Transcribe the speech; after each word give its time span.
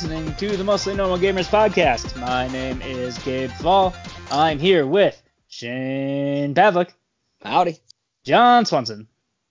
Hi, 0.00 0.04
you're 0.06 0.20
listening 0.20 0.34
to 0.36 0.56
the 0.56 0.62
Mostly 0.62 0.94
Normal 0.94 1.18
Gamers 1.18 1.48
podcast. 1.48 2.16
My 2.20 2.46
name 2.48 2.80
is 2.82 3.18
Gabe 3.18 3.50
Fall. 3.50 3.92
I'm 4.30 4.58
here 4.60 4.86
with 4.86 5.20
Shane 5.48 6.54
Pavlick, 6.54 6.90
Howdy. 7.42 7.78
Jon 8.22 8.64
Swanson, 8.64 9.08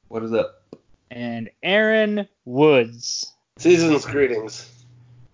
What 0.07 0.23
is 0.23 0.31
up? 0.31 0.63
and 1.11 1.49
Aaron 1.63 2.29
Woods. 2.45 3.33
Season's 3.57 4.05
greetings. 4.05 4.69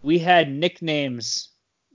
We 0.02 0.18
had 0.18 0.50
nicknames 0.52 1.50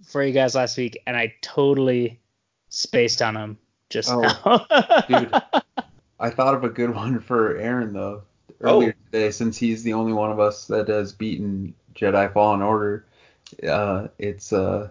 for 0.07 0.23
you 0.23 0.33
guys 0.33 0.55
last 0.55 0.77
week, 0.77 1.03
and 1.07 1.17
I 1.17 1.35
totally 1.41 2.21
spaced 2.69 3.21
on 3.21 3.35
them 3.35 3.59
just 3.91 4.11
Oh, 4.13 4.21
now. 4.21 5.03
dude. 5.09 5.33
I 6.21 6.31
thought 6.31 6.55
of 6.55 6.63
a 6.63 6.69
good 6.69 6.95
one 6.95 7.19
for 7.21 7.57
Aaron 7.57 7.93
though 7.93 8.23
earlier 8.61 8.95
Oh. 8.97 9.05
today, 9.11 9.31
since 9.33 9.57
he's 9.57 9.83
the 9.83 9.95
only 9.95 10.13
one 10.13 10.31
of 10.31 10.39
us 10.39 10.67
that 10.67 10.87
has 10.89 11.13
beaten 11.13 11.75
Jedi 11.97 12.33
Fallen 12.33 12.63
Order. 12.63 13.07
Uh, 13.67 14.09
it's 14.19 14.53
uh, 14.53 14.91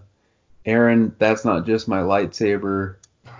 Aaron. 0.65 1.15
That's 1.19 1.45
not 1.45 1.65
just 1.65 1.87
my 1.87 2.01
lightsaber. 2.01 2.95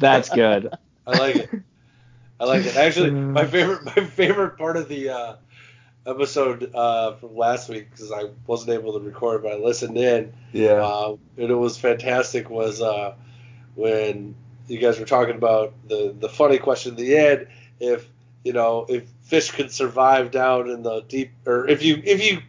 That's 0.00 0.28
good. 0.30 0.74
I 1.06 1.18
like 1.18 1.36
it. 1.36 1.50
I 2.38 2.44
like 2.44 2.64
it. 2.66 2.76
Actually, 2.76 3.10
my 3.10 3.46
favorite 3.46 3.84
my 3.84 4.04
favorite 4.04 4.58
part 4.58 4.76
of 4.76 4.88
the 4.88 5.08
uh, 5.10 5.36
episode 6.06 6.74
uh, 6.74 7.14
from 7.16 7.36
last 7.36 7.68
week 7.68 7.90
because 7.90 8.12
I 8.12 8.24
wasn't 8.46 8.70
able 8.70 8.92
to 8.98 9.04
record, 9.04 9.42
but 9.42 9.52
I 9.52 9.56
listened 9.56 9.96
in, 9.96 10.32
Yeah. 10.52 10.72
uh, 10.74 11.16
and 11.36 11.50
it 11.50 11.54
was 11.54 11.78
fantastic. 11.78 12.50
Was 12.50 12.80
uh, 12.80 13.14
when 13.74 14.34
you 14.68 14.78
guys 14.78 14.98
were 14.98 15.06
talking 15.06 15.36
about 15.36 15.72
the 15.88 16.14
the 16.18 16.28
funny 16.28 16.58
question 16.58 16.92
at 16.92 16.98
the 16.98 17.16
end, 17.16 17.48
if 17.80 18.06
you 18.44 18.52
know 18.52 18.86
if 18.88 19.04
fish 19.26 19.50
could 19.50 19.70
survive 19.70 20.30
down 20.30 20.70
in 20.70 20.82
the 20.82 21.00
deep, 21.02 21.32
or 21.46 21.68
if 21.68 21.82
you 21.82 22.00
if 22.04 22.24
you 22.24 22.40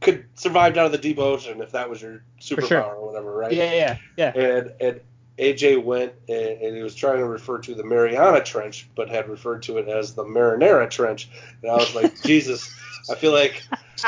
could 0.00 0.26
survive 0.34 0.74
down 0.74 0.86
in 0.86 0.92
the 0.92 0.98
deep 0.98 1.18
ocean, 1.18 1.60
if 1.60 1.72
that 1.72 1.90
was 1.90 2.00
your 2.00 2.22
superpower 2.40 2.68
sure. 2.68 2.82
or 2.82 3.06
whatever, 3.06 3.32
right? 3.32 3.52
yeah, 3.52 3.72
yeah, 3.72 3.98
yeah. 4.16 4.32
and 4.36 4.72
and 4.80 5.00
AJ 5.38 5.82
went 5.82 6.12
and, 6.28 6.62
and 6.62 6.76
he 6.76 6.82
was 6.82 6.94
trying 6.94 7.18
to 7.18 7.26
refer 7.26 7.58
to 7.58 7.74
the 7.74 7.84
Mariana 7.84 8.42
Trench, 8.42 8.88
but 8.94 9.08
had 9.08 9.28
referred 9.28 9.62
to 9.64 9.78
it 9.78 9.88
as 9.88 10.14
the 10.14 10.24
Marinara 10.24 10.88
Trench, 10.90 11.28
and 11.62 11.70
I 11.70 11.74
was 11.74 11.94
like, 11.94 12.22
Jesus, 12.24 12.70
I 13.10 13.14
feel 13.14 13.32
like 13.32 13.62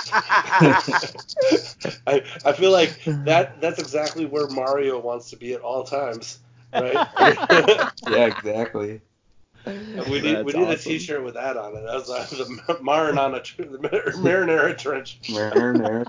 I, 2.06 2.22
I 2.44 2.52
feel 2.52 2.72
like 2.72 3.02
that 3.04 3.60
that's 3.60 3.78
exactly 3.78 4.26
where 4.26 4.48
Mario 4.48 4.98
wants 4.98 5.30
to 5.30 5.36
be 5.36 5.54
at 5.54 5.62
all 5.62 5.84
times, 5.84 6.38
right? 6.74 6.92
yeah, 8.08 8.26
exactly. 8.26 9.00
We 9.66 9.72
need 9.74 10.44
we 10.44 10.52
That's 10.52 10.54
need 10.54 10.54
a 10.54 10.72
awesome. 10.72 10.78
T-shirt 10.92 11.22
with 11.24 11.34
that 11.34 11.56
on 11.56 11.76
it. 11.76 11.82
That's 11.84 12.08
uh, 12.08 12.26
the 12.30 12.44
Marinara 12.82 13.42
Tr- 13.42 13.62
the 13.64 13.78
Mar- 13.78 14.12
Marinara 14.46 14.76
Trench. 14.78 15.20
Marinara. 15.24 16.06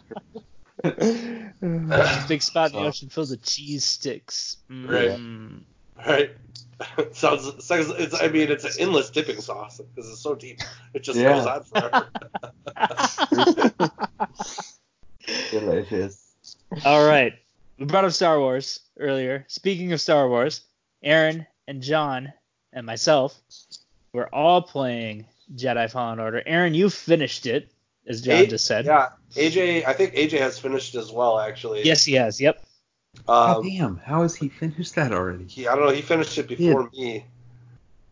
Big 2.29 2.41
spot 2.41 2.69
in 2.71 2.75
the 2.77 2.81
So- 2.83 2.87
ocean 2.87 3.09
filled 3.09 3.31
with 3.31 3.43
cheese 3.43 3.83
sticks. 3.83 4.57
Right. 4.69 5.09
Mm. 5.11 5.61
Right. 6.07 6.31
sounds, 7.11 7.65
sounds 7.65 7.89
it's 7.97 8.21
I 8.21 8.29
mean 8.29 8.49
it's 8.49 8.63
an 8.63 8.71
endless 8.79 9.09
dipping 9.09 9.41
sauce 9.41 9.81
because 9.93 10.09
it's 10.09 10.21
so 10.21 10.35
deep. 10.35 10.61
It 10.93 11.03
just 11.03 11.19
Yeah. 11.19 11.33
goes 11.33 11.45
on 11.45 11.63
forever. 11.65 12.07
Delicious. 15.51 16.35
All 16.85 17.05
right. 17.05 17.33
We 17.77 17.85
brought 17.85 18.05
up 18.05 18.11
Star 18.11 18.39
Wars 18.39 18.79
earlier. 18.99 19.45
Speaking 19.47 19.91
of 19.93 20.01
Star 20.01 20.29
Wars, 20.29 20.61
Aaron 21.03 21.45
and 21.67 21.81
Jon 21.81 22.31
and 22.73 22.85
myself 22.85 23.39
we're 24.13 24.29
all 24.33 24.61
playing 24.61 25.25
Jedi 25.55 25.89
Fallen 25.91 26.19
Order. 26.19 26.41
Aaron, 26.45 26.73
you 26.73 26.89
finished 26.89 27.45
it, 27.45 27.71
as 28.07 28.21
Jon 28.21 28.43
A- 28.43 28.47
just 28.47 28.65
said. 28.65 28.85
Yeah, 28.85 29.09
AJ. 29.35 29.85
I 29.85 29.93
think 29.93 30.13
AJ 30.15 30.39
has 30.39 30.57
finished 30.59 30.95
as 30.95 31.11
well. 31.11 31.39
Actually. 31.39 31.83
Yes, 31.83 32.05
he 32.05 32.13
has. 32.13 32.39
Yep. 32.41 32.63
God 33.27 33.57
Um, 33.57 33.63
damn, 33.67 33.97
how 33.97 34.21
has 34.23 34.35
he 34.35 34.49
finished 34.49 34.95
that 34.95 35.11
already? 35.11 35.45
he, 35.45 35.67
I 35.67 35.75
don't 35.75 35.85
know. 35.85 35.91
He 35.91 36.01
finished 36.01 36.37
it 36.37 36.47
before 36.47 36.89
me, 36.91 37.25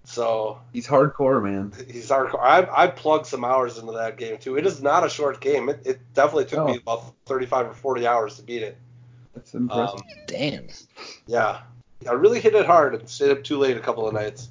so 0.04 0.60
He's 0.74 0.88
hardcore, 0.88 1.44
man. 1.44 1.72
he's 1.92 2.10
hardcore. 2.10 2.40
I 2.42 2.68
I 2.84 2.88
plugged 2.88 3.26
some 3.28 3.44
hours 3.46 3.78
into 3.78 3.94
that 3.94 4.18
game 4.18 4.38
too. 4.38 4.58
It 4.58 4.66
is 4.66 4.82
not 4.82 5.06
a 5.06 5.10
short 5.10 5.40
game. 5.42 5.70
It, 5.70 5.82
it 5.86 6.14
definitely 6.14 6.46
took 6.46 6.66
me 6.66 6.74
Oh. 6.74 6.94
about 6.94 7.14
35 7.26 7.68
or 7.68 7.74
40 7.74 8.08
hours 8.08 8.36
to 8.38 8.44
beat 8.44 8.64
it. 8.64 8.78
That's 9.34 9.54
impressive. 9.54 10.00
Um, 10.00 10.06
Damn. 10.28 10.68
yeah, 11.28 11.62
I 12.08 12.14
really 12.14 12.40
hit 12.40 12.56
it 12.56 12.66
hard 12.66 12.96
and 12.96 13.10
stayed 13.10 13.32
up 13.32 13.44
too 13.44 13.58
late 13.58 13.78
a 13.78 13.80
couple 13.80 14.08
of 14.08 14.14
nights. 14.14 14.50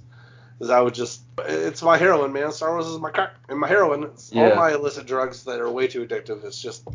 Because 0.59 0.71
I 0.71 0.81
would 0.81 0.95
just, 0.95 1.21
it's 1.47 1.83
my 1.83 1.99
heroin, 1.99 2.33
man. 2.33 2.51
Star 2.51 2.73
Wars 2.73 2.87
is 2.87 2.99
my 2.99 3.11
crack 3.11 3.35
and 3.49 3.59
my 3.59 3.69
heroin. 3.69 4.05
It's 4.05 4.33
all 4.35 4.55
my 4.57 4.73
illicit 4.73 5.07
drugs 5.07 5.45
that 5.45 5.61
are 5.61 5.71
way 5.71 5.87
too 5.87 6.07
addictive. 6.07 6.45
It's 6.45 6.61
just, 6.61 6.89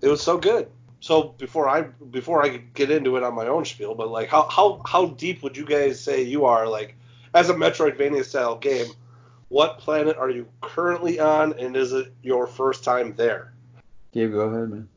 it 0.00 0.08
was 0.08 0.22
so 0.22 0.38
good. 0.38 0.70
So 1.04 1.34
before 1.36 1.68
I 1.68 1.82
before 1.82 2.42
I 2.42 2.48
could 2.48 2.72
get 2.72 2.90
into 2.90 3.18
it 3.18 3.22
on 3.22 3.34
my 3.34 3.46
own 3.46 3.66
spiel, 3.66 3.94
but 3.94 4.08
like 4.08 4.30
how 4.30 4.48
how 4.48 4.80
how 4.86 5.08
deep 5.08 5.42
would 5.42 5.54
you 5.54 5.66
guys 5.66 6.00
say 6.00 6.22
you 6.22 6.46
are 6.46 6.66
like 6.66 6.96
as 7.34 7.50
a 7.50 7.54
Metroidvania 7.54 8.24
style 8.24 8.56
game? 8.56 8.86
What 9.50 9.80
planet 9.80 10.16
are 10.16 10.30
you 10.30 10.48
currently 10.62 11.20
on, 11.20 11.58
and 11.58 11.76
is 11.76 11.92
it 11.92 12.10
your 12.22 12.46
first 12.46 12.84
time 12.84 13.14
there? 13.16 13.52
Gabe, 14.12 14.32
go 14.32 14.40
ahead, 14.48 14.70
man. 14.70 14.88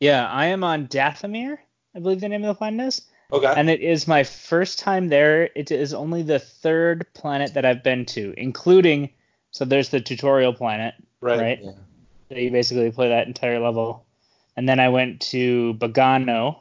Yeah, 0.00 0.26
I 0.28 0.46
am 0.46 0.64
on 0.64 0.88
Dathomir, 0.88 1.58
I 1.94 2.00
believe 2.00 2.20
the 2.20 2.28
name 2.28 2.42
of 2.42 2.48
the 2.48 2.58
planet 2.58 2.88
is. 2.88 3.02
Okay. 3.32 3.52
And 3.56 3.68
it 3.68 3.80
is 3.80 4.06
my 4.06 4.22
first 4.22 4.78
time 4.78 5.08
there. 5.08 5.50
It 5.54 5.70
is 5.70 5.92
only 5.92 6.22
the 6.22 6.38
third 6.38 7.06
planet 7.14 7.54
that 7.54 7.64
I've 7.64 7.82
been 7.82 8.06
to, 8.06 8.32
including, 8.36 9.10
so 9.50 9.64
there's 9.64 9.88
the 9.88 10.00
tutorial 10.00 10.52
planet, 10.52 10.94
right. 11.20 11.40
right? 11.40 11.60
Yeah. 11.62 11.72
That 12.28 12.38
you 12.38 12.50
basically 12.50 12.90
play 12.90 13.08
that 13.08 13.26
entire 13.26 13.58
level. 13.58 14.04
And 14.56 14.68
then 14.68 14.80
I 14.80 14.88
went 14.88 15.20
to 15.32 15.74
Bogano, 15.74 16.58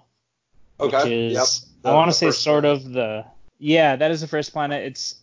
Okay. 0.80 0.98
which 0.98 1.08
is 1.08 1.34
yep. 1.34 1.92
I 1.92 1.96
want 1.96 2.10
to 2.12 2.18
say 2.18 2.32
sort 2.32 2.64
planet. 2.64 2.86
of 2.86 2.92
the 2.92 3.26
yeah 3.60 3.96
that 3.96 4.12
is 4.12 4.22
the 4.22 4.28
first 4.28 4.52
planet. 4.52 4.84
It's 4.84 5.16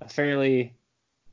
a 0.00 0.08
fairly 0.08 0.74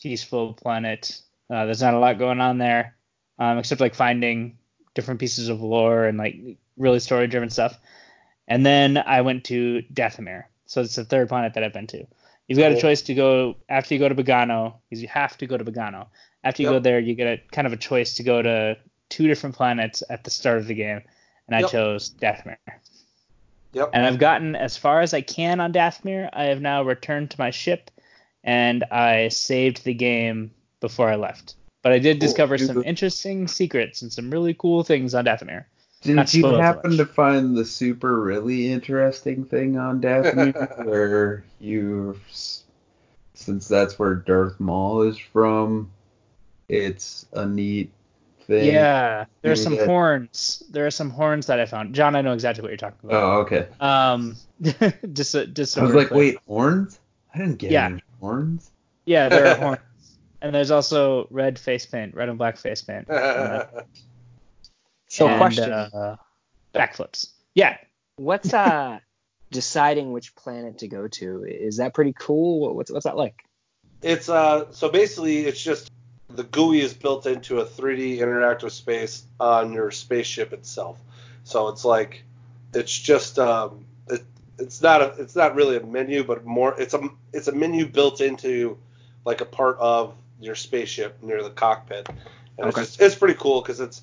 peaceful 0.01 0.53
planet. 0.53 1.21
Uh, 1.49 1.65
there's 1.65 1.81
not 1.81 1.93
a 1.93 1.99
lot 1.99 2.17
going 2.17 2.41
on 2.41 2.57
there, 2.57 2.95
um, 3.37 3.57
except 3.57 3.81
like 3.81 3.93
finding 3.93 4.57
different 4.95 5.19
pieces 5.19 5.49
of 5.49 5.61
lore 5.61 6.05
and 6.05 6.17
like 6.17 6.35
really 6.77 6.99
story 6.99 7.27
driven 7.27 7.49
stuff. 7.49 7.77
And 8.49 8.65
then 8.65 8.97
I 8.97 9.21
went 9.21 9.45
to 9.45 9.83
Dathomir, 9.93 10.45
so 10.65 10.81
it's 10.81 10.95
the 10.95 11.05
third 11.05 11.29
planet 11.29 11.53
that 11.53 11.63
I've 11.63 11.71
been 11.71 11.87
to. 11.87 12.05
You've 12.47 12.57
got 12.57 12.71
a 12.71 12.81
choice 12.81 13.03
to 13.03 13.13
go 13.13 13.55
after 13.69 13.93
you 13.93 13.99
go 13.99 14.09
to 14.09 14.15
Bogano, 14.15 14.73
because 14.89 15.01
you 15.01 15.07
have 15.07 15.37
to 15.37 15.45
go 15.45 15.55
to 15.55 15.63
Bogano. 15.63 16.07
After 16.43 16.63
you 16.63 16.69
Yep. 16.69 16.75
go 16.77 16.79
there, 16.79 16.99
you 16.99 17.13
get 17.13 17.27
a 17.27 17.41
kind 17.51 17.67
of 17.67 17.73
a 17.73 17.77
choice 17.77 18.15
to 18.15 18.23
go 18.23 18.41
to 18.41 18.75
two 19.09 19.27
different 19.27 19.55
planets 19.55 20.01
at 20.09 20.23
the 20.23 20.31
start 20.31 20.57
of 20.57 20.65
the 20.65 20.73
game, 20.73 21.01
and 21.47 21.55
I 21.55 21.59
Yep. 21.59 21.69
chose 21.69 22.09
Dathomir. 22.09 22.57
Yep. 23.73 23.91
And 23.93 24.03
I've 24.03 24.17
gotten 24.17 24.55
as 24.55 24.75
far 24.75 25.01
as 25.01 25.13
I 25.13 25.21
can 25.21 25.59
on 25.59 25.71
Dathomir. 25.71 26.29
I 26.33 26.45
have 26.45 26.59
now 26.59 26.81
returned 26.81 27.29
to 27.31 27.39
my 27.39 27.51
ship, 27.51 27.91
and 28.43 28.83
I 28.85 29.27
saved 29.27 29.83
the 29.83 29.93
game 29.93 30.49
before 30.79 31.07
I 31.07 31.17
left. 31.17 31.53
But 31.83 31.91
I 31.91 31.99
did 31.99 32.19
Cool. 32.19 32.27
discover 32.27 32.57
Dude, 32.57 32.67
some 32.67 32.83
interesting 32.83 33.47
secrets 33.47 34.01
and 34.01 34.11
some 34.11 34.31
really 34.31 34.55
cool 34.55 34.83
things 34.83 35.13
on 35.13 35.25
Dathomir. 35.25 35.65
Did 36.01 36.15
Not 36.15 36.33
you 36.33 36.45
happen 36.45 36.95
to 36.97 37.05
find 37.05 37.57
the 37.57 37.65
super 37.65 38.21
really 38.21 38.71
interesting 38.71 39.43
thing 39.43 39.77
on 39.77 39.99
Daphne 39.99 40.51
where 40.85 41.43
you, 41.59 42.17
since 43.33 43.67
that's 43.67 43.99
where 43.99 44.15
Darth 44.15 44.59
Maul 44.61 45.01
is 45.01 45.17
from, 45.17 45.91
it's 46.69 47.25
a 47.33 47.45
neat 47.45 47.91
thing. 48.47 48.73
Yeah, 48.73 49.25
there 49.41 49.51
are 49.51 49.57
some 49.57 49.77
horns. 49.77 50.63
There 50.69 50.85
are 50.87 50.91
some 50.91 51.09
horns 51.09 51.47
that 51.47 51.59
I 51.59 51.65
found. 51.65 51.93
Jon, 51.93 52.15
I 52.15 52.21
know 52.21 52.31
exactly 52.33 52.61
what 52.61 52.69
you're 52.69 52.77
talking 52.77 53.09
about. 53.09 53.21
Oh, 53.23 53.39
okay. 53.41 53.67
Um, 53.81 54.37
just 55.13 55.35
a, 55.35 55.47
just. 55.47 55.73
so 55.73 55.81
I 55.81 55.83
was 55.83 55.95
like, 55.95 56.11
wait, 56.11 56.37
horns? 56.47 56.97
I 57.33 57.39
didn't 57.39 57.57
get 57.57 57.71
Yeah. 57.71 57.87
any 57.87 58.03
horns. 58.21 58.71
Yeah, 59.05 59.27
there 59.27 59.47
are 59.47 59.55
horns, 59.65 60.17
and 60.41 60.55
there's 60.55 60.71
also 60.71 61.27
red 61.29 61.59
face 61.59 61.85
paint, 61.85 62.15
red 62.15 62.29
and 62.29 62.37
black 62.37 62.55
face 62.55 62.81
paint. 62.81 63.05
So 65.09 65.27
and, 65.27 65.37
question. 65.37 65.73
Uh, 65.73 66.15
backflips. 66.73 67.31
Yeah, 67.53 67.77
What's 68.19 68.53
uh 68.53 68.99
deciding 69.51 70.11
which 70.11 70.35
planet 70.35 70.79
to 70.79 70.87
go 70.87 71.07
to? 71.07 71.45
Is 71.45 71.77
that 71.77 71.93
pretty 71.93 72.13
cool? 72.17 72.75
What's 72.75 72.91
what's 72.91 73.05
that 73.05 73.15
like? 73.15 73.43
It's 74.01 74.27
uh 74.29 74.71
so 74.71 74.89
basically 74.89 75.45
it's 75.45 75.61
just 75.61 75.89
the 76.29 76.43
GUI 76.43 76.81
is 76.81 76.93
built 76.93 77.25
into 77.25 77.59
a 77.59 77.65
3D 77.65 78.19
interactive 78.19 78.71
space 78.71 79.23
on 79.39 79.73
your 79.73 79.89
spaceship 79.89 80.53
itself. 80.53 80.99
So 81.45 81.69
it's 81.69 81.85
like 81.85 82.23
it's 82.73 82.95
just 82.95 83.39
um 83.39 83.85
it, 84.09 84.23
it's 84.57 84.81
not 84.81 85.01
a 85.01 85.15
it's 85.17 85.35
not 85.35 85.55
really 85.55 85.77
a 85.77 85.85
menu 85.85 86.23
but 86.25 86.45
more 86.45 86.79
it's 86.79 86.93
a 86.93 87.09
it's 87.31 87.47
a 87.47 87.53
menu 87.53 87.87
built 87.87 88.19
into 88.19 88.77
like 89.25 89.39
a 89.39 89.45
part 89.45 89.77
of 89.79 90.13
your 90.41 90.55
spaceship 90.55 91.23
near 91.23 91.41
the 91.41 91.49
cockpit. 91.49 92.09
And 92.57 92.67
Okay. 92.67 92.81
it's 92.81 92.89
just, 92.97 93.01
it's 93.01 93.15
pretty 93.15 93.35
cool 93.39 93.61
cuz 93.61 93.79
it's 93.79 94.01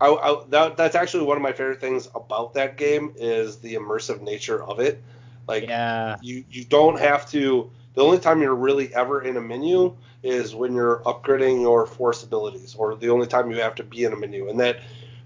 I, 0.00 0.08
I 0.08 0.44
that, 0.50 0.76
that's 0.76 0.94
actually 0.94 1.24
one 1.24 1.36
of 1.36 1.42
my 1.42 1.52
favorite 1.52 1.80
things 1.80 2.08
about 2.14 2.54
that 2.54 2.76
game 2.76 3.12
is 3.16 3.58
the 3.58 3.74
immersive 3.74 4.20
nature 4.22 4.62
of 4.62 4.80
it. 4.80 5.02
Like 5.46 5.64
yeah. 5.64 6.16
you 6.22 6.44
you 6.50 6.64
don't 6.64 6.98
have 6.98 7.28
to 7.30 7.70
The 7.98 8.04
only 8.04 8.20
time 8.20 8.40
you're 8.40 8.54
really 8.54 8.94
ever 8.94 9.22
in 9.22 9.36
a 9.36 9.40
menu 9.40 9.96
is 10.22 10.54
when 10.54 10.72
you're 10.72 10.98
upgrading 10.98 11.62
your 11.62 11.84
force 11.84 12.22
abilities, 12.22 12.76
or 12.76 12.94
the 12.94 13.10
only 13.10 13.26
time 13.26 13.50
you 13.50 13.60
have 13.60 13.74
to 13.74 13.82
be 13.82 14.04
in 14.04 14.12
a 14.12 14.16
menu. 14.16 14.48
And 14.48 14.60
that 14.60 14.82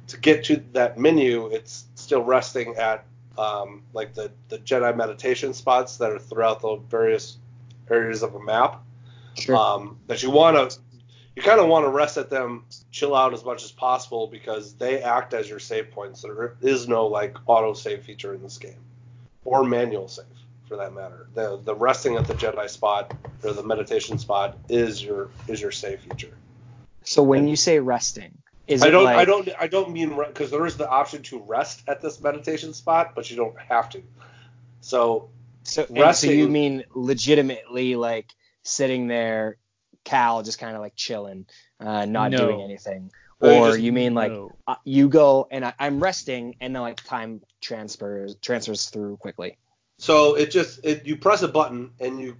to 0.07 0.19
get 0.19 0.45
to 0.45 0.57
that 0.73 0.99
menu, 0.99 1.49
it's 1.49 1.85
still 1.97 2.23
resting 2.23 2.77
at 2.77 3.05
um, 3.37 3.83
like 3.93 4.15
the, 4.15 4.33
the 4.49 4.57
Jedi 4.57 4.97
meditation 4.97 5.53
spots 5.53 5.99
that 5.99 6.13
are 6.13 6.19
throughout 6.19 6.63
the 6.63 6.77
various 6.89 7.37
areas 7.91 8.23
of 8.23 8.35
a 8.35 8.41
map. 8.43 8.83
Sure. 9.35 9.55
Um, 9.55 9.99
that 10.07 10.23
you 10.23 10.31
want 10.31 10.71
to, 10.71 10.79
you 11.35 11.43
kind 11.43 11.61
of 11.61 11.69
want 11.69 11.85
to 11.85 11.91
rest 11.91 12.19
at 12.19 12.31
them, 12.31 12.65
chill 12.91 13.15
out 13.15 13.33
as 13.33 13.45
much 13.45 13.65
as 13.65 13.73
possible 13.73 14.27
because 14.27 14.75
they 14.75 15.03
act 15.03 15.33
as 15.35 15.49
your 15.49 15.59
save 15.59 15.91
points. 15.91 16.23
There 16.23 16.57
is 16.61 16.89
no 16.89 17.07
like 17.07 17.37
auto 17.47 17.73
save 17.73 18.03
feature 18.05 18.35
in 18.35 18.43
this 18.43 18.59
game, 18.59 18.81
or 19.45 19.65
manual 19.65 20.09
save 20.09 20.27
for 20.69 20.77
that 20.77 20.93
matter. 20.95 21.27
The 21.35 21.59
the 21.63 21.75
resting 21.75 22.17
at 22.17 22.27
the 22.27 22.35
Jedi 22.35 22.69
spot 22.69 23.15
or 23.43 23.53
the 23.53 23.63
meditation 23.63 24.19
spot 24.19 24.59
is 24.69 25.03
your 25.03 25.31
is 25.49 25.61
your 25.61 25.73
save 25.73 26.01
feature. 26.01 26.37
so 27.03 27.23
when 27.23 27.49
you 27.49 27.57
say 27.57 27.79
resting, 27.79 28.37
is 28.67 28.83
I 28.83 28.89
it 28.89 28.91
don't 28.91 29.05
like 29.05 29.17
I 29.17 29.25
don't 29.25 29.49
I 29.61 29.67
don't 29.69 29.91
mean 29.93 30.17
because 30.17 30.51
there 30.51 30.67
is 30.67 30.77
the 30.77 30.89
option 30.89 31.23
to 31.25 31.41
rest 31.41 31.83
at 31.89 32.01
this 32.03 32.21
meditation 32.21 32.75
spot, 32.75 33.15
but 33.15 33.31
you 33.31 33.37
don't 33.37 33.59
have 33.59 33.89
to. 33.91 34.03
So 34.81 35.31
so, 35.65 35.87
and 35.95 36.15
so 36.15 36.31
you 36.31 36.49
mean 36.49 36.85
legitimately 36.95 37.97
like 37.97 38.31
sitting 38.65 39.07
there, 39.07 39.57
Cal 40.05 40.43
just 40.43 40.59
kind 40.59 40.75
of 40.75 40.83
like 40.83 40.95
chilling, 40.97 41.47
uh, 41.81 42.05
not 42.05 42.31
No. 42.31 42.39
doing 42.39 42.61
anything, 42.63 43.11
Or 43.41 43.53
you 43.53 43.67
just- 43.67 43.81
you 43.81 43.93
mean 43.93 44.15
like 44.15 44.33
No. 44.33 44.53
uh, 44.67 44.77
you 44.85 45.09
go 45.09 45.49
and 45.51 45.65
I, 45.65 45.75
I'm 45.79 46.03
resting 46.03 46.57
and 46.61 46.75
then 46.75 46.83
like 46.83 47.03
time 47.05 47.41
transfers 47.61 48.37
transfers 48.41 48.87
through 48.91 49.17
quickly. 49.19 49.59
So 49.99 50.35
it 50.35 50.51
just 50.51 50.85
it 50.85 51.07
you 51.07 51.17
press 51.17 51.43
a 51.43 51.49
button 51.49 51.91
and 52.01 52.21
you 52.21 52.37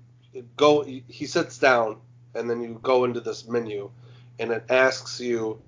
go. 0.57 0.83
He 0.83 1.27
sits 1.27 1.59
down 1.59 2.01
and 2.35 2.49
then 2.49 2.63
you 2.63 2.79
go 2.83 3.05
into 3.05 3.21
this 3.21 3.47
menu, 3.47 3.91
and 4.39 4.51
it 4.51 4.65
asks 4.71 5.21
you, 5.21 5.61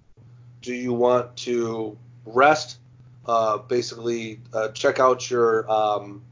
do 0.62 0.72
you 0.74 0.92
want 0.92 1.36
to 1.36 1.96
rest? 2.24 2.78
Uh, 3.26 3.58
basically, 3.58 4.40
uh, 4.52 4.68
check 4.68 4.98
out 4.98 5.30
your 5.30 5.70
um, 5.70 6.22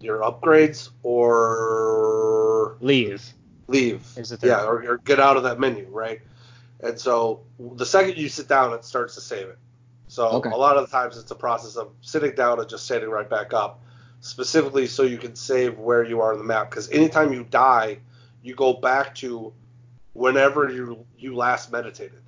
your 0.00 0.20
upgrades 0.20 0.90
or 1.02 2.76
Leave. 2.80 3.22
Leave. 3.72 4.06
Yeah, 4.42 4.64
or, 4.64 4.84
or 4.92 4.98
get 4.98 5.18
out 5.18 5.36
of 5.36 5.42
that 5.44 5.58
menu, 5.58 5.86
right? 5.90 6.20
And 6.80 6.98
so 6.98 7.40
the 7.58 7.86
second 7.86 8.16
you 8.16 8.28
sit 8.28 8.48
down, 8.48 8.72
it 8.74 8.84
starts 8.84 9.14
to 9.16 9.20
save 9.20 9.48
it. 9.48 9.58
So 10.08 10.26
Okay. 10.28 10.50
a 10.50 10.56
lot 10.56 10.76
of 10.76 10.84
the 10.84 10.90
times 10.90 11.16
it's 11.16 11.30
a 11.30 11.34
process 11.34 11.76
of 11.76 11.90
sitting 12.02 12.34
down 12.34 12.60
and 12.60 12.68
just 12.68 12.84
standing 12.84 13.08
right 13.08 13.28
back 13.28 13.52
up, 13.54 13.80
specifically 14.20 14.86
so 14.86 15.02
you 15.04 15.18
can 15.18 15.34
save 15.34 15.78
where 15.78 16.04
you 16.04 16.20
are 16.20 16.32
on 16.32 16.38
the 16.38 16.44
map. 16.44 16.70
Because 16.70 16.90
anytime 16.90 17.32
you 17.32 17.44
die, 17.44 17.98
you 18.42 18.54
go 18.54 18.74
back 18.74 19.14
to 19.16 19.52
whenever 20.12 20.70
you 20.70 21.04
you 21.18 21.34
last 21.34 21.72
meditated. 21.72 22.20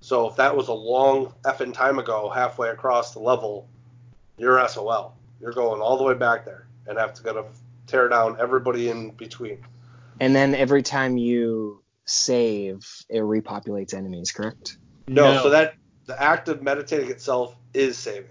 So 0.00 0.28
if 0.28 0.36
that 0.36 0.56
was 0.56 0.68
a 0.68 0.74
long 0.74 1.32
effing 1.44 1.72
time 1.72 1.98
ago, 1.98 2.28
halfway 2.28 2.68
across 2.70 3.12
the 3.14 3.20
level, 3.20 3.68
you're 4.36 4.66
SOL. 4.68 5.14
You're 5.40 5.52
going 5.52 5.80
all 5.80 5.96
the 5.96 6.04
way 6.04 6.14
back 6.14 6.44
there 6.44 6.66
and 6.86 6.98
have 6.98 7.14
to 7.14 7.22
gotta 7.22 7.44
tear 7.86 8.08
down 8.08 8.36
everybody 8.40 8.88
in 8.88 9.10
between. 9.10 9.64
And 10.20 10.34
then 10.34 10.54
every 10.54 10.82
time 10.82 11.16
you 11.16 11.82
save, 12.04 12.80
it 13.08 13.20
repopulates 13.20 13.94
enemies, 13.94 14.32
correct? 14.32 14.76
No, 15.08 15.42
so 15.42 15.50
that 15.50 15.74
the 16.06 16.20
act 16.20 16.48
of 16.48 16.62
meditating 16.62 17.10
itself 17.10 17.56
is 17.74 17.96
saving. 17.96 18.30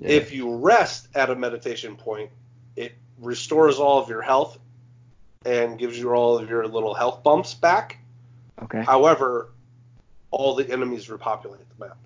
Yeah. 0.00 0.10
If 0.10 0.32
you 0.32 0.56
rest 0.56 1.08
at 1.14 1.30
a 1.30 1.34
meditation 1.34 1.96
point, 1.96 2.30
it 2.76 2.92
restores 3.18 3.78
all 3.78 4.00
of 4.00 4.08
your 4.08 4.22
health 4.22 4.58
and 5.44 5.78
gives 5.78 5.98
you 5.98 6.10
all 6.10 6.38
of 6.38 6.48
your 6.48 6.66
little 6.66 6.94
health 6.94 7.22
bumps 7.22 7.54
back. 7.54 7.98
Okay. 8.62 8.82
However, 8.82 9.50
all 10.30 10.54
the 10.54 10.70
enemies 10.70 11.08
repopulate 11.08 11.62
the 11.76 11.86
map. 11.86 11.96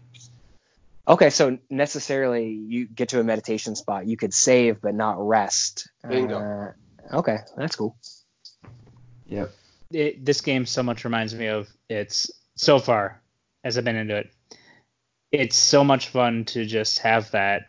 Okay, 1.06 1.30
so 1.30 1.58
necessarily 1.68 2.50
you 2.50 2.86
get 2.86 3.08
to 3.08 3.20
a 3.20 3.24
meditation 3.24 3.74
spot, 3.74 4.06
you 4.06 4.16
could 4.16 4.32
save 4.32 4.80
but 4.80 4.94
not 4.94 5.16
rest. 5.18 5.90
Bingo. 6.08 6.38
Uh, 6.38 7.16
okay, 7.16 7.38
that's 7.56 7.74
cool. 7.74 7.96
Yep. 9.28 9.50
it, 9.92 10.24
this 10.24 10.40
game 10.40 10.66
so 10.66 10.82
much 10.82 11.04
reminds 11.04 11.34
me 11.34 11.46
of 11.46 11.68
it's 11.88 12.30
so 12.56 12.78
far 12.78 13.20
as 13.64 13.78
I've 13.78 13.84
been 13.84 13.96
into 13.96 14.16
it. 14.16 14.30
It's 15.30 15.56
so 15.56 15.82
much 15.84 16.08
fun 16.08 16.44
to 16.46 16.66
just 16.66 16.98
have 17.00 17.30
that 17.30 17.68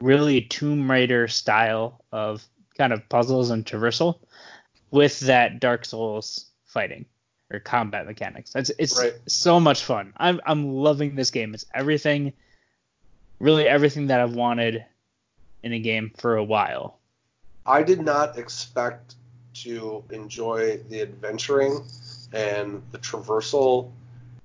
really 0.00 0.40
Tomb 0.42 0.90
Raider 0.90 1.28
style 1.28 2.02
of 2.10 2.42
kind 2.78 2.92
of 2.92 3.06
puzzles 3.08 3.50
and 3.50 3.64
traversal 3.64 4.18
with 4.90 5.20
that 5.20 5.60
Dark 5.60 5.84
Souls 5.84 6.46
fighting 6.64 7.04
or 7.52 7.60
combat 7.60 8.06
mechanics. 8.06 8.54
It's 8.54 8.70
it's 8.78 8.98
Right. 8.98 9.12
so 9.26 9.60
much 9.60 9.84
fun. 9.84 10.14
I'm 10.16 10.40
I'm 10.46 10.72
loving 10.72 11.14
this 11.14 11.30
game. 11.30 11.52
It's 11.52 11.66
everything, 11.74 12.32
really 13.40 13.68
everything 13.68 14.06
that 14.06 14.20
I've 14.20 14.34
wanted 14.34 14.84
in 15.62 15.72
a 15.74 15.78
game 15.78 16.12
for 16.16 16.36
a 16.36 16.44
while. 16.44 16.98
I 17.66 17.82
did 17.82 18.00
not 18.00 18.38
expect 18.38 19.14
to 19.64 20.02
enjoy 20.10 20.78
the 20.88 21.02
adventuring 21.02 21.84
and 22.32 22.82
the 22.92 22.98
traversal 22.98 23.90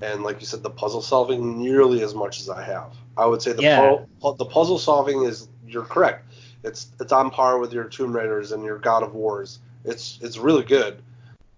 and, 0.01 0.23
like 0.23 0.39
you 0.39 0.45
said, 0.45 0.61
the 0.61 0.69
puzzle 0.69 1.01
solving 1.01 1.59
nearly 1.59 2.03
as 2.03 2.13
much 2.13 2.39
as 2.39 2.49
I 2.49 2.61
have. 2.63 2.93
I 3.17 3.25
would 3.25 3.41
say 3.41 3.53
the 3.53 3.63
Yeah. 3.63 3.97
pu- 4.21 4.35
the 4.37 4.45
puzzle 4.45 4.77
solving 4.77 5.23
is 5.23 5.47
you're 5.67 5.85
correct. 5.85 6.31
It's 6.63 6.87
it's 6.99 7.11
on 7.11 7.31
par 7.31 7.57
with 7.57 7.73
your 7.73 7.85
Tomb 7.85 8.15
Raiders 8.15 8.51
and 8.51 8.63
your 8.63 8.77
God 8.77 9.01
of 9.03 9.15
Wars. 9.15 9.59
It's 9.85 10.19
it's 10.21 10.37
really 10.37 10.63
good, 10.63 11.01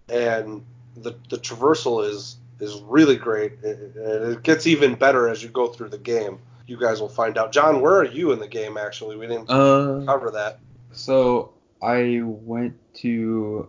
and 0.08 0.62
the 0.96 1.14
the 1.28 1.36
traversal 1.36 2.08
is 2.08 2.36
is 2.60 2.80
really 2.82 3.16
great. 3.16 3.52
It, 3.62 3.96
it 3.96 4.42
gets 4.42 4.66
even 4.66 4.94
better 4.94 5.28
as 5.28 5.42
you 5.42 5.48
go 5.50 5.68
through 5.68 5.88
the 5.90 5.98
game. 5.98 6.38
You 6.66 6.78
guys 6.78 7.00
will 7.00 7.08
find 7.08 7.36
out. 7.36 7.52
Jon, 7.52 7.80
where 7.80 7.96
are 7.96 8.04
you 8.04 8.32
in 8.32 8.38
the 8.38 8.48
game? 8.48 8.76
Actually, 8.78 9.16
we 9.16 9.26
didn't 9.26 9.50
Uh, 9.50 10.02
cover 10.06 10.30
that. 10.30 10.58
so 10.92 11.50
I 11.82 12.20
went 12.22 12.74
to. 12.96 13.68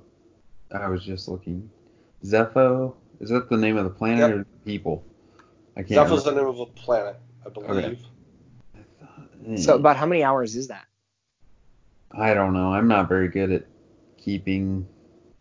I 0.74 0.88
was 0.88 1.04
just 1.04 1.28
looking. 1.28 1.70
Zeffo. 2.24 2.94
Is 3.20 3.30
that 3.30 3.50
the 3.50 3.58
name 3.58 3.78
of 3.78 3.84
the 3.84 3.90
planet 3.90 4.20
Yep. 4.20 4.32
or 4.32 4.38
the 4.40 4.46
people? 4.66 5.04
I 5.78 5.84
can't. 5.84 6.10
Zeffo's 6.10 6.24
the 6.24 6.32
name 6.32 6.48
of 6.48 6.60
a 6.60 6.66
planet, 6.66 7.18
I 7.46 7.50
believe. 7.50 7.70
remember. 7.70 9.62
So 9.62 9.76
about 9.76 9.98
how 9.98 10.06
many 10.06 10.24
hours 10.24 10.56
is 10.56 10.68
that? 10.68 10.86
I 12.12 12.34
don't 12.34 12.54
know. 12.54 12.74
I'm 12.74 12.88
not 12.88 13.08
very 13.08 13.28
good 13.28 13.52
at 13.52 13.66
keeping 14.18 14.88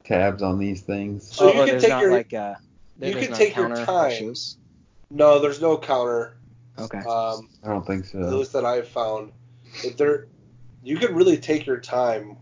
tabs 0.05 0.43
on 0.43 0.59
these 0.59 0.83
things. 0.83 1.35
So 1.35 1.51
oh, 1.51 1.53
you 1.53 1.61
or 1.61 1.67
can 1.67 1.81
take 1.81 2.01
your- 2.01 2.11
like 2.13 2.33
uh 2.33 2.55
there- 2.99 3.11
you 3.11 3.17
can 3.27 3.35
take 3.35 3.57
your 3.57 3.75
time. 3.75 4.11
issues? 4.11 4.57
No, 5.11 5.39
there's 5.39 5.61
no 5.61 5.77
counter. 5.77 6.37
Okay. 6.79 6.99
Um, 6.99 7.49
I 7.65 7.69
don't 7.69 7.87
think 7.87 8.07
so. 8.07 8.19
at 8.21 8.31
so. 8.31 8.39
least 8.39 8.53
that 8.53 8.65
I've 8.65 8.89
found. 8.89 9.33
If 9.85 9.97
there, 9.97 10.29
you 10.83 10.97
can 10.99 11.15
really 11.15 11.37
take 11.37 11.67
your 11.67 11.79
time 11.81 12.37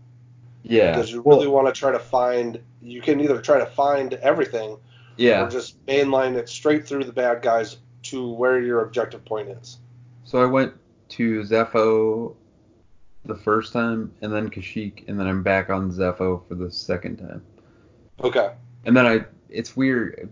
Yeah. 0.63 0.91
because 0.91 1.11
you 1.11 1.21
well, 1.21 1.37
really 1.37 1.49
want 1.49 1.67
to 1.67 1.73
try 1.77 1.91
to 1.91 1.99
find. 1.99 2.59
You 2.81 3.01
can 3.01 3.19
either 3.21 3.41
try 3.41 3.59
to 3.59 3.65
find 3.65 4.13
everything 4.15 4.77
yeah. 5.17 5.45
or 5.45 5.49
just 5.49 5.83
mainline 5.85 6.35
it 6.35 6.49
straight 6.49 6.87
through 6.87 7.03
the 7.05 7.13
bad 7.13 7.41
guys 7.41 7.77
to 8.03 8.31
where 8.31 8.61
your 8.61 8.83
objective 8.83 9.23
point 9.25 9.49
is. 9.49 9.79
So 10.23 10.41
I 10.41 10.45
went 10.45 10.73
to 11.09 11.41
Zeffo 11.41 12.35
the 13.25 13.35
first 13.35 13.73
time, 13.73 14.11
and 14.21 14.33
then 14.33 14.49
Kashyyyk, 14.49 15.07
and 15.07 15.19
then 15.19 15.27
I'm 15.27 15.43
back 15.43 15.69
on 15.69 15.91
Zeffo 15.91 16.47
for 16.47 16.55
the 16.55 16.71
second 16.71 17.17
time. 17.17 17.43
Okay. 18.21 18.53
And 18.85 18.95
then 18.95 19.05
I, 19.05 19.25
it's 19.49 19.75
weird. 19.75 20.29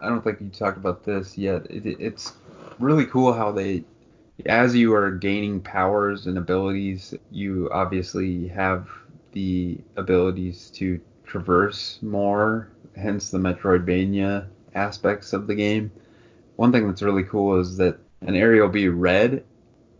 I 0.00 0.08
don't 0.08 0.22
think 0.22 0.40
you 0.40 0.48
talked 0.50 0.76
about 0.76 1.04
this 1.04 1.38
yet. 1.38 1.66
It, 1.70 1.86
it- 1.86 2.00
it's 2.00 2.34
really 2.78 3.06
cool 3.06 3.32
how 3.32 3.52
they, 3.52 3.84
as 4.44 4.76
you 4.76 4.94
are 4.94 5.10
gaining 5.10 5.60
powers 5.60 6.26
and 6.26 6.36
abilities, 6.36 7.14
you 7.30 7.70
obviously 7.72 8.48
have 8.48 8.88
the 9.36 9.78
abilities 9.96 10.70
to 10.70 10.98
traverse 11.24 11.98
more. 12.00 12.70
Hence 12.96 13.30
the 13.30 13.38
Metroidvania 13.38 14.46
aspects 14.74 15.34
of 15.34 15.46
the 15.46 15.54
game. 15.54 15.92
One 16.56 16.72
thing 16.72 16.86
that's 16.86 17.02
really 17.02 17.24
cool 17.24 17.60
is 17.60 17.76
that 17.76 17.98
an 18.22 18.34
area 18.34 18.62
will 18.62 18.70
be 18.70 18.88
red, 18.88 19.44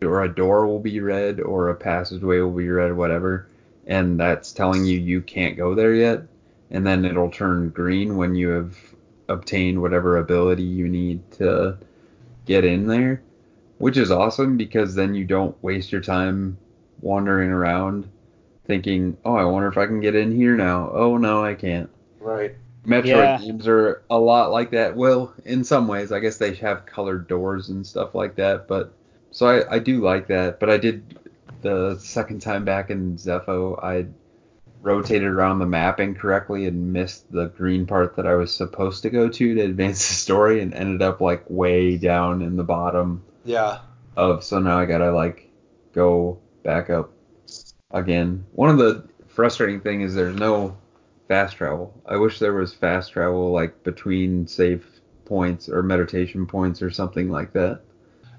or 0.00 0.22
a 0.22 0.34
door 0.34 0.66
will 0.66 0.80
be 0.80 1.00
red, 1.00 1.40
or 1.40 1.68
a 1.68 1.74
passageway 1.74 2.38
will 2.38 2.50
be 2.50 2.70
red, 2.70 2.96
whatever, 2.96 3.46
and 3.86 4.18
that's 4.18 4.52
telling 4.52 4.86
you 4.86 4.98
you 4.98 5.20
can't 5.20 5.58
go 5.58 5.74
there 5.74 5.94
yet 5.94 6.22
and 6.70 6.86
then 6.86 7.04
it'll 7.04 7.30
turn 7.30 7.70
green 7.70 8.16
when 8.16 8.34
you 8.34 8.48
have 8.48 8.76
obtained 9.28 9.80
whatever 9.80 10.16
ability 10.16 10.62
you 10.62 10.88
need 10.88 11.30
to 11.32 11.76
get 12.44 12.64
in 12.64 12.86
there, 12.86 13.22
which 13.78 13.96
is 13.96 14.10
awesome 14.10 14.56
because 14.56 14.94
then 14.94 15.14
you 15.14 15.24
don't 15.24 15.60
waste 15.62 15.92
your 15.92 16.00
time 16.00 16.56
wandering 17.00 17.50
around 17.50 18.08
thinking, 18.66 19.16
"Oh, 19.24 19.34
I 19.34 19.44
wonder 19.44 19.68
if 19.68 19.78
I 19.78 19.86
can 19.86 20.00
get 20.00 20.14
in 20.14 20.32
here 20.34 20.56
now." 20.56 20.90
Oh 20.92 21.16
no, 21.16 21.42
I 21.44 21.54
can't. 21.54 21.88
Right. 22.20 22.54
Metroid 22.86 23.06
Yeah. 23.06 23.38
games 23.38 23.66
are 23.66 24.02
a 24.10 24.18
lot 24.18 24.52
like 24.52 24.70
that. 24.70 24.94
Well, 24.96 25.32
in 25.44 25.64
some 25.64 25.88
ways, 25.88 26.12
I 26.12 26.20
guess 26.20 26.38
they 26.38 26.54
have 26.54 26.86
colored 26.86 27.26
doors 27.26 27.68
and 27.68 27.84
stuff 27.86 28.14
like 28.14 28.36
that, 28.36 28.68
but 28.68 28.92
so 29.32 29.46
I, 29.48 29.74
I 29.76 29.78
do 29.80 30.00
like 30.00 30.28
that. 30.28 30.60
But 30.60 30.70
I 30.70 30.76
did 30.78 31.18
the 31.62 31.96
second 31.98 32.42
time 32.42 32.64
back 32.64 32.90
in 32.90 33.16
Zeffo, 33.16 33.82
I 33.82 34.06
rotated 34.82 35.26
around 35.26 35.58
the 35.58 35.66
map 35.66 35.98
incorrectly 35.98 36.66
and 36.66 36.92
missed 36.92 37.30
the 37.32 37.46
green 37.46 37.86
part 37.86 38.14
that 38.16 38.26
I 38.26 38.34
was 38.34 38.54
supposed 38.54 39.02
to 39.02 39.10
go 39.10 39.28
to 39.28 39.54
to 39.54 39.60
advance 39.62 40.06
the 40.06 40.14
story 40.14 40.60
and 40.60 40.72
ended 40.72 41.02
up 41.02 41.20
like 41.20 41.44
way 41.48 41.96
down 41.96 42.40
in 42.40 42.56
the 42.56 42.62
bottom 42.62 43.22
Yeah. 43.44 43.78
of 44.16 44.44
so 44.44 44.60
now 44.60 44.78
I 44.78 44.84
gotta 44.86 45.10
like 45.10 45.50
go 45.92 46.38
back 46.62 46.88
up 46.88 47.10
again. 47.90 48.44
One 48.52 48.70
of 48.70 48.78
the 48.78 49.04
frustrating 49.28 49.80
thing 49.80 50.00
is 50.00 50.14
there's 50.14 50.36
no 50.36 50.76
fast 51.28 51.56
travel. 51.56 51.92
I 52.06 52.16
wish 52.16 52.38
there 52.38 52.54
was 52.54 52.72
fast 52.72 53.12
travel 53.12 53.52
like 53.52 53.82
between 53.82 54.46
save 54.46 54.86
points 55.24 55.68
or 55.68 55.82
meditation 55.82 56.46
points 56.46 56.82
or 56.82 56.90
something 56.90 57.30
like 57.30 57.52
that. 57.52 57.80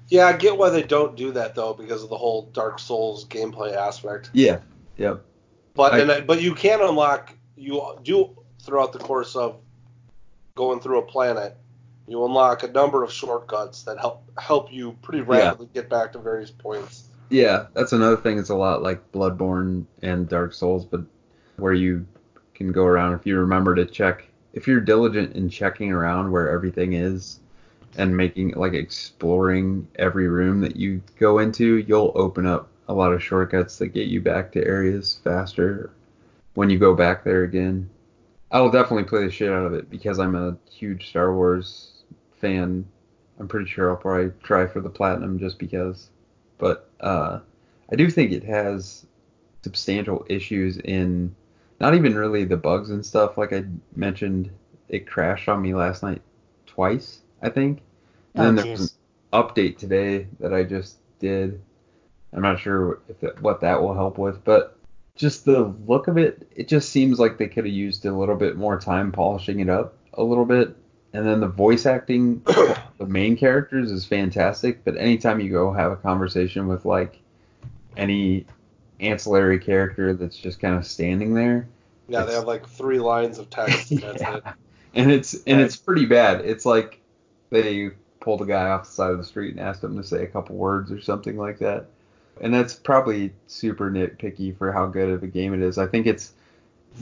Yeah, 0.08 0.26
I 0.26 0.32
get 0.32 0.56
why 0.56 0.70
they 0.70 0.82
don't 0.82 1.16
do 1.16 1.32
that 1.32 1.54
though, 1.54 1.74
because 1.74 2.02
of 2.02 2.08
the 2.08 2.16
whole 2.16 2.42
Dark 2.52 2.78
Souls 2.78 3.26
gameplay 3.26 3.74
aspect. 3.74 4.30
Yeah. 4.32 4.60
Yep. 4.96 5.22
But 5.74 5.94
I- 5.94 5.98
and 6.00 6.12
I, 6.12 6.20
but 6.22 6.40
you 6.40 6.54
can 6.54 6.80
unlock 6.80 7.34
you 7.56 7.82
do 8.02 8.36
throughout 8.62 8.92
the 8.92 8.98
course 9.00 9.36
of 9.36 9.56
going 10.54 10.80
through 10.80 10.98
a 10.98 11.02
planet, 11.02 11.56
you 12.06 12.24
unlock 12.24 12.62
a 12.62 12.68
number 12.68 13.02
of 13.04 13.12
shortcuts 13.12 13.82
that 13.82 13.98
help 13.98 14.24
help 14.38 14.72
you 14.72 14.96
pretty 15.02 15.20
rapidly 15.20 15.68
get 15.74 15.88
back 15.90 16.12
to 16.12 16.18
various 16.18 16.50
points. 16.50 17.07
Yeah, 17.30 17.66
that's 17.74 17.92
another 17.92 18.16
thing. 18.16 18.38
It's 18.38 18.48
a 18.48 18.54
lot 18.54 18.82
like 18.82 19.12
Bloodborne 19.12 19.84
and 20.02 20.28
Dark 20.28 20.54
Souls, 20.54 20.84
but 20.84 21.02
where 21.56 21.74
you 21.74 22.06
can 22.54 22.72
go 22.72 22.84
around 22.84 23.14
if 23.14 23.26
you 23.26 23.38
remember 23.38 23.74
to 23.74 23.84
check. 23.84 24.26
If 24.54 24.66
you're 24.66 24.80
diligent 24.80 25.36
in 25.36 25.48
checking 25.48 25.92
around 25.92 26.30
where 26.32 26.50
everything 26.50 26.94
is 26.94 27.40
and 27.96 28.16
making 28.16 28.52
like 28.52 28.72
exploring 28.72 29.86
every 29.96 30.28
room 30.28 30.60
that 30.62 30.76
you 30.76 31.02
go 31.18 31.38
into, 31.38 31.78
you'll 31.78 32.12
open 32.14 32.46
up 32.46 32.68
a 32.88 32.94
lot 32.94 33.12
of 33.12 33.22
shortcuts 33.22 33.76
that 33.78 33.88
get 33.88 34.08
you 34.08 34.20
back 34.20 34.50
to 34.52 34.66
areas 34.66 35.20
faster 35.22 35.90
when 36.54 36.70
you 36.70 36.78
go 36.78 36.94
back 36.94 37.24
there 37.24 37.44
again. 37.44 37.88
I 38.50 38.60
will 38.60 38.70
definitely 38.70 39.04
play 39.04 39.24
the 39.24 39.30
shit 39.30 39.52
out 39.52 39.66
of 39.66 39.74
it 39.74 39.90
because 39.90 40.18
I'm 40.18 40.34
a 40.34 40.56
huge 40.70 41.10
Star 41.10 41.34
Wars 41.34 42.02
fan. 42.40 42.86
I'm 43.38 43.46
pretty 43.46 43.68
sure 43.68 43.90
I'll 43.90 43.96
probably 43.96 44.32
try 44.42 44.66
for 44.66 44.80
the 44.80 44.88
platinum 44.88 45.38
just 45.38 45.58
because 45.58 46.08
but 46.58 46.90
uh, 47.00 47.40
I 47.90 47.96
do 47.96 48.10
think 48.10 48.32
it 48.32 48.44
has 48.44 49.06
substantial 49.62 50.26
issues 50.28 50.78
in 50.78 51.34
not 51.80 51.94
even 51.94 52.14
really 52.16 52.44
the 52.44 52.56
bugs 52.56 52.90
and 52.90 53.04
stuff. 53.04 53.38
Like 53.38 53.52
I 53.52 53.64
mentioned, 53.94 54.50
it 54.88 55.06
crashed 55.06 55.48
on 55.48 55.62
me 55.62 55.74
last 55.74 56.02
night 56.02 56.22
twice, 56.66 57.20
I 57.42 57.50
think. 57.50 57.80
And 58.34 58.42
Oh, 58.42 58.44
then 58.44 58.54
there 58.56 58.66
was 58.66 58.80
an 59.32 59.42
update 59.42 59.78
today 59.78 60.26
that 60.40 60.52
I 60.54 60.64
just 60.64 60.96
did. 61.18 61.60
I'm 62.32 62.42
not 62.42 62.60
sure 62.60 63.00
if 63.08 63.20
that, 63.20 63.40
what 63.42 63.60
that 63.60 63.80
will 63.82 63.94
help 63.94 64.18
with, 64.18 64.44
but 64.44 64.76
just 65.16 65.44
the 65.44 65.74
look 65.86 66.08
of 66.08 66.18
it, 66.18 66.50
it 66.54 66.68
just 66.68 66.90
seems 66.90 67.18
like 67.18 67.38
they 67.38 67.48
could 67.48 67.64
have 67.64 67.74
used 67.74 68.04
a 68.04 68.12
little 68.12 68.36
bit 68.36 68.56
more 68.56 68.78
time 68.78 69.12
polishing 69.12 69.60
it 69.60 69.68
up 69.68 69.94
a 70.14 70.22
little 70.22 70.44
bit. 70.44 70.76
And 71.14 71.26
then 71.26 71.40
the 71.40 71.48
voice 71.48 71.86
acting, 71.86 72.40
the 72.98 73.06
main 73.06 73.36
characters 73.36 73.90
is 73.90 74.04
fantastic, 74.04 74.84
but 74.84 74.96
anytime 74.96 75.40
you 75.40 75.50
go 75.50 75.72
have 75.72 75.90
a 75.92 75.96
conversation 75.96 76.68
with 76.68 76.84
like 76.84 77.18
any 77.96 78.44
ancillary 79.00 79.58
character 79.58 80.12
that's 80.14 80.36
just 80.36 80.60
kind 80.60 80.76
of 80.76 80.86
standing 80.86 81.34
there, 81.34 81.66
Yeah, 82.08 82.22
they 82.24 82.34
have 82.34 82.44
like 82.46 82.68
three 82.68 82.98
lines 82.98 83.38
of 83.38 83.48
text. 83.50 83.90
And 83.90 84.00
that's 84.00 84.20
Yeah. 84.22 84.36
it. 84.36 84.44
and 84.94 85.10
it's 85.10 85.34
and 85.46 85.60
it's 85.60 85.76
pretty 85.76 86.04
bad. 86.06 86.42
It's 86.44 86.66
like 86.66 87.00
they 87.50 87.90
pulled 88.20 88.42
a 88.42 88.46
guy 88.46 88.68
off 88.68 88.84
the 88.84 88.90
side 88.90 89.12
of 89.12 89.18
the 89.18 89.24
street 89.24 89.52
and 89.52 89.60
asked 89.60 89.82
him 89.82 89.96
to 89.96 90.02
say 90.06 90.22
a 90.24 90.26
couple 90.26 90.56
words 90.56 90.92
or 90.92 91.00
something 91.00 91.36
like 91.38 91.58
that. 91.60 91.86
And 92.40 92.52
that's 92.52 92.74
probably 92.74 93.32
super 93.46 93.90
nitpicky 93.90 94.56
for 94.56 94.72
how 94.72 94.86
good 94.86 95.08
of 95.08 95.22
a 95.22 95.26
game 95.26 95.54
it 95.54 95.60
is. 95.60 95.78
I 95.78 95.86
think 95.86 96.06
it's 96.06 96.32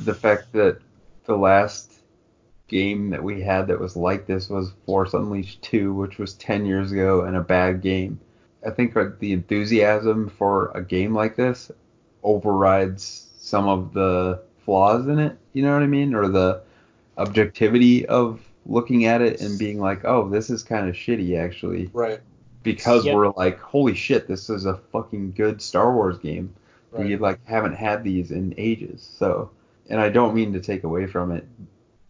the 0.05 0.15
fact 0.15 0.53
that 0.53 0.79
the 1.25 1.37
last 1.37 1.93
game 2.69 3.11
that 3.11 3.23
we 3.23 3.41
had 3.41 3.69
that 3.69 3.79
was 3.81 3.97
like 3.97 4.27
this 4.27 4.49
was 4.49 4.73
Force 4.87 5.15
Unleashed 5.15 5.63
2, 5.63 5.95
which 5.95 6.19
was 6.19 6.35
10 6.35 6.67
years 6.67 6.93
ago 6.93 7.23
and 7.23 7.37
a 7.37 7.41
bad 7.41 7.81
game. 7.81 8.19
I 8.67 8.71
think 8.71 8.95
the 8.95 9.33
enthusiasm 9.33 10.29
for 10.29 10.73
a 10.75 10.83
game 10.83 11.15
like 11.15 11.37
this 11.37 11.71
overrides 12.25 13.29
some 13.39 13.69
of 13.69 13.93
the 13.93 14.43
flaws 14.65 15.07
in 15.07 15.19
it, 15.21 15.37
you 15.53 15.63
know 15.63 15.73
what 15.73 15.83
I 15.83 15.87
mean? 15.87 16.15
Or 16.15 16.29
the 16.29 16.63
objectivity 17.19 18.05
of 18.07 18.41
looking 18.67 19.05
at 19.05 19.23
it 19.23 19.41
and 19.41 19.59
being 19.59 19.79
like, 19.79 20.05
oh, 20.05 20.29
this 20.29 20.51
is 20.51 20.63
kind 20.65 20.89
of 20.89 20.95
shitty 20.97 21.39
actually, 21.39 21.89
Right. 21.93 22.21
because 22.65 23.05
Yep. 23.05 23.15
we're 23.15 23.29
like, 23.31 23.61
holy 23.61 23.95
shit, 23.95 24.27
this 24.27 24.51
is 24.51 24.67
a 24.67 24.79
fucking 24.93 25.33
good 25.33 25.63
Star 25.63 25.95
Wars 25.95 26.19
game. 26.19 26.53
Right. 26.91 27.07
We 27.07 27.17
like 27.17 27.39
haven't 27.47 27.75
had 27.77 28.03
these 28.03 28.33
in 28.33 28.55
ages. 28.59 29.09
So, 29.19 29.51
and 29.89 30.01
I 30.01 30.09
don't 30.09 30.35
mean 30.35 30.53
to 30.55 30.61
take 30.61 30.83
away 30.83 31.07
from 31.07 31.31
it 31.31 31.47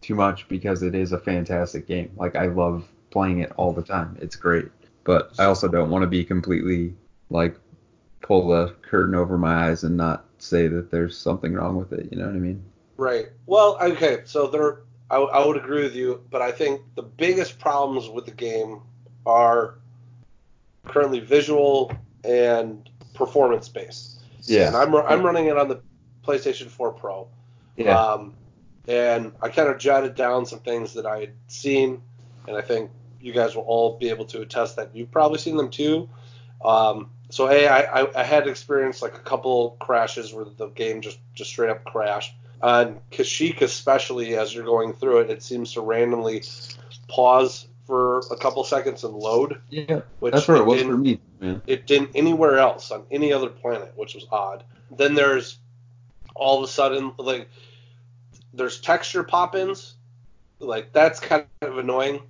too 0.07 0.15
much 0.15 0.47
because 0.47 0.83
it 0.83 0.95
is 0.95 1.11
a 1.11 1.19
fantastic 1.19 1.85
game. 1.85 2.09
Like 2.15 2.37
I 2.37 2.45
love 2.45 2.87
playing 3.11 3.39
it 3.39 3.51
all 3.57 3.73
the 3.73 3.83
time. 3.83 4.17
It's 4.21 4.37
great. 4.37 4.69
But 5.03 5.33
I 5.37 5.45
also 5.45 5.67
don't 5.67 5.89
want 5.89 6.03
to 6.03 6.07
be 6.07 6.23
completely 6.23 6.95
like 7.29 7.59
pull 8.21 8.47
the 8.47 8.73
curtain 8.81 9.15
over 9.15 9.37
my 9.37 9.67
eyes 9.67 9.83
and 9.83 9.97
not 9.97 10.25
say 10.37 10.67
that 10.67 10.91
there's 10.91 11.17
something 11.17 11.53
wrong 11.53 11.75
with 11.75 11.91
it. 11.91 12.07
You 12.11 12.19
know 12.19 12.25
what 12.25 12.35
I 12.35 12.39
mean? 12.39 12.63
Right. 12.95 13.27
Well, 13.45 13.77
okay. 13.81 14.21
So 14.25 14.47
there, 14.47 14.79
I, 15.09 15.17
I 15.17 15.45
would 15.45 15.57
agree 15.57 15.83
with 15.83 15.95
you, 15.95 16.23
but 16.31 16.41
I 16.41 16.51
think 16.51 16.81
the 16.95 17.03
biggest 17.03 17.59
problems 17.59 18.07
with 18.07 18.25
the 18.25 18.31
game 18.31 18.81
are 19.25 19.75
currently 20.85 21.19
visual 21.19 21.91
and 22.23 22.89
performance 23.13 23.67
based. 23.67 24.21
Yeah. 24.43 24.67
And 24.67 24.77
I'm 24.77 24.95
I'm 24.95 25.23
running 25.23 25.47
it 25.47 25.57
on 25.57 25.67
the 25.67 25.81
PlayStation 26.25 26.67
4 26.67 26.93
Pro. 26.93 27.27
Yeah. 27.75 27.99
Um, 27.99 28.36
and 28.87 29.33
I 29.41 29.49
kind 29.49 29.69
of 29.69 29.77
jotted 29.77 30.15
down 30.15 30.45
some 30.45 30.59
things 30.59 30.93
that 30.93 31.05
I 31.05 31.19
had 31.19 31.33
seen, 31.47 32.01
and 32.47 32.55
I 32.55 32.61
think 32.61 32.91
you 33.19 33.33
guys 33.33 33.55
will 33.55 33.63
all 33.63 33.97
be 33.97 34.09
able 34.09 34.25
to 34.25 34.41
attest 34.41 34.75
that 34.77 34.95
you've 34.95 35.11
probably 35.11 35.39
seen 35.39 35.57
them 35.57 35.69
too. 35.69 36.09
Um, 36.63 37.09
so 37.29 37.49
a, 37.49 37.67
I, 37.67 38.01
I, 38.01 38.21
I 38.21 38.23
had 38.23 38.47
experienced 38.47 39.01
like 39.01 39.15
a 39.15 39.19
couple 39.19 39.75
crashes 39.79 40.33
where 40.33 40.45
the 40.45 40.67
game 40.67 41.01
just 41.01 41.19
just 41.33 41.49
straight 41.49 41.69
up 41.69 41.83
crashed. 41.83 42.35
On 42.61 42.99
Kashyyyk 43.11 43.61
especially, 43.61 44.35
as 44.35 44.53
you're 44.55 44.65
going 44.65 44.93
through 44.93 45.19
it, 45.19 45.29
it 45.29 45.43
seems 45.43 45.73
to 45.73 45.81
randomly 45.81 46.43
pause 47.07 47.67
for 47.85 48.19
a 48.31 48.37
couple 48.37 48.63
seconds 48.63 49.03
and 49.03 49.13
load. 49.13 49.61
yeah. 49.69 50.01
Which 50.19 50.33
That's 50.33 50.47
where 50.47 50.57
it 50.57 50.65
was 50.65 50.81
for 50.81 50.97
me, 50.97 51.19
man. 51.39 51.61
it 51.67 51.85
didn't 51.85 52.11
anywhere 52.15 52.57
else 52.57 52.91
on 52.91 53.03
any 53.11 53.31
other 53.31 53.49
planet, 53.49 53.93
which 53.95 54.15
was 54.15 54.25
odd. 54.31 54.63
Then 54.89 55.13
there's 55.13 55.59
all 56.35 56.57
of 56.57 56.63
a 56.63 56.71
sudden 56.71 57.13
like 57.17 57.47
there's 58.57 58.79
texture 58.79 59.23
pop-ins, 59.23 59.95
like 60.59 60.91
that's 60.91 61.19
kind 61.19 61.45
of 61.61 61.77
annoying 61.77 62.21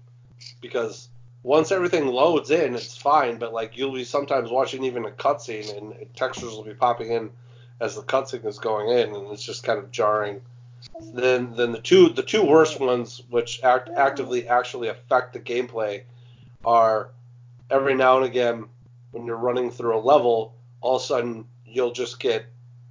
because 0.61 1.09
once 1.43 1.71
everything 1.71 2.07
loads 2.07 2.51
in, 2.51 2.75
it's 2.75 2.97
fine, 2.97 3.37
but 3.37 3.53
like 3.53 3.77
you'll 3.77 3.93
be 3.93 4.03
sometimes 4.03 4.51
watching 4.51 4.83
even 4.83 5.05
a 5.05 5.11
cutscene 5.11 5.77
and 5.77 5.93
textures 6.15 6.51
will 6.51 6.63
be 6.63 6.73
popping 6.73 7.11
in 7.11 7.31
as 7.79 7.95
the 7.95 8.01
cutscene 8.01 8.45
is 8.45 8.59
going 8.59 8.89
in, 8.89 9.15
and 9.15 9.31
it's 9.31 9.43
just 9.43 9.63
kind 9.63 9.79
of 9.79 9.91
jarring. 9.91 10.41
Then, 11.13 11.55
then 11.55 11.71
the 11.71 11.81
two 11.81 12.09
the 12.09 12.23
two 12.23 12.43
worst 12.43 12.79
ones, 12.79 13.21
which 13.29 13.63
act, 13.63 13.89
actively 13.89 14.47
actually 14.47 14.89
affect 14.89 15.33
the 15.33 15.39
gameplay, 15.39 16.03
are 16.65 17.09
every 17.69 17.95
now 17.95 18.17
and 18.17 18.25
again 18.25 18.65
when 19.11 19.25
you're 19.25 19.37
running 19.37 19.71
through 19.71 19.97
a 19.97 20.01
level, 20.01 20.53
all 20.81 20.97
of 20.97 21.01
a 21.01 21.05
sudden 21.05 21.45
you'll 21.65 21.91
just 21.91 22.19
get 22.19 22.45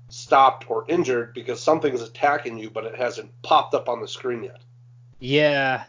stopped 0.09 0.71
or 0.71 0.85
injured 0.89 1.35
because 1.35 1.61
something's 1.61 2.03
attacking 2.03 2.59
you, 2.59 2.71
but 2.71 2.85
it 2.85 2.95
hasn't 2.97 3.31
popped 3.43 3.75
up 3.75 3.89
on 3.89 4.01
the 4.01 4.09
screen 4.09 4.45
yet. 4.45 4.61
Yeah. 5.19 5.85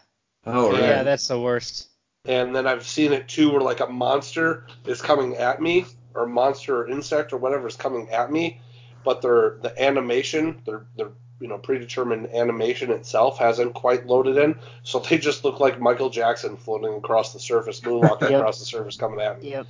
Oh, 0.46 0.72
Yeah, 0.72 0.78
right. 0.80 0.88
Yeah, 0.88 1.02
that's 1.02 1.28
the 1.28 1.40
worst. 1.40 1.88
And 2.24 2.54
then 2.54 2.66
I've 2.66 2.86
seen 2.86 3.12
it 3.12 3.28
too 3.28 3.50
where 3.50 3.60
like 3.60 3.80
a 3.80 3.86
monster 3.86 4.66
is 4.86 5.00
coming 5.00 5.36
at 5.36 5.62
me, 5.62 5.86
or 6.14 6.26
monster 6.26 6.80
or 6.82 6.88
insect 6.88 7.32
or 7.32 7.36
whatever 7.38 7.66
is 7.68 7.76
coming 7.76 8.08
at 8.10 8.30
me, 8.32 8.60
but 9.04 9.22
their 9.22 9.58
the 9.62 9.72
animation, 9.80 10.60
their 10.66 10.86
their 10.96 11.10
you 11.40 11.46
know 11.48 11.58
predetermined 11.58 12.26
animation 12.34 12.90
itself 12.90 13.38
hasn't 13.38 13.72
quite 13.74 14.06
loaded 14.06 14.36
in, 14.36 14.56
so 14.82 14.98
they 14.98 15.16
just 15.16 15.44
look 15.44 15.60
like 15.60 15.80
Michael 15.80 16.10
Jackson 16.10 16.56
floating 16.56 16.92
across 16.94 17.32
the 17.32 17.38
surface, 17.38 17.80
moonwalking 17.80 18.22
Yep. 18.30 18.40
across 18.40 18.58
the 18.58 18.64
surface, 18.64 18.96
coming 18.96 19.20
at 19.20 19.40
me. 19.42 19.52
Yep. 19.52 19.66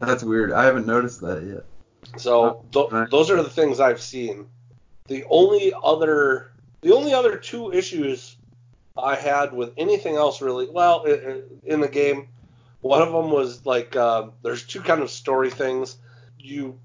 That's 0.00 0.22
weird. 0.24 0.52
I 0.52 0.64
haven't 0.64 0.86
noticed 0.86 1.20
that 1.20 1.42
yet. 1.44 1.64
So 2.16 2.64
th- 2.72 3.10
those 3.10 3.30
are 3.30 3.42
the 3.42 3.48
things 3.50 3.80
I've 3.80 4.00
seen. 4.00 4.46
The 5.06 5.24
only 5.28 5.72
other 5.82 6.52
the 6.82 6.94
only 6.94 7.12
other 7.12 7.36
two 7.36 7.72
issues 7.72 8.36
I 8.96 9.14
had 9.16 9.52
with 9.52 9.72
anything 9.76 10.16
else 10.16 10.40
really, 10.40 10.68
well, 10.70 11.04
i- 11.06 11.10
i- 11.10 11.42
in 11.64 11.80
the 11.80 11.88
game, 11.88 12.28
one 12.80 13.02
of 13.02 13.12
them 13.12 13.30
was 13.30 13.64
like 13.66 13.96
um, 13.96 14.32
there's 14.42 14.66
two 14.66 14.80
kind 14.80 15.02
of 15.02 15.10
story 15.10 15.50
things. 15.50 15.96
You 16.38 16.78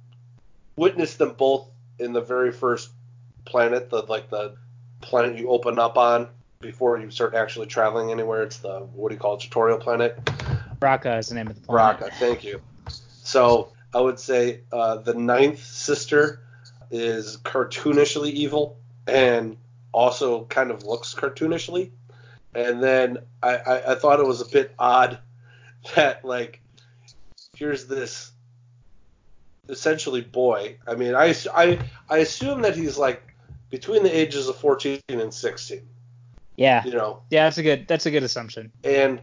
witness 0.75 1.15
them 1.15 1.33
both 1.33 1.69
in 1.99 2.13
the 2.13 2.21
very 2.21 2.51
first 2.51 2.89
planet, 3.45 3.89
the 3.89 4.03
like 4.03 4.29
the 4.29 4.55
planet 5.01 5.37
you 5.37 5.49
open 5.49 5.79
up 5.79 5.97
on 5.97 6.27
before 6.59 6.97
you 6.99 7.09
start 7.11 7.35
actually 7.35 7.67
traveling 7.67 8.11
anywhere. 8.11 8.43
It's 8.43 8.57
the 8.57 8.79
what 8.79 9.09
do 9.09 9.15
you 9.15 9.19
call 9.19 9.35
it, 9.35 9.41
tutorial 9.41 9.77
planet. 9.77 10.17
Raka 10.81 11.17
is 11.17 11.29
the 11.29 11.35
name 11.35 11.47
of 11.47 11.55
the 11.55 11.61
planet. 11.61 12.01
Raka, 12.01 12.15
thank 12.15 12.43
you. 12.43 12.61
So 12.87 13.71
I 13.95 14.01
would 14.01 14.19
say 14.19 14.59
uh, 14.73 14.97
the 14.97 15.13
ninth 15.13 15.63
sister 15.63 16.41
is 16.91 17.37
cartoonishly 17.37 18.29
evil 18.31 18.77
and 19.07 19.55
also 19.93 20.43
kind 20.45 20.69
of 20.69 20.83
looks 20.83 21.15
cartoonishly. 21.15 21.91
And 22.53 22.83
then 22.83 23.19
I, 23.41 23.55
I, 23.55 23.91
I 23.93 23.95
thought 23.95 24.19
it 24.19 24.25
was 24.27 24.41
a 24.41 24.49
bit 24.49 24.73
odd 24.77 25.17
that 25.95 26.25
like 26.25 26.61
here's 27.55 27.87
this 27.87 28.31
essentially 29.69 30.21
boy. 30.21 30.75
I 30.85 30.95
mean, 30.95 31.15
I, 31.15 31.33
I, 31.55 31.79
I 32.09 32.17
assume 32.17 32.63
that 32.63 32.75
he's 32.75 32.97
like 32.97 33.23
between 33.69 34.03
the 34.03 34.13
ages 34.15 34.49
of 34.49 34.57
14 34.57 34.99
and 35.07 35.33
16. 35.33 35.87
Yeah. 36.57 36.83
You 36.85 36.91
know, 36.91 37.21
Yeah, 37.29 37.45
that's 37.45 37.57
a 37.59 37.63
good 37.63 37.87
that's 37.87 38.05
a 38.05 38.11
good 38.11 38.23
assumption. 38.23 38.73
and 38.83 39.21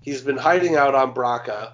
he's 0.00 0.22
been 0.22 0.38
hiding 0.38 0.76
out 0.76 0.94
on 0.94 1.14
Bracca, 1.14 1.72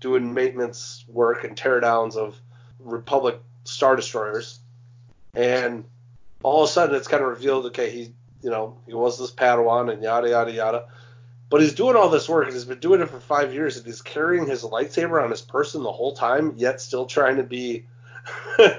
doing 0.00 0.34
maintenance 0.34 1.04
work 1.08 1.44
and 1.44 1.56
teardowns 1.56 2.16
of 2.16 2.40
Republic 2.78 3.38
star 3.64 3.94
destroyers, 3.96 4.58
and 5.34 5.84
all 6.42 6.62
of 6.64 6.68
a 6.68 6.72
sudden 6.72 6.96
it's 6.96 7.08
kind 7.08 7.22
of 7.22 7.28
revealed, 7.28 7.66
okay, 7.66 7.90
he, 7.90 8.12
you 8.42 8.50
know, 8.50 8.76
he 8.86 8.94
was 8.94 9.18
this 9.18 9.30
Padawan 9.30 9.92
and 9.92 10.02
yada 10.02 10.30
yada 10.30 10.50
yada, 10.52 10.84
but 11.50 11.60
he's 11.60 11.74
doing 11.74 11.96
all 11.96 12.08
this 12.08 12.28
work 12.28 12.44
and 12.46 12.54
he's 12.54 12.64
been 12.64 12.78
doing 12.80 13.00
it 13.00 13.10
for 13.10 13.20
five 13.20 13.52
years 13.52 13.76
and 13.76 13.84
he's 13.84 14.00
carrying 14.02 14.46
his 14.46 14.62
lightsaber 14.62 15.22
on 15.22 15.30
his 15.30 15.42
person 15.42 15.82
the 15.82 15.92
whole 15.92 16.14
time, 16.14 16.54
yet 16.56 16.80
still 16.80 17.06
trying 17.06 17.36
to 17.36 17.42
be. 17.42 17.84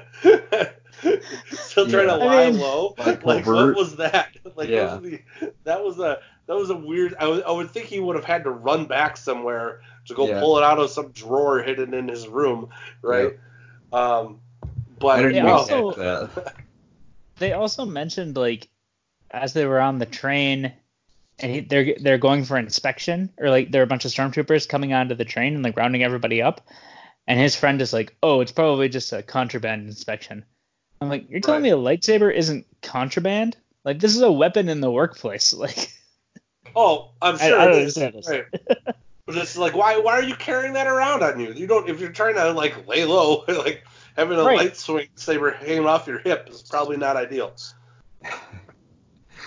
Still 1.52 1.88
trying 1.88 2.08
to 2.08 2.14
Yeah. 2.20 2.26
lie 2.26 2.44
I 2.44 2.52
mean- 2.52 2.60
low. 2.60 2.94
Like 2.98 3.26
Like, 3.26 3.46
what 3.46 3.76
was 3.76 3.96
that? 3.98 4.30
Like 4.56 4.70
Yeah. 4.70 4.86
those 4.86 4.98
are 4.98 5.00
the, 5.10 5.20
that 5.64 5.84
was 5.84 6.00
a 6.00 6.20
that 6.48 6.56
was 6.56 6.70
a 6.70 6.76
weird. 6.76 7.16
I 7.20 7.28
would, 7.28 7.44
I 7.44 7.52
would 7.52 7.72
think 7.72 7.88
he 7.88 8.00
would 8.00 8.16
have 8.16 8.26
had 8.26 8.44
to 8.46 8.52
run 8.52 8.86
back 8.86 9.18
somewhere 9.18 9.82
to 10.08 10.14
go 10.14 10.28
Yeah. 10.28 10.40
pull 10.40 10.58
it 10.58 10.64
out 10.64 10.80
of 10.80 10.90
some 10.90 11.12
drawer 11.12 11.62
hidden 11.62 11.94
in 11.94 12.08
his 12.08 12.28
room, 12.28 12.70
right? 13.02 13.38
Um, 13.94 14.40
but 15.00 15.08
I 15.20 15.22
didn't 15.24 15.36
Yeah, 15.46 15.52
also- 15.52 15.92
that. 15.94 16.54
They 17.38 17.54
also 17.54 17.86
mentioned 17.86 18.38
like 18.38 18.68
as 19.32 19.54
they 19.54 19.66
were 19.66 19.80
on 19.80 19.98
the 19.98 20.06
train 20.06 20.74
and 21.40 21.52
he, 21.52 21.60
they're 21.62 21.96
they're 22.00 22.18
going 22.20 22.44
for 22.44 22.56
inspection 22.58 23.32
or 23.40 23.50
like 23.50 23.72
there 23.72 23.82
are 23.82 23.84
a 23.84 23.88
bunch 23.88 24.06
of 24.06 24.12
stormtroopers 24.12 24.70
coming 24.70 24.94
onto 24.94 25.16
the 25.16 25.26
train 25.26 25.56
and 25.56 25.64
like 25.64 25.76
rounding 25.76 26.04
everybody 26.04 26.44
up 26.44 26.62
and 27.28 27.40
his 27.40 27.56
friend 27.56 27.82
is 27.82 27.94
like 27.94 28.16
oh 28.22 28.42
it's 28.42 28.52
probably 28.52 28.90
just 28.90 29.12
a 29.12 29.24
contraband 29.24 29.88
inspection 29.88 30.46
i'm 31.00 31.10
like 31.10 31.32
you're 31.32 31.40
telling 31.40 31.64
Right. 31.64 31.72
me 31.72 31.94
a 31.94 31.98
lightsaber 31.98 32.32
isn't 32.32 32.68
contraband 32.84 33.58
like 33.86 34.00
this 34.00 34.16
is 34.16 34.22
a 34.22 34.32
weapon 34.32 34.70
in 34.70 34.80
the 34.82 34.92
workplace 34.92 35.52
like 35.66 35.92
oh, 36.76 37.12
I'm 37.22 37.36
I- 37.36 37.38
sure 37.38 37.60
I 37.60 37.66
don't 37.66 37.76
it 37.78 37.82
is. 37.84 37.98
understand 37.98 38.14
this. 38.16 38.30
Right. 38.30 38.96
But 39.28 39.38
it's 39.38 39.56
like, 39.56 39.76
why 39.76 39.98
why 40.00 40.14
are 40.14 40.24
you 40.24 40.36
carrying 40.36 40.74
that 40.74 40.88
around 40.88 41.22
on 41.24 41.40
you? 41.40 41.54
You 41.54 41.68
don't 41.68 41.88
if 41.88 42.00
you're 42.02 42.12
trying 42.12 42.36
to 42.36 42.52
like 42.52 42.88
lay 42.88 43.06
low, 43.06 43.46
like 43.48 43.86
having 44.18 44.38
a 44.38 44.44
Right. 44.44 44.58
light 44.58 44.76
swing 44.78 45.08
saber 45.16 45.52
hanging 45.52 45.86
off 45.86 46.08
your 46.08 46.18
hip 46.20 46.50
is 46.50 46.64
probably 46.64 46.98
not 46.98 47.16
ideal, 47.16 47.54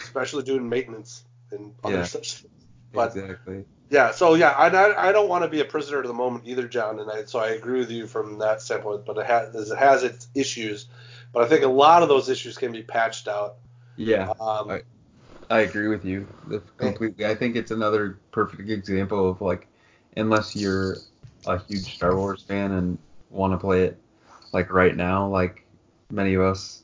especially 0.02 0.42
doing 0.44 0.68
maintenance 0.68 1.24
and 1.50 1.74
other 1.82 1.96
Yeah. 1.98 2.04
such. 2.04 2.34
things. 2.34 2.52
But 2.92 3.16
exactly. 3.16 3.64
Yeah, 3.90 4.12
so 4.12 4.34
yeah, 4.34 4.50
I, 4.50 4.68
I, 4.68 5.08
I 5.08 5.12
don't 5.12 5.28
want 5.28 5.42
to 5.42 5.48
be 5.50 5.60
a 5.60 5.64
prisoner 5.64 6.00
to 6.02 6.06
the 6.08 6.14
moment 6.14 6.44
either, 6.46 6.68
Jon, 6.68 7.00
and 7.00 7.10
I, 7.10 7.24
so 7.24 7.40
I 7.40 7.48
agree 7.48 7.80
with 7.80 7.90
you 7.90 8.06
from 8.06 8.38
that 8.38 8.62
standpoint. 8.62 9.04
But 9.04 9.18
it 9.18 9.26
has 9.26 9.70
it 9.72 9.76
has 9.76 10.04
its 10.04 10.28
issues, 10.36 10.86
but 11.32 11.42
I 11.42 11.48
think 11.48 11.64
a 11.64 11.68
lot 11.68 12.04
of 12.04 12.08
those 12.08 12.28
issues 12.28 12.56
can 12.56 12.70
be 12.70 12.84
patched 12.84 13.26
out. 13.26 13.56
Yeah, 13.96 14.32
Um, 14.40 14.70
I- 14.70 14.82
I 15.50 15.60
agree 15.60 15.88
with 15.88 16.04
you 16.04 16.26
completely. 16.78 17.26
I 17.26 17.34
think 17.34 17.56
it's 17.56 17.70
another 17.70 18.18
perfect 18.32 18.68
example 18.68 19.30
of 19.30 19.40
like, 19.40 19.66
unless 20.16 20.56
you're 20.56 20.98
a 21.46 21.58
huge 21.58 21.94
Star 21.94 22.16
Wars 22.16 22.42
fan 22.42 22.72
and 22.72 22.98
want 23.30 23.52
to 23.52 23.58
play 23.58 23.84
it 23.84 23.98
like 24.52 24.72
right 24.72 24.96
now, 24.96 25.26
like 25.28 25.64
many 26.10 26.34
of 26.34 26.42
us, 26.42 26.82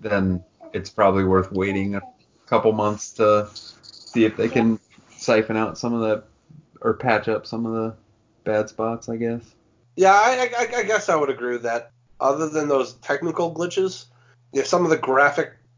then 0.00 0.42
it's 0.72 0.90
probably 0.90 1.24
worth 1.24 1.52
waiting 1.52 1.94
a 1.94 2.02
couple 2.46 2.72
months 2.72 3.12
to 3.12 3.48
see 3.82 4.24
if 4.24 4.36
they 4.36 4.48
can 4.48 4.78
siphon 5.16 5.56
out 5.56 5.78
some 5.78 5.94
of 5.94 6.00
the 6.00 6.24
or 6.80 6.94
patch 6.94 7.28
up 7.28 7.46
some 7.46 7.66
of 7.66 7.72
the 7.72 7.94
bad 8.44 8.68
spots. 8.68 9.08
I 9.08 9.16
guess. 9.16 9.42
yeah, 9.96 10.12
I, 10.12 10.50
I, 10.58 10.78
I 10.78 10.82
guess 10.82 11.08
I 11.08 11.16
would 11.16 11.30
agree 11.30 11.52
with 11.52 11.62
that. 11.62 11.90
Other 12.20 12.48
than 12.48 12.68
those 12.68 12.94
technical 12.94 13.54
glitches, 13.54 14.06
yeah, 14.52 14.62
some 14.62 14.84
of 14.84 14.90
the 14.90 14.98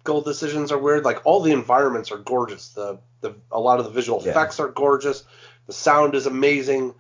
graphical 0.05 0.21
decisions 0.23 0.73
are 0.73 0.79
weird. 0.79 1.05
Like 1.05 1.25
all 1.25 1.41
the 1.41 1.53
environments 1.53 2.11
are 2.11 2.19
gorgeous. 2.19 2.69
The 2.69 2.99
the 3.21 3.35
a 3.51 3.61
lot 3.61 3.79
of 3.79 3.85
the 3.85 3.91
visual 3.91 4.23
Yeah. 4.23 4.31
effects 4.31 4.61
are 4.61 4.69
gorgeous. 4.69 5.25
The 5.67 5.73
sound 5.73 6.15
is 6.15 6.27
amazing, 6.27 6.95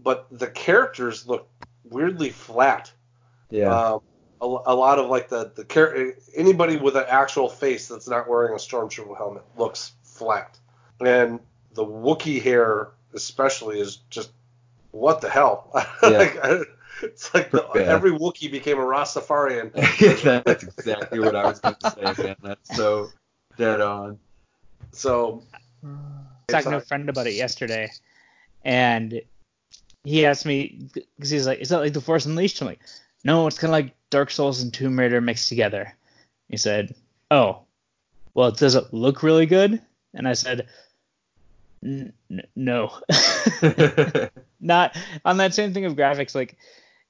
but 0.00 0.26
the 0.30 0.48
characters 0.48 1.26
look 1.26 1.48
weirdly 1.84 2.30
flat. 2.30 2.90
Yeah. 3.50 3.68
Um, 3.74 4.00
a, 4.40 4.44
a 4.46 4.74
lot 4.74 4.98
of 4.98 5.08
like 5.08 5.28
the 5.28 5.52
the 5.54 5.64
char- 5.64 6.12
anybody 6.34 6.76
with 6.76 6.96
an 6.96 7.04
actual 7.08 7.48
face 7.48 7.88
that's 7.88 8.08
not 8.08 8.28
wearing 8.28 8.52
a 8.52 8.56
stormtrooper 8.56 9.16
helmet 9.16 9.42
looks 9.56 9.92
flat, 10.02 10.58
and 11.00 11.40
the 11.74 11.84
Wookiee 11.84 12.42
hair 12.42 12.88
especially 13.14 13.80
is 13.80 13.96
just 14.10 14.30
what 14.90 15.20
the 15.20 15.28
hell? 15.28 15.70
like, 16.02 16.38
I- 16.44 16.62
it's 17.02 17.32
like 17.34 17.50
the, 17.50 17.66
Yeah. 17.74 17.82
every 17.82 18.10
Wookiee 18.10 18.50
became 18.50 18.78
a 18.78 18.82
Rastafarian. 18.84 19.72
That's 20.44 20.62
exactly 20.62 21.20
what 21.20 21.34
I 21.36 21.46
was 21.46 21.60
going 21.60 21.76
to 21.76 21.90
say, 21.90 22.22
man. 22.22 22.36
That's 22.42 22.76
so 22.76 23.10
dead 23.56 23.80
on. 23.80 24.18
So 24.92 25.42
I 25.84 25.86
was 25.86 25.94
talking 26.48 26.70
to 26.72 26.78
a 26.78 26.80
friend 26.80 27.08
about 27.08 27.26
it 27.26 27.34
yesterday, 27.34 27.90
and 28.64 29.20
he 30.04 30.26
asked 30.26 30.46
me 30.46 30.88
because 31.16 31.30
he's 31.30 31.46
like, 31.46 31.60
"Is 31.60 31.68
that 31.68 31.78
like 31.80 31.92
the 31.92 32.00
Force 32.00 32.26
Unleashed?" 32.26 32.60
I'm 32.60 32.68
like, 32.68 32.80
"No, 33.24 33.46
it's 33.46 33.58
kind 33.58 33.70
of 33.70 33.72
like 33.72 33.94
Dark 34.10 34.30
Souls 34.30 34.62
and 34.62 34.72
Tomb 34.72 34.98
Raider 34.98 35.20
mixed 35.20 35.48
together." 35.48 35.94
He 36.48 36.56
said, 36.56 36.94
"Oh, 37.30 37.60
well, 38.34 38.50
does 38.50 38.74
it 38.74 38.92
look 38.94 39.22
really 39.22 39.46
good?" 39.46 39.80
And 40.14 40.26
I 40.26 40.32
said, 40.32 40.68
"N- 41.84 42.12
n- 42.30 42.46
"No, 42.56 42.92
not 44.60 44.96
on 45.24 45.36
that 45.36 45.54
same 45.54 45.74
thing 45.74 45.84
of 45.84 45.96
graphics. 45.96 46.34
Like, 46.34 46.56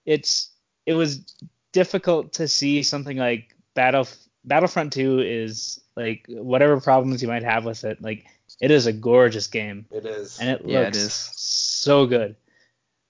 it's 0.08 0.48
it 0.86 0.94
was 0.94 1.34
difficult 1.72 2.32
to 2.32 2.48
see 2.48 2.82
something 2.82 3.18
like 3.18 3.54
Battle 3.74 4.08
Battlefront 4.44 4.94
2 4.94 5.20
is 5.20 5.80
like 5.96 6.24
whatever 6.28 6.80
problems 6.80 7.20
you 7.20 7.28
might 7.28 7.42
have 7.42 7.66
with 7.66 7.84
it, 7.84 8.00
like 8.00 8.24
it 8.60 8.70
is 8.70 8.86
a 8.86 8.92
gorgeous 8.92 9.46
game 9.46 9.84
it 9.90 10.06
is. 10.06 10.38
and 10.40 10.48
it 10.48 10.62
Yeah, 10.64 10.80
it 10.80 10.84
looks 10.86 10.96
is. 10.96 11.12
so 11.12 12.06
good. 12.06 12.36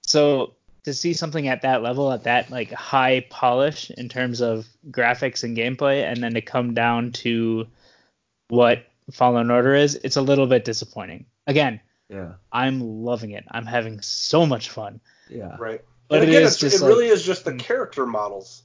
So 0.02 0.54
to 0.82 0.92
see 0.92 1.12
something 1.12 1.46
at 1.46 1.62
that 1.62 1.82
level, 1.82 2.10
at 2.10 2.24
that 2.24 2.50
like 2.50 2.72
high 2.72 3.24
polish 3.30 3.90
in 3.90 4.08
terms 4.08 4.40
of 4.40 4.66
graphics 4.90 5.44
and 5.44 5.56
gameplay, 5.56 6.02
and 6.02 6.20
then 6.20 6.34
to 6.34 6.40
come 6.40 6.74
down 6.74 7.12
to 7.12 7.68
what 8.48 8.84
Fallen 9.12 9.52
Order 9.52 9.74
is, 9.74 9.94
it's 10.02 10.16
a 10.16 10.22
little 10.22 10.48
bit 10.48 10.64
disappointing. 10.64 11.26
Again, 11.46 11.80
yeah. 12.08 12.32
I'm 12.50 12.80
loving 13.04 13.30
it. 13.30 13.44
I'm 13.50 13.66
having 13.66 14.00
so 14.00 14.44
much 14.46 14.70
fun. 14.70 15.00
Yeah. 15.30 15.56
right. 15.60 15.82
But 16.08 16.20
and 16.22 16.30
again, 16.30 16.42
is 16.42 16.52
it's, 16.52 16.60
just 16.60 16.76
it 16.76 16.82
like- 16.82 16.88
really 16.88 17.08
is 17.08 17.22
just 17.22 17.44
the 17.44 17.52
Mm. 17.52 17.58
character 17.60 18.06
models. 18.06 18.62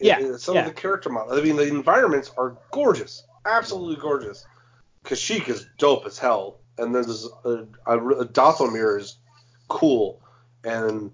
Yeah, 0.00 0.18
it- 0.20 0.38
some 0.40 0.54
yeah. 0.54 0.62
of 0.62 0.66
the 0.68 0.74
character 0.80 1.08
models. 1.10 1.38
I 1.38 1.42
mean, 1.42 1.56
the 1.56 1.66
environments 1.68 2.30
are 2.36 2.56
gorgeous, 2.70 3.24
absolutely 3.44 3.96
gorgeous. 4.00 4.44
Kashyyyk 5.04 5.48
is 5.48 5.66
dope 5.78 6.04
as 6.06 6.18
hell, 6.18 6.58
and 6.78 6.94
then 6.94 7.02
there's 7.02 7.28
a, 7.44 7.66
a, 7.86 7.98
a 8.20 8.26
Dathomir 8.26 8.98
is 9.00 9.16
cool, 9.68 10.20
and 10.64 11.12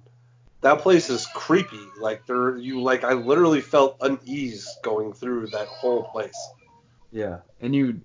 that 0.62 0.78
place 0.78 1.10
is 1.10 1.26
creepy. 1.34 1.80
Like 2.00 2.26
there, 2.26 2.56
you 2.56 2.80
like 2.80 3.04
I 3.04 3.12
literally 3.12 3.60
felt 3.60 3.96
unease 4.00 4.68
going 4.82 5.12
through 5.12 5.48
that 5.48 5.66
whole 5.68 6.04
place. 6.04 6.36
Yeah. 7.10 7.40
And 7.60 7.74
you, 7.74 8.00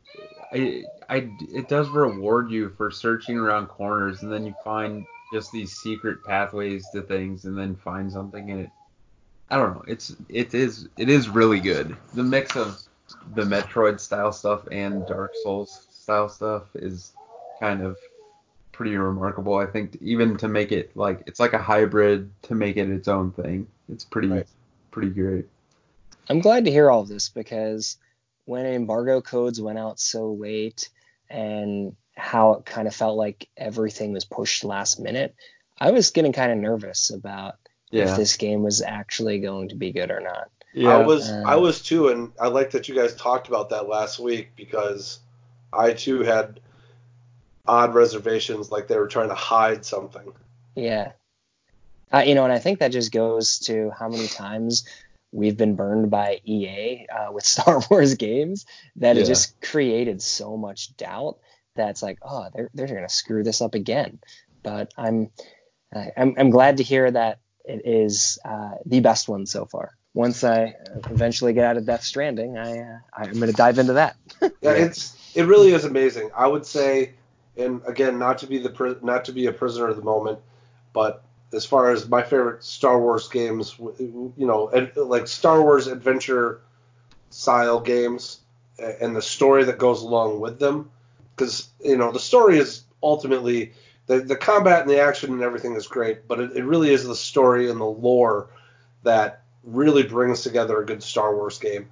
I, 0.51 0.83
I, 1.09 1.31
it 1.53 1.69
does 1.69 1.87
reward 1.89 2.51
you 2.51 2.69
for 2.77 2.91
searching 2.91 3.37
around 3.37 3.67
corners, 3.67 4.21
and 4.21 4.31
then 4.31 4.45
you 4.45 4.53
find 4.63 5.05
just 5.31 5.51
these 5.51 5.71
secret 5.71 6.23
pathways 6.23 6.89
to 6.89 7.01
things, 7.01 7.45
and 7.45 7.57
then 7.57 7.75
find 7.75 8.11
something 8.11 8.49
in 8.49 8.59
it. 8.59 8.69
I 9.49 9.57
don't 9.57 9.75
know. 9.75 9.83
It's 9.87 10.15
it 10.29 10.53
is 10.53 10.89
it 10.97 11.09
is 11.09 11.29
really 11.29 11.59
good. 11.59 11.95
The 12.13 12.23
mix 12.23 12.55
of 12.55 12.79
the 13.35 13.43
Metroid 13.43 13.99
style 13.99 14.31
stuff 14.31 14.67
and 14.71 15.05
Dark 15.05 15.35
Souls 15.35 15.87
style 15.91 16.29
stuff 16.29 16.63
is 16.75 17.13
kind 17.59 17.81
of 17.81 17.97
pretty 18.71 18.95
remarkable. 18.95 19.55
I 19.55 19.65
think 19.65 19.97
even 20.01 20.37
to 20.37 20.47
make 20.47 20.71
it 20.71 20.95
like 20.95 21.23
it's 21.25 21.39
like 21.39 21.53
a 21.53 21.57
hybrid 21.57 22.29
to 22.43 22.55
make 22.55 22.77
it 22.77 22.89
its 22.89 23.07
own 23.07 23.31
thing. 23.31 23.67
It's 23.89 24.03
pretty 24.05 24.27
Right. 24.27 24.47
pretty 24.91 25.09
great. 25.09 25.45
I'm 26.29 26.39
glad 26.39 26.65
to 26.65 26.71
hear 26.71 26.91
all 26.91 27.01
of 27.01 27.07
this 27.07 27.29
because 27.29 27.97
when 28.45 28.65
embargo 28.65 29.21
codes 29.21 29.61
went 29.61 29.79
out 29.79 29.99
so 29.99 30.33
late 30.33 30.89
and 31.29 31.95
how 32.17 32.53
it 32.53 32.65
kind 32.65 32.87
of 32.87 32.95
felt 32.95 33.15
like 33.17 33.47
everything 33.55 34.11
was 34.11 34.25
pushed 34.25 34.63
last 34.63 34.99
minute, 34.99 35.35
I 35.77 35.91
was 35.91 36.09
getting 36.11 36.33
kind 36.33 36.51
of 36.51 36.57
nervous 36.57 37.09
about 37.11 37.55
Yeah. 37.91 38.09
if 38.11 38.17
this 38.17 38.35
game 38.37 38.63
was 38.63 38.81
actually 38.81 39.39
going 39.39 39.69
to 39.69 39.75
be 39.75 39.91
good 39.91 40.11
or 40.11 40.19
not. 40.19 40.49
yeah. 40.73 40.97
I 40.97 41.05
was 41.05 41.29
Uh, 41.29 41.43
I 41.45 41.55
was 41.55 41.81
too, 41.81 42.09
and 42.09 42.31
I 42.39 42.47
like 42.47 42.71
that 42.71 42.87
you 42.89 42.95
guys 42.95 43.15
talked 43.15 43.47
about 43.47 43.69
that 43.69 43.87
last 43.87 44.19
week 44.19 44.49
because 44.55 45.19
I 45.71 45.93
too 45.93 46.23
had 46.23 46.59
odd 47.67 47.93
reservations, 47.93 48.71
like 48.71 48.87
they 48.87 48.97
were 48.97 49.07
trying 49.07 49.29
to 49.29 49.35
hide 49.35 49.85
something. 49.85 50.31
Yeah. 50.75 51.11
Uh, 52.13 52.19
you 52.25 52.35
know, 52.35 52.43
and 52.45 52.53
I 52.53 52.59
think 52.59 52.79
that 52.79 52.91
just 52.91 53.11
goes 53.11 53.59
to 53.59 53.91
how 53.91 54.07
many 54.09 54.27
times 54.27 54.85
we've 55.33 55.57
been 55.57 55.75
burned 55.75 56.09
by 56.09 56.39
EA 56.45 57.05
uh, 57.07 57.31
with 57.33 57.43
Star 57.55 57.81
Wars 57.91 58.15
games 58.15 58.65
that 58.95 59.15
Yeah. 59.15 59.23
it 59.23 59.25
just 59.25 59.59
created 59.61 60.21
so 60.21 60.55
much 60.57 60.95
doubt 60.97 61.37
that's 61.77 62.03
like, 62.03 62.19
oh, 62.21 62.47
they're 62.53 62.69
they're 62.73 62.87
gonna 62.87 63.09
screw 63.09 63.43
this 63.43 63.61
up 63.61 63.75
again. 63.75 64.19
But 64.63 64.93
I'm 64.97 65.29
I'm, 65.93 66.35
I'm 66.37 66.49
glad 66.49 66.77
to 66.77 66.83
hear 66.83 67.09
that 67.09 67.39
it 67.65 67.81
is 67.85 68.39
uh, 68.45 68.75
the 68.85 68.99
best 68.99 69.27
one 69.27 69.45
so 69.45 69.65
far. 69.65 69.95
Once 70.13 70.43
I 70.43 70.73
eventually 71.09 71.53
get 71.53 71.65
out 71.65 71.77
of 71.77 71.85
Death 71.85 72.03
Stranding, 72.03 72.57
I 72.57 72.79
uh, 72.79 72.97
I'm 73.13 73.33
going 73.33 73.47
to 73.47 73.53
dive 73.53 73.77
into 73.77 73.93
that. 73.93 74.15
Yeah, 74.61 74.71
it's 74.71 75.15
it 75.35 75.43
really 75.43 75.73
is 75.73 75.85
amazing. 75.85 76.31
I 76.35 76.47
would 76.47 76.65
say, 76.65 77.13
and 77.57 77.81
again, 77.85 78.17
not 78.17 78.39
to 78.39 78.47
be 78.47 78.57
the 78.57 78.97
not 79.03 79.25
to 79.25 79.31
be 79.31 79.45
a 79.45 79.53
prisoner 79.53 79.87
of 79.87 79.95
the 79.95 80.03
moment, 80.03 80.39
but 80.93 81.23
as 81.53 81.65
far 81.65 81.91
as 81.91 82.07
my 82.09 82.23
favorite 82.23 82.63
Star 82.63 82.99
Wars 82.99 83.27
games, 83.27 83.75
you 83.79 84.33
know, 84.35 84.71
like 84.95 85.27
Star 85.27 85.61
Wars 85.61 85.87
adventure 85.87 86.61
style 87.29 87.79
games, 87.79 88.39
and 88.79 89.15
the 89.15 89.21
story 89.21 89.63
that 89.65 89.77
goes 89.77 90.01
along 90.01 90.39
with 90.39 90.59
them, 90.59 90.89
because 91.37 91.69
you 91.83 91.95
know 91.95 92.11
the 92.11 92.19
story 92.19 92.57
is 92.57 92.83
ultimately 93.03 93.71
the 94.07 94.19
the 94.19 94.35
combat 94.35 94.81
and 94.81 94.89
the 94.89 94.99
action 94.99 95.31
and 95.31 95.43
everything 95.43 95.75
is 95.75 95.87
great, 95.87 96.27
but 96.27 96.39
it, 96.39 96.57
it 96.57 96.63
really 96.65 96.91
is 96.91 97.05
the 97.05 97.15
story 97.15 97.69
and 97.69 97.79
the 97.79 97.85
lore 97.85 98.49
that 99.03 99.43
really 99.63 100.03
brings 100.03 100.41
together 100.41 100.81
a 100.81 100.85
good 100.85 101.03
Star 101.03 101.35
Wars 101.35 101.59
game. 101.59 101.89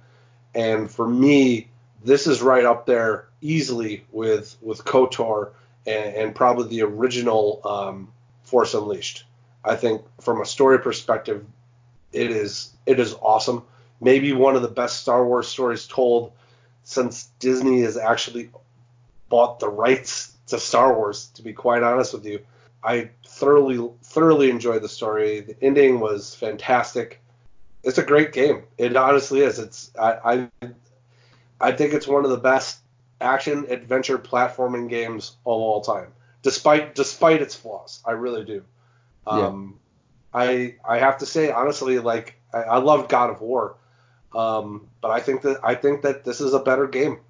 And 0.54 0.90
for 0.90 1.06
me, 1.06 1.68
this 2.02 2.26
is 2.26 2.42
right 2.42 2.64
up 2.64 2.86
there 2.86 3.28
easily 3.40 4.04
with 4.10 4.56
with 4.60 4.84
Kotor 4.84 5.52
and, 5.86 6.14
and 6.16 6.34
probably 6.34 6.68
the 6.68 6.82
original 6.82 7.60
um, 7.64 8.12
Force 8.42 8.74
Unleashed. 8.74 9.24
I 9.64 9.76
think 9.76 10.02
from 10.20 10.40
a 10.40 10.46
story 10.46 10.78
perspective, 10.78 11.44
it 12.12 12.30
is 12.30 12.72
it 12.86 12.98
is 12.98 13.14
awesome. 13.20 13.62
Maybe 14.00 14.32
one 14.32 14.56
of 14.56 14.62
the 14.62 14.68
best 14.68 15.00
Star 15.00 15.24
Wars 15.26 15.48
stories 15.48 15.86
told 15.86 16.32
since 16.84 17.30
Disney 17.40 17.80
has 17.80 17.96
actually 17.96 18.50
bought 19.28 19.60
the 19.60 19.68
rights 19.68 20.36
to 20.48 20.58
Star 20.58 20.94
Wars. 20.94 21.26
To 21.34 21.42
be 21.42 21.52
quite 21.52 21.82
honest 21.82 22.12
with 22.12 22.24
you, 22.24 22.40
I 22.82 23.10
thoroughly 23.26 23.90
thoroughly 24.02 24.50
enjoyed 24.50 24.82
the 24.82 24.88
story. 24.88 25.40
The 25.40 25.56
ending 25.62 26.00
was 26.00 26.34
fantastic. 26.34 27.20
It's 27.82 27.98
a 27.98 28.04
great 28.04 28.32
game. 28.32 28.64
It 28.78 28.96
honestly 28.96 29.40
is. 29.40 29.58
It's 29.58 29.90
I, 29.98 30.48
I 30.62 30.70
I 31.60 31.72
think 31.72 31.94
it's 31.94 32.06
one 32.06 32.24
of 32.24 32.30
the 32.30 32.36
best 32.36 32.78
action 33.20 33.66
adventure 33.70 34.18
platforming 34.18 34.88
games 34.88 35.36
of 35.46 35.60
all 35.60 35.80
time, 35.80 36.12
despite 36.42 36.94
despite 36.94 37.42
its 37.42 37.54
flaws. 37.54 38.02
I 38.04 38.12
really 38.12 38.44
do. 38.44 38.64
Um, 39.26 39.80
I 40.32 40.76
I 40.86 40.98
have 40.98 41.18
to 41.18 41.26
say 41.26 41.50
honestly, 41.50 41.98
like 41.98 42.36
I, 42.52 42.58
I 42.58 42.76
loved 42.78 43.08
God 43.08 43.30
of 43.30 43.40
War, 43.40 43.76
um, 44.34 44.88
but 45.00 45.10
I 45.10 45.20
think 45.20 45.42
that 45.42 45.60
I 45.64 45.74
think 45.74 46.02
that 46.02 46.24
this 46.24 46.40
is 46.40 46.54
a 46.54 46.60
better 46.60 46.86
game. 46.86 47.20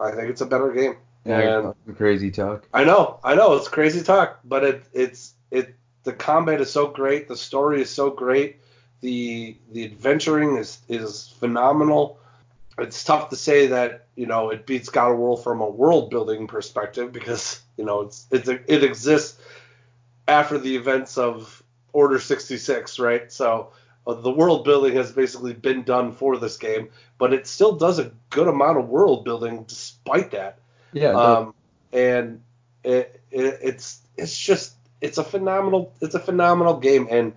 I 0.00 0.10
think 0.12 0.30
it's 0.30 0.40
a 0.40 0.46
better 0.46 0.72
game. 0.72 0.96
Yeah, 1.24 1.40
you're 1.40 1.58
And 1.58 1.64
talking 1.64 1.94
crazy 1.94 2.30
talk. 2.30 2.68
I 2.72 2.84
know, 2.84 3.18
I 3.24 3.34
know, 3.34 3.54
it's 3.54 3.68
crazy 3.68 4.02
talk, 4.02 4.40
but 4.44 4.64
it 4.64 4.84
it's 4.92 5.34
it 5.50 5.74
the 6.04 6.12
combat 6.12 6.60
is 6.60 6.70
so 6.70 6.86
great, 6.88 7.28
the 7.28 7.36
story 7.36 7.82
is 7.82 7.90
so 7.90 8.10
great, 8.10 8.60
the 9.00 9.56
the 9.72 9.84
adventuring 9.84 10.56
is 10.56 10.78
is 10.88 11.34
phenomenal. 11.40 12.18
It's 12.78 13.02
tough 13.02 13.30
to 13.30 13.36
say 13.36 13.68
that 13.68 14.06
you 14.16 14.26
know 14.26 14.50
it 14.50 14.66
beats 14.66 14.88
God 14.88 15.12
of 15.12 15.18
War 15.18 15.36
from 15.36 15.60
a 15.60 15.68
world 15.68 16.10
building 16.10 16.46
perspective 16.46 17.12
because 17.12 17.60
you 17.76 17.84
know 17.84 18.02
it's 18.02 18.26
it's 18.30 18.48
it 18.48 18.84
exists 18.84 19.40
after 20.28 20.58
the 20.58 20.76
events 20.76 21.18
of 21.18 21.62
Order 21.92 22.18
66, 22.18 22.98
right? 22.98 23.32
So 23.32 23.72
the 24.14 24.30
world 24.30 24.64
building 24.64 24.94
has 24.94 25.12
basically 25.12 25.52
been 25.52 25.82
done 25.82 26.12
for 26.12 26.36
this 26.36 26.56
game, 26.56 26.88
but 27.18 27.32
it 27.32 27.46
still 27.46 27.72
does 27.76 27.98
a 27.98 28.12
good 28.30 28.46
amount 28.48 28.78
of 28.78 28.88
world 28.88 29.24
building 29.24 29.64
despite 29.64 30.30
that. 30.30 30.58
Yeah, 30.92 31.10
Um, 31.10 31.54
and 31.92 32.40
it, 32.84 33.20
it, 33.30 33.58
it's 33.62 34.00
it's 34.16 34.38
just 34.38 34.74
it's 35.00 35.18
a 35.18 35.24
phenomenal 35.24 35.92
it's 36.00 36.14
a 36.14 36.20
phenomenal 36.20 36.78
game, 36.78 37.08
and 37.10 37.32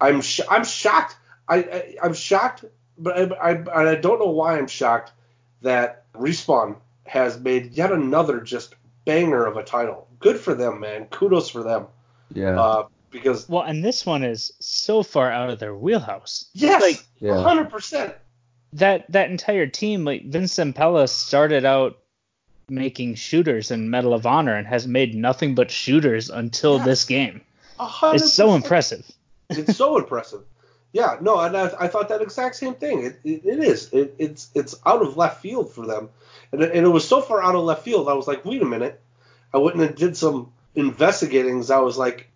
I'm 0.00 0.20
sh- 0.22 0.40
I'm 0.48 0.64
shocked. 0.64 1.16
I, 1.46 1.56
I 1.56 1.96
I'm 2.02 2.14
shocked, 2.14 2.64
but 2.96 3.32
I, 3.40 3.50
I 3.52 3.90
I 3.90 3.94
don't 3.96 4.18
know 4.18 4.30
why 4.30 4.58
I'm 4.58 4.66
shocked 4.66 5.12
that 5.62 6.04
Respawn 6.14 6.76
has 7.04 7.38
made 7.38 7.72
yet 7.72 7.92
another 7.92 8.40
just 8.40 8.74
banger 9.04 9.44
of 9.46 9.56
a 9.56 9.62
title. 9.62 10.08
Good 10.20 10.38
for 10.40 10.54
them, 10.54 10.80
man. 10.80 11.06
Kudos 11.06 11.48
for 11.50 11.62
them. 11.62 11.86
yeah, 12.32 12.60
Uh, 12.60 12.86
because 13.10 13.48
Well, 13.48 13.62
and 13.62 13.84
this 13.84 14.04
one 14.06 14.22
is 14.22 14.52
so 14.60 15.02
far 15.02 15.30
out 15.30 15.50
of 15.50 15.58
their 15.58 15.74
wheelhouse. 15.74 16.46
yes, 16.54 16.80
Like 16.82 17.04
yeah. 17.20 17.40
hundred 17.42 17.70
percent. 17.70 18.14
that 18.74 19.10
that 19.12 19.30
entire 19.30 19.66
team, 19.66 20.04
like 20.04 20.24
Vince 20.26 20.54
Zampella, 20.54 21.08
started 21.08 21.64
out 21.64 21.98
making 22.68 23.14
shooters 23.14 23.70
in 23.70 23.88
Medal 23.90 24.12
of 24.12 24.26
Honor 24.26 24.54
and 24.54 24.66
has 24.66 24.86
made 24.86 25.14
nothing 25.14 25.54
but 25.54 25.70
shooters 25.70 26.28
until 26.30 26.76
Yeah. 26.78 26.84
this 26.84 27.04
game. 27.04 27.40
100%. 27.80 28.14
It's 28.14 28.32
so 28.34 28.54
impressive. 28.54 29.10
it's 29.48 29.76
so 29.76 29.96
impressive. 30.02 30.42
Yeah, 30.92 31.16
no, 31.20 31.38
and 31.38 31.56
I, 31.56 31.70
I 31.80 31.88
thought 31.88 32.08
that 32.08 32.22
exact 32.22 32.56
same 32.56 32.74
thing. 32.74 33.04
It, 33.04 33.20
it, 33.22 33.44
it 33.44 33.58
is. 33.58 33.90
It, 33.92 34.14
it's 34.18 34.50
it's 34.54 34.74
out 34.86 35.02
of 35.02 35.16
left 35.18 35.42
field 35.42 35.72
for 35.72 35.86
them, 35.86 36.08
and 36.50 36.62
it, 36.62 36.74
and 36.74 36.86
it 36.86 36.88
was 36.88 37.06
so 37.06 37.20
far 37.20 37.42
out 37.42 37.54
of 37.54 37.62
left 37.62 37.84
field. 37.84 38.08
I 38.08 38.14
was 38.14 38.26
like, 38.26 38.44
wait 38.44 38.62
a 38.62 38.64
minute. 38.64 38.98
I 39.52 39.58
went 39.58 39.76
and 39.76 39.94
did 39.94 40.16
some 40.16 40.50
investigating. 40.74 41.62
I 41.70 41.78
was 41.80 41.98
like, 41.98 42.27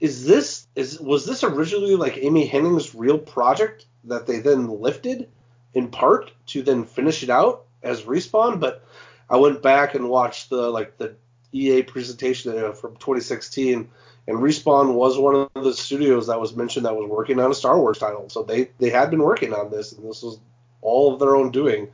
is 0.00 0.24
this 0.24 0.66
is 0.74 1.00
was 1.00 1.26
this 1.26 1.44
originally 1.44 1.96
like 1.96 2.18
Amy 2.18 2.48
Hennig's 2.48 2.94
real 2.94 3.18
project 3.18 3.86
that 4.04 4.26
they 4.26 4.38
then 4.38 4.80
lifted 4.80 5.28
in 5.74 5.88
part 5.88 6.30
to 6.46 6.62
then 6.62 6.84
finish 6.84 7.22
it 7.22 7.30
out 7.30 7.64
as 7.82 8.02
respawn? 8.02 8.60
But 8.60 8.84
I 9.28 9.36
went 9.36 9.62
back 9.62 9.94
and 9.94 10.08
watched 10.08 10.50
the 10.50 10.70
like 10.70 10.98
the 10.98 11.14
EA 11.52 11.82
presentation 11.82 12.56
uh, 12.56 12.72
from 12.72 12.94
2016 12.96 13.88
and 14.28 14.38
Respawn 14.38 14.92
was 14.92 15.18
one 15.18 15.48
of 15.54 15.64
the 15.64 15.72
studios 15.72 16.26
that 16.26 16.38
was 16.38 16.54
mentioned 16.54 16.84
that 16.84 16.94
was 16.94 17.08
working 17.08 17.40
on 17.40 17.50
a 17.50 17.54
Star 17.54 17.80
Wars 17.80 17.98
title. 17.98 18.28
So 18.28 18.42
they 18.42 18.68
they 18.78 18.90
had 18.90 19.10
been 19.10 19.22
working 19.22 19.54
on 19.54 19.70
this, 19.70 19.92
and 19.92 20.08
this 20.08 20.22
was 20.22 20.38
all 20.82 21.14
of 21.14 21.18
their 21.18 21.34
own 21.34 21.50
doing. 21.50 21.88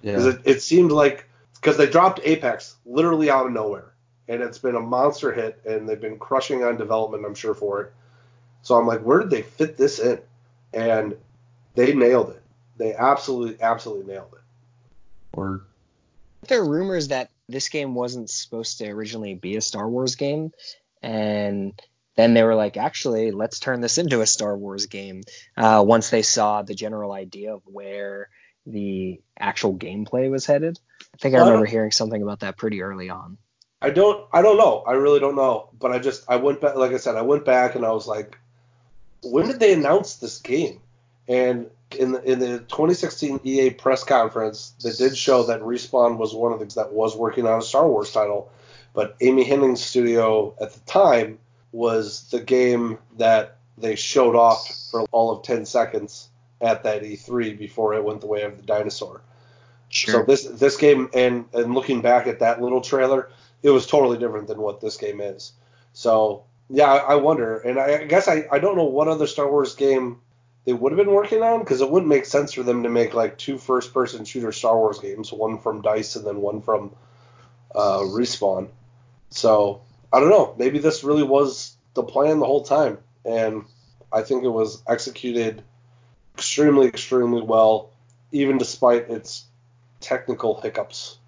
Because 0.00 0.26
yeah. 0.26 0.32
it, 0.32 0.40
it 0.44 0.62
seemed 0.62 0.92
like 0.92 1.28
because 1.56 1.76
they 1.76 1.86
dropped 1.90 2.20
Apex 2.22 2.76
literally 2.86 3.30
out 3.30 3.46
of 3.46 3.52
nowhere, 3.52 3.91
and 4.28 4.42
it's 4.42 4.58
been 4.58 4.76
a 4.76 4.80
monster 4.80 5.32
hit, 5.32 5.60
and 5.64 5.88
they've 5.88 6.00
been 6.00 6.18
crushing 6.18 6.62
on 6.62 6.76
development, 6.76 7.24
I'm 7.26 7.34
sure 7.34 7.54
for 7.54 7.82
it. 7.82 7.92
So 8.62 8.76
I'm 8.76 8.86
like, 8.86 9.00
where 9.00 9.20
did 9.20 9.30
they 9.30 9.42
fit 9.42 9.76
this 9.76 9.98
in? 9.98 10.20
And 10.72 11.16
they 11.74 11.94
nailed 11.94 12.30
it. 12.30 12.42
They 12.76 12.94
absolutely, 12.94 13.60
absolutely 13.60 14.12
nailed 14.12 14.32
it. 14.32 14.40
Or 15.34 15.62
There 16.48 16.60
are 16.60 16.68
rumors 16.68 17.08
that 17.08 17.30
this 17.48 17.68
game 17.68 17.94
wasn't 17.94 18.30
supposed 18.30 18.78
to 18.78 18.88
originally 18.88 19.34
be 19.34 19.56
a 19.56 19.60
Star 19.60 19.88
Wars 19.88 20.16
game, 20.16 20.52
and 21.02 21.80
then 22.16 22.34
they 22.34 22.42
were 22.42 22.54
like, 22.54 22.76
actually, 22.76 23.30
let's 23.30 23.58
turn 23.58 23.80
this 23.80 23.98
into 23.98 24.20
a 24.20 24.26
Star 24.26 24.56
Wars 24.56 24.86
game. 24.86 25.22
Uh, 25.56 25.82
once 25.86 26.10
they 26.10 26.22
saw 26.22 26.62
the 26.62 26.74
general 26.74 27.12
idea 27.12 27.54
of 27.54 27.62
where 27.64 28.28
the 28.66 29.20
actual 29.38 29.74
gameplay 29.74 30.30
was 30.30 30.46
headed, 30.46 30.78
I 31.14 31.16
think 31.18 31.34
I 31.34 31.38
Well, 31.38 31.46
I 31.46 31.50
remember 31.50 31.66
hearing 31.66 31.90
something 31.90 32.22
about 32.22 32.40
that 32.40 32.56
pretty 32.56 32.82
early 32.82 33.10
on. 33.10 33.38
I 33.82 33.90
don't 33.90 34.26
I 34.32 34.42
don't 34.42 34.56
know. 34.56 34.84
I 34.86 34.92
really 34.92 35.20
don't 35.20 35.36
know. 35.36 35.68
But 35.78 35.92
I 35.92 35.98
just 35.98 36.24
I 36.28 36.36
went 36.36 36.60
back 36.60 36.76
like 36.76 36.92
I 36.92 36.96
said, 36.96 37.16
I 37.16 37.22
went 37.22 37.44
back 37.44 37.74
and 37.74 37.84
I 37.84 37.90
was 37.90 38.06
like, 38.06 38.38
when 39.22 39.46
did 39.46 39.60
they 39.60 39.72
announce 39.72 40.16
this 40.16 40.38
game? 40.38 40.80
And 41.28 41.70
in 41.98 42.12
the 42.12 42.22
in 42.22 42.38
the 42.38 42.58
2016 42.60 43.40
EA 43.44 43.70
press 43.70 44.04
conference, 44.04 44.74
they 44.82 44.92
did 44.92 45.16
show 45.16 45.44
that 45.44 45.60
Respawn 45.60 46.16
was 46.16 46.34
one 46.34 46.52
of 46.52 46.58
the 46.58 46.64
things 46.64 46.74
that 46.74 46.92
was 46.92 47.16
working 47.16 47.46
on 47.46 47.58
a 47.58 47.62
Star 47.62 47.88
Wars 47.88 48.12
title, 48.12 48.50
but 48.94 49.16
Amy 49.20 49.44
Hennig's 49.44 49.82
studio 49.82 50.54
at 50.60 50.72
the 50.72 50.80
time 50.80 51.38
was 51.72 52.28
the 52.30 52.40
game 52.40 52.98
that 53.18 53.56
they 53.78 53.94
showed 53.96 54.36
off 54.36 54.68
for 54.90 55.06
all 55.12 55.30
of 55.30 55.42
10 55.42 55.64
seconds 55.64 56.28
at 56.60 56.82
that 56.84 57.02
E3 57.02 57.58
before 57.58 57.94
it 57.94 58.04
went 58.04 58.20
the 58.20 58.26
way 58.26 58.42
of 58.42 58.56
the 58.56 58.62
dinosaur. 58.62 59.22
So 59.90 60.22
this 60.22 60.44
this 60.44 60.76
game 60.76 61.10
and 61.12 61.44
and 61.52 61.74
looking 61.74 62.00
back 62.00 62.26
at 62.26 62.38
that 62.38 62.62
little 62.62 62.80
trailer, 62.80 63.28
it 63.62 63.70
was 63.70 63.86
totally 63.86 64.18
different 64.18 64.48
than 64.48 64.60
what 64.60 64.80
this 64.80 64.96
game 64.96 65.20
is. 65.20 65.52
So 65.92 66.44
yeah, 66.68 66.90
I, 66.90 67.16
wonder, 67.16 67.58
and 67.58 67.78
I, 67.78 68.00
I 68.00 68.04
guess 68.04 68.28
I, 68.28 68.46
I 68.50 68.58
don't 68.58 68.76
know 68.76 68.84
what 68.84 69.08
other 69.08 69.26
Star 69.26 69.50
Wars 69.50 69.74
game 69.74 70.20
they 70.64 70.72
would 70.72 70.92
have 70.92 70.96
been 70.96 71.14
working 71.14 71.42
on 71.42 71.60
because 71.60 71.80
it 71.80 71.90
wouldn't 71.90 72.08
make 72.08 72.24
sense 72.24 72.52
for 72.52 72.62
them 72.62 72.84
to 72.84 72.88
make 72.88 73.14
like 73.14 73.36
two 73.36 73.58
first 73.58 73.92
person 73.92 74.24
shooter 74.24 74.52
Star 74.52 74.76
Wars 74.76 75.00
games, 75.00 75.32
one 75.32 75.58
from 75.58 75.82
Dice 75.82 76.16
and 76.16 76.26
then 76.26 76.40
one 76.40 76.62
from 76.62 76.94
uh, 77.74 77.98
Respawn. 77.98 78.68
So 79.30 79.82
I 80.12 80.20
don't 80.20 80.30
know. 80.30 80.54
Maybe 80.58 80.78
this 80.78 81.04
really 81.04 81.24
was 81.24 81.74
the 81.94 82.02
plan 82.02 82.38
the 82.38 82.46
whole 82.46 82.62
time, 82.62 82.98
and 83.24 83.64
I 84.12 84.22
think 84.22 84.44
it 84.44 84.48
was 84.48 84.82
executed 84.86 85.62
extremely 86.34 86.86
extremely 86.86 87.42
well, 87.42 87.90
even 88.30 88.58
despite 88.58 89.10
its 89.10 89.44
technical 90.00 90.60
hiccups. 90.60 91.18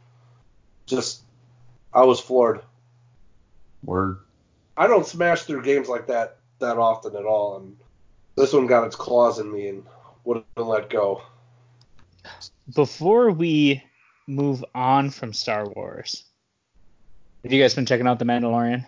Just, 0.86 1.22
I 1.94 2.02
was 2.02 2.20
floored. 2.20 2.60
word. 3.84 4.18
I 4.76 4.86
don't 4.88 5.06
smash 5.06 5.42
through 5.42 5.62
games 5.62 5.88
like 5.88 6.08
that 6.08 6.38
that 6.58 6.78
often 6.78 7.14
at 7.16 7.24
all, 7.24 7.56
and 7.58 7.76
This 8.36 8.52
one 8.52 8.66
got 8.66 8.84
its 8.86 8.96
claws 8.96 9.38
in 9.38 9.52
me 9.52 9.68
and 9.68 9.84
wouldn't 10.24 10.46
let 10.56 10.90
go. 10.90 11.22
Before 12.74 13.30
we 13.30 13.82
move 14.26 14.64
on 14.74 15.10
from 15.10 15.32
Star 15.32 15.68
Wars, 15.68 16.24
have 17.42 17.52
you 17.52 17.60
guys 17.62 17.74
been 17.74 17.86
checking 17.86 18.06
out 18.06 18.18
The 18.18 18.24
Mandalorian? 18.24 18.84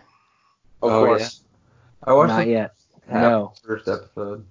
Of 0.81 0.91
Oh, 0.91 1.05
course. 1.05 1.41
I 2.03 2.13
watched 2.13 2.29
Not 2.29 2.45
the 2.45 2.51
yet. 2.51 2.73
No. 3.09 3.53
first 3.65 3.87
episode. 3.87 4.45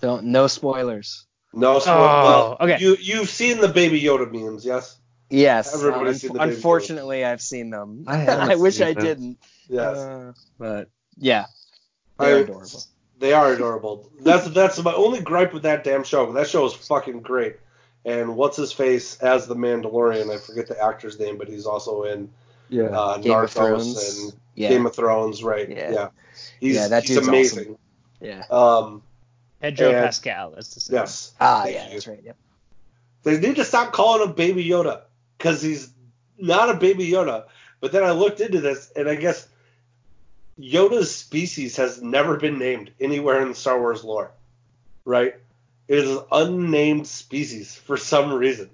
Don't. 0.00 0.24
No 0.24 0.46
spoilers. 0.48 1.24
No, 1.54 1.78
so, 1.78 1.92
Oh, 1.94 1.98
well, 1.98 2.56
okay. 2.60 2.78
You 2.82 2.96
you've 3.00 3.28
seen 3.30 3.60
the 3.60 3.68
Baby 3.68 4.00
Yoda 4.02 4.30
memes, 4.30 4.64
yes? 4.64 4.98
Yes. 5.32 5.74
Everybody's 5.74 6.08
un- 6.08 6.18
seen 6.20 6.32
the 6.34 6.38
baby 6.38 6.54
unfortunately, 6.54 7.24
I've 7.24 7.42
seen 7.42 7.70
them. 7.70 8.04
I 8.06 8.26
I 8.52 8.54
wish 8.56 8.76
seen 8.76 8.86
I 8.88 8.92
them. 8.94 9.04
didn't. 9.04 9.38
Yes. 9.68 9.96
Uh, 9.96 10.32
but 10.58 10.88
yeah, 11.16 11.46
they're 12.18 12.38
adorable. 12.38 12.82
They 13.18 13.32
are 13.32 13.52
adorable. 13.52 14.10
That's 14.20 14.48
that's 14.48 14.82
my 14.82 14.92
only 14.94 15.20
gripe 15.20 15.52
with 15.52 15.62
that 15.62 15.84
damn 15.84 16.04
show. 16.04 16.32
That 16.32 16.48
show 16.48 16.66
is 16.66 16.74
fucking 16.74 17.20
great. 17.22 17.56
And 18.04 18.34
what's 18.36 18.56
his 18.56 18.72
face 18.72 19.16
as 19.18 19.46
the 19.46 19.54
Mandalorian? 19.54 20.32
I 20.34 20.38
forget 20.38 20.66
the 20.66 20.82
actor's 20.82 21.20
name, 21.20 21.38
but 21.38 21.48
he's 21.48 21.66
also 21.66 22.02
in 22.02 22.28
Yeah. 22.68 22.84
uh, 22.84 23.18
Game 23.18 23.32
of 23.32 23.48
Narcos 23.48 23.52
Thrones. 23.52 24.18
and 24.24 24.32
Yeah. 24.56 24.68
Game 24.70 24.86
of 24.86 24.94
Thrones, 24.96 25.44
right? 25.44 25.68
Yeah. 25.70 25.92
Yeah, 25.92 26.08
he's, 26.58 26.74
Yeah, 26.74 26.88
that 26.88 27.04
he's 27.04 27.14
dude's 27.16 27.28
amazing. 27.28 27.78
Yeah. 28.20 28.42
Um, 28.50 29.02
Pedro 29.60 29.90
And- 29.90 30.04
Pascal 30.06 30.54
is 30.54 30.74
the 30.74 30.80
same. 30.80 30.94
yes, 30.96 31.32
Ah, 31.40 31.62
Thank 31.62 31.76
yeah, 31.76 31.84
you. 31.86 31.92
that's 31.92 32.06
right. 32.08 32.20
Yep. 32.24 32.36
they 33.22 33.38
need 33.38 33.54
to 33.56 33.64
stop 33.64 33.92
calling 33.92 34.28
him 34.28 34.34
Baby 34.34 34.64
Yoda 34.64 35.02
because 35.42 35.60
he's 35.60 35.90
not 36.38 36.70
a 36.70 36.74
Baby 36.74 37.08
Yoda. 37.10 37.46
But 37.80 37.90
then 37.90 38.04
I 38.04 38.12
looked 38.12 38.40
into 38.40 38.60
this, 38.60 38.92
and 38.94 39.08
I 39.08 39.16
guess 39.16 39.48
Yoda's 40.58 41.12
species 41.12 41.76
has 41.78 42.00
never 42.00 42.36
been 42.36 42.60
named 42.60 42.92
anywhere 43.00 43.42
in 43.42 43.48
the 43.48 43.54
Star 43.56 43.80
Wars 43.80 44.04
lore. 44.04 44.30
Right? 45.04 45.34
It 45.88 45.98
is 45.98 46.08
an 46.10 46.22
unnamed 46.30 47.08
species 47.08 47.74
for 47.74 47.96
some 47.96 48.32
reason. 48.32 48.70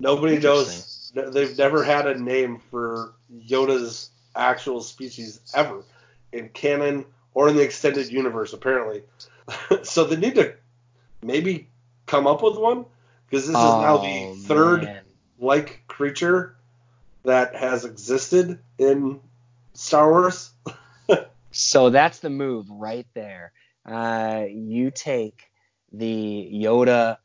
Nobody 0.00 0.38
knows. 0.38 1.12
They've 1.14 1.56
never 1.58 1.84
had 1.84 2.06
a 2.06 2.18
name 2.18 2.60
for 2.70 3.12
Yoda's 3.46 4.08
actual 4.34 4.80
species 4.80 5.40
ever 5.54 5.82
in 6.32 6.48
canon 6.50 7.04
or 7.34 7.50
in 7.50 7.56
the 7.56 7.62
extended 7.62 8.10
universe, 8.10 8.54
apparently. 8.54 9.02
so 9.82 10.04
they 10.04 10.16
need 10.16 10.34
to 10.36 10.54
maybe 11.22 11.68
come 12.06 12.26
up 12.26 12.42
with 12.42 12.56
one 12.56 12.86
because 13.28 13.46
this 13.46 13.56
is 13.56 13.62
now 13.62 13.98
the 13.98 14.06
Oh, 14.06 14.34
third 14.46 14.82
man. 14.84 15.02
Like 15.38 15.82
creature 15.86 16.56
that 17.24 17.54
has 17.56 17.84
existed 17.84 18.58
in 18.78 19.20
Star 19.74 20.10
Wars. 20.10 20.50
So 21.52 21.88
that's 21.88 22.18
the 22.18 22.28
move 22.28 22.68
right 22.68 23.06
there. 23.14 23.50
Uh, 23.86 24.44
you 24.50 24.90
take 24.90 25.50
the 25.90 26.50
Yoda 26.52 27.16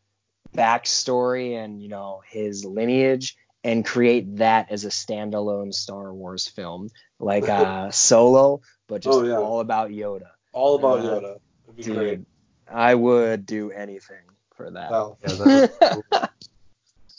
backstory 0.56 1.56
and 1.62 1.82
you 1.82 1.90
know 1.90 2.22
his 2.30 2.64
lineage 2.64 3.36
and 3.64 3.86
create 3.86 4.38
that 4.38 4.72
as 4.72 4.86
a 4.86 4.90
standalone 4.90 5.74
Star 5.74 6.14
Wars 6.14 6.48
film, 6.48 6.90
like 7.20 7.50
uh, 7.50 7.92
Solo, 7.92 8.62
but 8.88 9.02
just 9.02 9.20
Oh, 9.20 9.24
yeah. 9.24 9.38
all 9.38 9.60
about 9.60 9.90
Yoda. 9.90 10.30
All 10.54 10.76
about 10.76 11.00
Uh, 11.00 11.04
Yoda. 11.04 11.38
It'd 11.68 11.76
be 11.76 11.84
great. 11.84 12.10
Dude, 12.18 12.26
I 12.72 12.96
would 12.96 13.46
do 13.46 13.72
anything 13.72 14.24
for 14.56 14.72
that. 14.72 14.92
Well, 14.92 15.18
Yeah, 15.22 15.34
that 15.34 15.80
was 15.82 16.10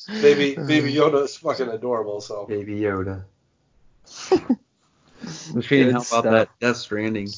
baby, 0.08 0.54
baby 0.66 0.92
Yoda 0.92 1.24
is 1.24 1.36
fucking 1.36 1.68
adorable. 1.68 2.20
So 2.20 2.46
Baby 2.46 2.80
Yoda. 2.80 3.24
Machine, 5.54 5.84
Good 5.86 5.92
how 5.92 5.98
about 5.98 6.04
stuff. 6.04 6.24
that 6.24 6.48
Death 6.60 6.76
Stranding? 6.76 7.28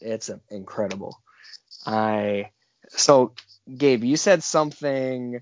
it's 0.00 0.30
incredible. 0.50 1.20
I 1.86 2.50
so 2.90 3.32
Gabe, 3.74 4.04
you 4.04 4.16
said 4.16 4.42
something 4.42 5.40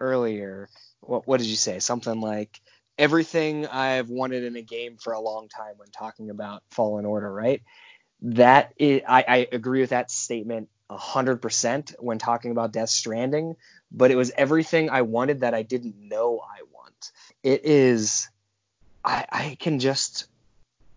earlier. 0.00 0.68
What 1.00 1.26
what 1.26 1.38
did 1.38 1.46
you 1.46 1.56
say? 1.56 1.78
Something 1.78 2.20
like 2.20 2.60
everything 2.98 3.66
I've 3.66 4.08
wanted 4.10 4.44
in 4.44 4.56
a 4.56 4.62
game 4.62 4.96
for 4.96 5.12
a 5.12 5.20
long 5.20 5.48
time 5.48 5.74
when 5.76 5.90
talking 5.90 6.30
about 6.30 6.62
Fallen 6.70 7.04
Order, 7.04 7.32
right? 7.32 7.62
That 8.22 8.72
is, 8.76 9.02
I, 9.06 9.24
I 9.28 9.48
agree 9.52 9.80
with 9.80 9.90
that 9.90 10.10
statement 10.10 10.68
hundred 10.90 11.42
percent 11.42 11.94
when 11.98 12.18
talking 12.18 12.50
about 12.50 12.72
Death 12.72 12.90
Stranding. 12.90 13.56
But 13.90 14.10
it 14.10 14.16
was 14.16 14.30
everything 14.36 14.90
I 14.90 15.02
wanted 15.02 15.40
that 15.40 15.54
I 15.54 15.62
didn't 15.62 15.96
know 15.98 16.40
I 16.40 16.62
want. 16.72 17.12
It 17.42 17.64
is. 17.64 18.28
I, 19.04 19.24
I 19.30 19.56
can 19.58 19.78
just 19.78 20.26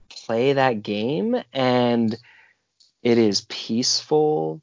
play 0.10 0.54
that 0.54 0.84
game 0.84 1.36
and 1.54 2.16
it 3.04 3.18
is 3.18 3.46
peaceful 3.48 4.62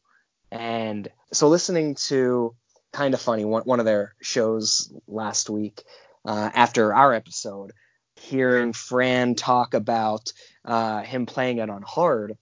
and 0.51 1.09
so 1.33 1.49
listening 1.49 1.95
to 1.95 2.55
kind 2.93 3.15
of 3.15 3.21
funny 3.21 3.45
one, 3.45 3.63
one 3.63 3.81
of 3.81 3.87
their 3.87 4.15
shows 4.21 4.93
last 5.07 5.51
week 5.51 5.83
uh, 6.25 6.51
after 6.55 6.95
our 6.95 7.13
episode 7.13 7.73
hearing 8.17 8.73
fran 8.73 9.35
talk 9.35 9.75
about 9.75 10.33
uh, 10.65 11.03
him 11.03 11.27
playing 11.27 11.59
it 11.59 11.71
on 11.71 11.83
hard 11.83 12.37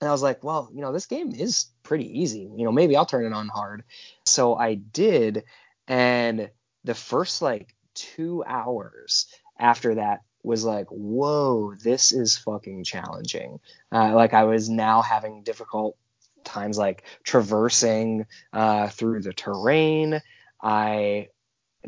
and 0.00 0.08
i 0.08 0.12
was 0.12 0.22
like 0.22 0.42
well 0.44 0.68
you 0.72 0.80
know 0.80 0.92
this 0.92 1.06
game 1.06 1.32
is 1.32 1.66
pretty 1.82 2.20
easy 2.20 2.50
you 2.56 2.64
know 2.64 2.72
maybe 2.72 2.96
i'll 2.96 3.06
turn 3.06 3.24
it 3.24 3.32
on 3.32 3.48
hard 3.48 3.84
so 4.24 4.54
i 4.54 4.74
did 4.74 5.44
and 5.88 6.50
the 6.84 6.94
first 6.94 7.42
like 7.42 7.74
two 7.94 8.44
hours 8.46 9.26
after 9.58 9.94
that 9.96 10.20
was 10.42 10.64
like 10.64 10.86
whoa 10.90 11.74
this 11.82 12.12
is 12.12 12.36
fucking 12.36 12.84
challenging 12.84 13.58
uh, 13.92 14.14
like 14.14 14.34
I 14.34 14.44
was 14.44 14.68
now 14.68 15.02
having 15.02 15.42
difficult 15.42 15.96
times 16.44 16.78
like 16.78 17.02
traversing 17.24 18.26
uh, 18.52 18.88
through 18.88 19.22
the 19.22 19.32
terrain. 19.32 20.20
I 20.62 21.28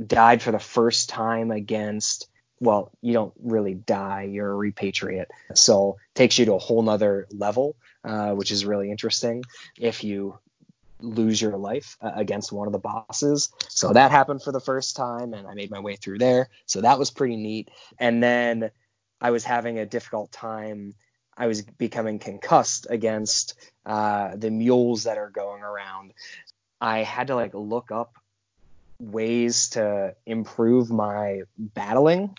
died 0.04 0.42
for 0.42 0.52
the 0.52 0.58
first 0.58 1.08
time 1.08 1.50
against. 1.50 2.28
Well, 2.60 2.90
you 3.00 3.12
don't 3.12 3.34
really 3.42 3.74
die; 3.74 4.22
you're 4.22 4.52
a 4.52 4.72
repatriate, 4.72 5.26
so 5.54 5.98
takes 6.14 6.38
you 6.38 6.46
to 6.46 6.54
a 6.54 6.58
whole 6.58 6.82
nother 6.82 7.26
level, 7.30 7.76
uh, 8.04 8.32
which 8.32 8.50
is 8.50 8.64
really 8.64 8.90
interesting. 8.90 9.44
If 9.78 10.02
you 10.04 10.38
lose 11.00 11.40
your 11.40 11.56
life 11.56 11.96
uh, 12.00 12.10
against 12.14 12.50
one 12.50 12.66
of 12.66 12.72
the 12.72 12.78
bosses, 12.78 13.50
so 13.68 13.92
that 13.92 14.10
happened 14.10 14.42
for 14.42 14.52
the 14.52 14.60
first 14.60 14.96
time, 14.96 15.34
and 15.34 15.46
I 15.46 15.54
made 15.54 15.70
my 15.70 15.80
way 15.80 15.96
through 15.96 16.18
there, 16.18 16.48
so 16.66 16.80
that 16.80 16.98
was 16.98 17.10
pretty 17.10 17.36
neat. 17.36 17.70
And 17.98 18.22
then 18.22 18.70
I 19.20 19.30
was 19.30 19.44
having 19.44 19.78
a 19.78 19.86
difficult 19.86 20.32
time 20.32 20.94
I 21.38 21.46
was 21.46 21.62
becoming 21.62 22.18
concussed 22.18 22.88
against 22.90 23.54
uh, 23.86 24.34
the 24.34 24.50
mules 24.50 25.04
that 25.04 25.18
are 25.18 25.30
going 25.30 25.62
around. 25.62 26.12
I 26.80 27.04
had 27.04 27.28
to 27.28 27.36
like 27.36 27.54
look 27.54 27.92
up 27.92 28.14
ways 28.98 29.68
to 29.70 30.16
improve 30.26 30.90
my 30.90 31.42
battling 31.56 32.36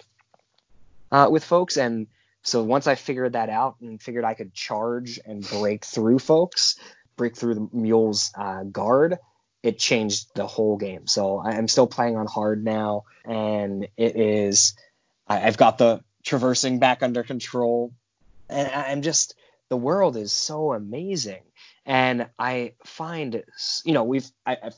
uh, 1.12 1.28
with 1.32 1.44
folks, 1.44 1.78
and 1.78 2.08
so 2.42 2.64
once 2.64 2.88
I 2.88 2.96
figured 2.96 3.34
that 3.34 3.50
out 3.50 3.76
and 3.82 4.02
figured 4.02 4.24
I 4.24 4.34
could 4.34 4.54
charge 4.54 5.20
and 5.26 5.48
break 5.50 5.86
through 5.86 6.20
folks, 6.20 6.78
break 7.16 7.36
through 7.36 7.56
the 7.56 7.70
mule's 7.74 8.32
uh, 8.36 8.64
guard, 8.64 9.18
it 9.62 9.78
changed 9.78 10.34
the 10.36 10.48
whole 10.48 10.78
game. 10.78 11.08
So 11.08 11.40
I'm 11.40 11.68
still 11.68 11.88
playing 11.88 12.16
on 12.16 12.28
hard 12.28 12.64
now, 12.64 13.04
and 13.26 13.88
it 13.98 14.16
is. 14.16 14.74
I, 15.28 15.42
I've 15.42 15.58
got 15.58 15.78
the 15.78 16.04
traversing 16.24 16.80
back 16.80 17.04
under 17.04 17.24
control 17.24 17.94
and 18.50 18.68
I'm 18.68 19.02
just 19.02 19.36
the 19.70 19.78
world 19.78 20.18
is 20.18 20.34
so 20.34 20.74
amazing, 20.74 21.44
and 21.86 22.28
I 22.38 22.74
find 22.84 23.44
you 23.86 23.94
know 23.94 24.04
we've 24.04 24.30
I, 24.46 24.58
I've 24.64 24.76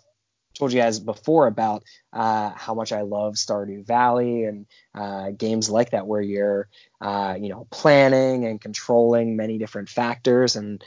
told 0.53 0.73
you 0.73 0.81
guys 0.81 0.99
before 0.99 1.47
about 1.47 1.83
uh, 2.13 2.51
how 2.51 2.73
much 2.73 2.91
I 2.91 3.01
love 3.01 3.35
Stardew 3.35 3.85
Valley 3.85 4.45
and 4.45 4.65
uh, 4.93 5.31
games 5.31 5.69
like 5.69 5.91
that 5.91 6.07
where 6.07 6.21
you're 6.21 6.67
uh, 6.99 7.35
you 7.39 7.49
know 7.49 7.67
planning 7.71 8.45
and 8.45 8.59
controlling 8.59 9.35
many 9.35 9.57
different 9.57 9.89
factors, 9.89 10.55
and 10.55 10.83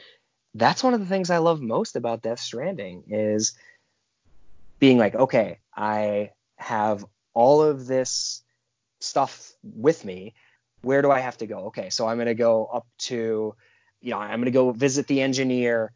that's 0.54 0.84
one 0.84 0.94
of 0.94 1.00
the 1.00 1.06
things 1.06 1.30
I 1.30 1.38
love 1.38 1.60
most 1.60 1.96
about 1.96 2.22
Death 2.22 2.40
Stranding 2.40 3.04
is 3.08 3.52
being 4.78 4.98
like 4.98 5.14
okay 5.14 5.58
I 5.74 6.30
have 6.56 7.04
all 7.34 7.62
of 7.62 7.86
this 7.86 8.42
stuff 9.00 9.52
with 9.62 10.04
me. 10.04 10.34
Where 10.82 11.02
do 11.02 11.10
I 11.10 11.20
have 11.20 11.36
to 11.38 11.46
go? 11.46 11.66
Okay, 11.66 11.90
so 11.90 12.06
I'm 12.06 12.16
going 12.16 12.26
to 12.26 12.34
go 12.34 12.66
up 12.66 12.86
to, 13.00 13.54
you 14.00 14.10
know, 14.10 14.18
I'm 14.18 14.40
going 14.40 14.44
to 14.44 14.50
go 14.50 14.70
visit 14.70 15.06
the 15.06 15.20
engineer 15.22 15.92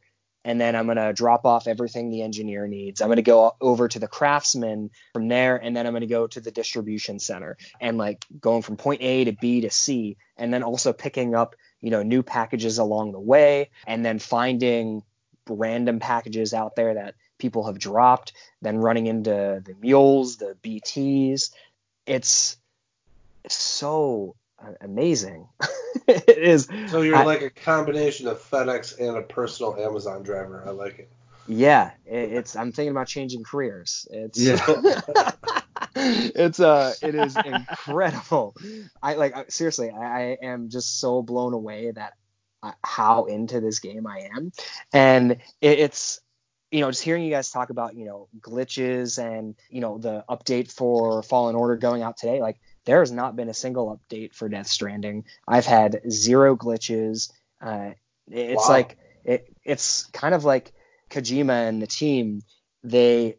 and 0.48 0.58
then 0.58 0.74
I'm 0.74 0.86
going 0.86 0.96
to 0.96 1.12
drop 1.12 1.44
off 1.44 1.66
everything 1.66 2.08
the 2.08 2.22
engineer 2.22 2.66
needs. 2.66 3.02
I'm 3.02 3.08
going 3.08 3.16
to 3.16 3.22
go 3.22 3.54
over 3.60 3.86
to 3.86 3.98
the 3.98 4.08
craftsman 4.08 4.90
from 5.12 5.28
there 5.28 5.56
and 5.56 5.76
then 5.76 5.86
I'm 5.86 5.92
going 5.92 6.00
to 6.00 6.06
go 6.06 6.26
to 6.26 6.40
the 6.40 6.50
distribution 6.50 7.18
center 7.18 7.58
and 7.82 7.98
like 7.98 8.24
going 8.40 8.62
from 8.62 8.78
point 8.78 9.02
A 9.02 9.26
to 9.26 9.32
B 9.32 9.60
to 9.60 9.70
C 9.70 10.16
and 10.38 10.50
then 10.52 10.62
also 10.62 10.94
picking 10.94 11.34
up, 11.34 11.54
you 11.82 11.90
know, 11.90 12.02
new 12.02 12.22
packages 12.22 12.78
along 12.78 13.12
the 13.12 13.20
way 13.20 13.68
and 13.86 14.02
then 14.02 14.18
finding 14.18 15.02
random 15.46 16.00
packages 16.00 16.54
out 16.54 16.76
there 16.76 16.94
that 16.94 17.14
people 17.36 17.66
have 17.66 17.78
dropped, 17.78 18.32
then 18.62 18.78
running 18.78 19.06
into 19.06 19.62
the 19.62 19.74
mules, 19.78 20.38
the 20.38 20.56
BTs. 20.62 21.50
It's 22.06 22.56
so 23.48 24.34
amazing. 24.80 25.48
it 26.08 26.38
is. 26.38 26.68
So 26.88 27.02
you're 27.02 27.16
I- 27.16 27.24
like 27.24 27.42
a 27.42 27.50
combination 27.50 28.26
of 28.28 28.40
FedEx 28.42 28.98
and 28.98 29.16
a 29.16 29.22
personal 29.22 29.76
Amazon 29.76 30.22
driver. 30.22 30.62
I 30.66 30.70
like 30.70 30.98
it. 30.98 31.10
Yeah, 31.46 31.92
it, 32.04 32.32
it's. 32.32 32.56
I'm 32.56 32.72
thinking 32.72 32.90
about 32.90 33.06
changing 33.06 33.42
careers. 33.44 34.06
It's. 34.10 34.38
Yeah. 34.38 34.58
it's 35.96 36.60
uh, 36.60 36.94
it 37.02 37.14
is 37.14 37.36
incredible. 37.36 38.54
I 39.02 39.14
like 39.14 39.36
I- 39.36 39.46
seriously. 39.48 39.90
I, 39.90 40.04
I 40.04 40.36
am 40.42 40.68
just 40.68 41.00
so 41.00 41.22
blown 41.22 41.54
away 41.54 41.90
that 41.90 42.12
uh, 42.62 42.72
how 42.84 43.24
into 43.24 43.60
this 43.60 43.78
game 43.78 44.06
I 44.06 44.28
am, 44.34 44.52
and 44.92 45.32
it, 45.32 45.78
it's. 45.78 46.20
You 46.70 46.80
know, 46.80 46.90
just 46.90 47.02
hearing 47.02 47.24
you 47.24 47.30
guys 47.30 47.50
talk 47.50 47.70
about, 47.70 47.96
you 47.96 48.04
know, 48.04 48.28
glitches 48.40 49.18
and, 49.18 49.54
you 49.70 49.80
know, 49.80 49.96
the 49.96 50.22
update 50.28 50.70
for 50.70 51.22
Fallen 51.22 51.56
Order 51.56 51.76
going 51.76 52.02
out 52.02 52.18
today, 52.18 52.42
like 52.42 52.60
there 52.88 53.00
has 53.00 53.12
not 53.12 53.36
been 53.36 53.50
a 53.50 53.54
single 53.54 54.00
update 54.00 54.32
for 54.32 54.48
Death 54.48 54.66
Stranding. 54.66 55.26
I've 55.46 55.66
had 55.66 56.00
zero 56.10 56.56
glitches. 56.56 57.30
Uh, 57.60 57.90
it's 58.26 58.66
Wow. 58.66 58.74
like 58.74 58.96
it, 59.24 59.52
it's 59.62 60.06
kind 60.06 60.34
of 60.34 60.46
like 60.46 60.72
Kojima 61.10 61.68
and 61.68 61.82
the 61.82 61.86
team. 61.86 62.40
They 62.82 63.36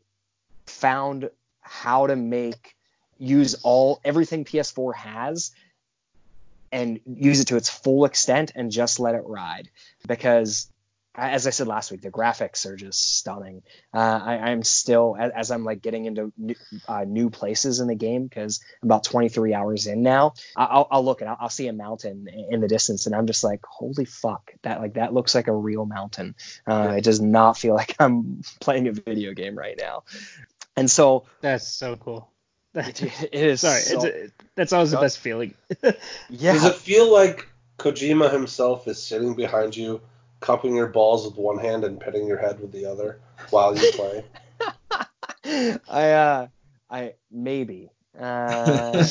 found 0.68 1.32
how 1.62 2.06
to 2.06 2.16
make 2.16 2.76
use 3.18 3.56
all 3.64 4.00
everything 4.06 4.46
PS4 4.46 4.94
has 4.94 5.50
and 6.72 7.00
use 7.08 7.40
it 7.40 7.48
to 7.48 7.56
its 7.56 7.70
full 7.70 8.06
extent 8.06 8.52
and 8.54 8.70
just 8.72 9.00
let 9.00 9.16
it 9.16 9.24
ride 9.26 9.68
because 10.08 10.72
as 11.16 11.48
I 11.48 11.50
said 11.50 11.68
last 11.68 11.92
week, 11.92 12.02
the 12.02 12.12
graphics 12.12 12.66
are 12.66 12.76
just 12.76 13.18
stunning. 13.18 13.64
Uh, 13.94 13.98
I, 14.24 14.34
I'm 14.52 14.64
still, 14.64 15.16
as, 15.20 15.32
as 15.36 15.52
I'm 15.52 15.64
like 15.64 15.82
getting 15.82 16.06
into 16.06 16.32
new, 16.38 16.56
uh, 16.88 17.04
new 17.04 17.30
places 17.30 17.80
in 17.80 17.88
the 17.88 17.96
game, 17.96 18.24
because 18.26 18.62
I'm 18.82 18.88
about 18.88 19.04
23 19.04 19.54
hours 19.54 19.88
in 19.88 20.04
now, 20.04 20.34
I- 20.56 20.66
I'll, 20.66 20.88
I'll 20.92 21.04
look 21.04 21.22
and 21.22 21.30
I'll, 21.30 21.38
I'll 21.42 21.50
see 21.50 21.68
a 21.68 21.74
mountain 21.74 22.28
in 22.50 22.62
the 22.62 22.68
distance, 22.68 23.06
and 23.06 23.16
I'm 23.16 23.28
just 23.28 23.44
like, 23.44 23.62
holy 23.68 24.06
fuck, 24.06 24.52
that 24.62 24.80
like 24.80 24.94
that 24.94 25.14
looks 25.14 25.34
like 25.36 25.48
a 25.48 25.56
real 25.56 25.86
mountain. 25.86 26.36
Uh, 26.68 26.94
It 26.98 27.04
does 27.04 27.20
not 27.20 27.58
feel 27.58 27.76
like 27.82 27.96
I'm 28.00 28.42
playing 28.60 28.88
a 28.88 28.92
video 28.94 29.34
game 29.34 29.58
right 29.58 29.78
now. 29.80 30.04
And 30.78 30.90
so 30.90 31.26
That's 31.42 31.68
so 31.68 31.96
cool. 31.98 32.30
it, 32.76 33.02
it 33.24 33.34
is. 33.34 33.62
Sorry, 33.62 33.82
so- 33.82 33.96
it's 33.96 34.06
a, 34.06 34.32
that's 34.56 34.74
always 34.74 34.92
the 34.92 34.98
best 35.02 35.18
feeling. 35.20 35.54
yeah. 36.30 36.54
Does 36.54 36.66
it 36.66 36.76
feel 36.76 37.12
like 37.12 37.48
Kojima 37.78 38.32
himself 38.32 38.88
is 38.88 39.02
sitting 39.02 39.34
behind 39.34 39.76
you, 39.76 40.02
cupping 40.40 40.76
your 40.76 40.88
balls 40.88 41.26
with 41.26 41.36
one 41.36 41.58
hand 41.58 41.84
and 41.84 42.00
petting 42.00 42.28
your 42.28 42.38
head 42.38 42.60
with 42.60 42.72
the 42.72 42.86
other 42.86 43.22
while 43.50 43.78
you 43.78 43.92
play? 43.92 44.24
I 45.90 46.12
uh 46.12 46.48
I 46.90 47.14
maybe. 47.32 47.92
Uh, 48.20 49.04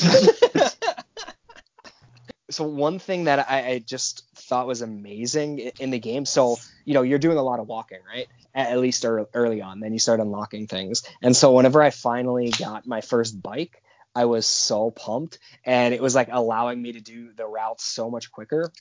so 2.51 2.65
one 2.65 2.99
thing 2.99 3.25
that 3.25 3.49
I, 3.49 3.71
I 3.71 3.79
just 3.79 4.25
thought 4.35 4.67
was 4.67 4.83
amazing 4.83 5.59
in 5.79 5.91
the 5.91 5.99
game. 5.99 6.25
So 6.25 6.57
you 6.85 6.95
know 6.95 7.03
you're 7.03 7.19
doing 7.19 7.39
a 7.39 7.43
lot 7.43 7.61
of 7.61 7.69
walking, 7.69 7.99
right? 8.07 8.27
At, 8.55 8.79
least 8.79 9.05
ear- 9.05 9.29
early 9.35 9.61
on. 9.63 9.81
Then 9.81 9.93
you 9.93 9.99
start 9.99 10.21
unlocking 10.21 10.67
things. 10.67 11.03
And 11.23 11.37
so 11.37 11.53
whenever 11.53 11.83
I 11.83 11.91
finally 11.91 12.51
got 12.51 12.87
my 12.87 13.03
first 13.03 13.41
bike, 13.41 13.81
I 14.15 14.25
was 14.25 14.47
so 14.47 14.91
pumped, 14.91 15.39
and 15.65 15.95
it 15.95 16.03
was 16.03 16.15
like 16.15 16.29
allowing 16.31 16.81
me 16.83 16.93
to 16.93 17.01
do 17.01 17.33
the 17.35 17.47
routes 17.47 17.85
so 17.85 18.11
much 18.11 18.33
quicker. 18.33 18.73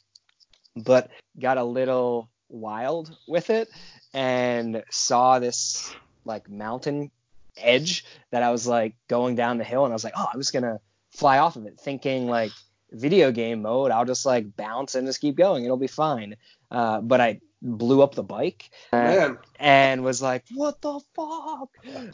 But 0.75 1.09
got 1.39 1.57
a 1.57 1.63
little 1.63 2.29
wild 2.49 3.15
with 3.27 3.49
it 3.49 3.69
and 4.13 4.83
saw 4.89 5.39
this 5.39 5.93
like 6.25 6.49
mountain 6.49 7.11
edge 7.57 8.05
that 8.31 8.43
I 8.43 8.51
was 8.51 8.67
like 8.67 8.95
going 9.07 9.35
down 9.35 9.57
the 9.57 9.63
hill 9.63 9.83
and 9.85 9.91
I 9.91 9.95
was 9.95 10.03
like, 10.03 10.13
oh, 10.15 10.27
I'm 10.33 10.39
just 10.39 10.53
gonna 10.53 10.79
fly 11.11 11.39
off 11.39 11.55
of 11.55 11.65
it, 11.65 11.79
thinking 11.79 12.27
like 12.27 12.51
video 12.91 13.31
game 13.31 13.61
mode, 13.61 13.91
I'll 13.91 14.05
just 14.05 14.25
like 14.25 14.55
bounce 14.55 14.95
and 14.95 15.07
just 15.07 15.21
keep 15.21 15.35
going, 15.35 15.65
it'll 15.65 15.77
be 15.77 15.87
fine. 15.87 16.35
Uh, 16.71 17.01
but 17.01 17.21
I 17.21 17.39
blew 17.61 18.01
up 18.03 18.13
the 18.15 18.23
bike 18.23 18.69
uh, 18.93 18.97
Man, 18.97 19.37
and 19.59 20.03
was 20.03 20.21
like, 20.21 20.43
what 20.53 20.81
the 20.81 20.99
fuck? 21.15 21.69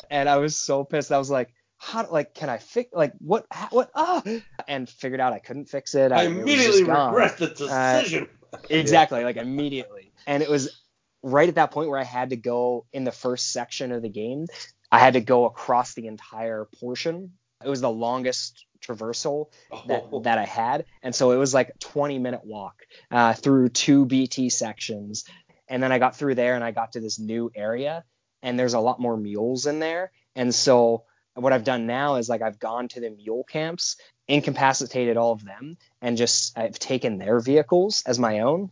And 0.09 0.29
I 0.29 0.37
was 0.37 0.57
so 0.57 0.83
pissed. 0.83 1.11
I 1.11 1.17
was 1.17 1.29
like, 1.29 1.53
how 1.77 2.09
like 2.09 2.33
can 2.33 2.49
I 2.49 2.59
fix 2.59 2.93
like 2.93 3.11
what 3.19 3.45
how- 3.51 3.67
what 3.71 3.91
ah 3.93 4.23
and 4.69 4.87
figured 4.87 5.19
out 5.19 5.33
I 5.33 5.39
couldn't 5.39 5.65
fix 5.65 5.95
it. 5.95 6.11
I 6.13 6.27
was 6.27 6.37
immediately 6.37 6.83
regret 6.83 7.37
the 7.37 7.47
decision. 7.47 8.29
Exactly, 8.69 9.23
like 9.23 9.35
immediately. 9.37 10.02
And 10.27 10.43
it 10.43 10.49
was 10.49 10.81
right 11.21 11.47
at 11.49 11.55
that 11.55 11.71
point 11.71 11.89
where 11.89 11.99
I 11.99 12.03
had 12.03 12.31
to 12.31 12.35
go 12.35 12.85
in 12.91 13.03
the 13.03 13.11
first 13.11 13.51
section 13.51 13.91
of 13.91 14.01
the 14.01 14.09
game. 14.09 14.47
I 14.91 14.99
had 14.99 15.13
to 15.13 15.21
go 15.21 15.45
across 15.45 15.93
the 15.93 16.07
entire 16.07 16.67
portion. 16.79 17.33
It 17.63 17.69
was 17.69 17.81
the 17.81 17.89
longest 17.89 18.65
traversal 18.81 19.47
that, 19.87 20.05
Oh. 20.11 20.19
that 20.21 20.37
I 20.37 20.43
had, 20.45 20.83
and 21.01 21.15
so 21.15 21.31
it 21.31 21.37
was 21.37 21.53
like 21.53 21.69
a 21.69 21.77
20 21.79 22.19
minute 22.19 22.41
walk 22.43 22.75
uh, 23.09 23.33
through 23.33 23.69
two 23.69 24.05
BT 24.05 24.49
sections, 24.49 25.23
and 25.69 25.81
then 25.81 25.93
I 25.93 25.99
got 25.99 26.17
through 26.17 26.35
there 26.35 26.55
and 26.55 26.63
I 26.63 26.71
got 26.71 26.91
to 26.91 26.99
this 26.99 27.17
new 27.17 27.49
area, 27.55 28.03
and 28.41 28.59
there's 28.59 28.73
a 28.73 28.81
lot 28.81 28.99
more 28.99 29.15
mules 29.15 29.65
in 29.67 29.79
there, 29.79 30.11
and 30.35 30.53
so 30.53 31.05
what 31.35 31.53
I've 31.53 31.63
done 31.63 31.87
now 31.87 32.15
is 32.15 32.27
like 32.27 32.41
I've 32.41 32.59
gone 32.59 32.89
to 32.89 32.99
the 32.99 33.09
mule 33.09 33.45
camps, 33.45 33.95
incapacitated 34.27 35.15
all 35.15 35.31
of 35.31 35.45
them, 35.45 35.77
and 36.01 36.17
just 36.17 36.57
I've 36.57 36.77
taken 36.77 37.17
their 37.17 37.39
vehicles 37.39 38.03
as 38.05 38.19
my 38.19 38.39
own, 38.41 38.69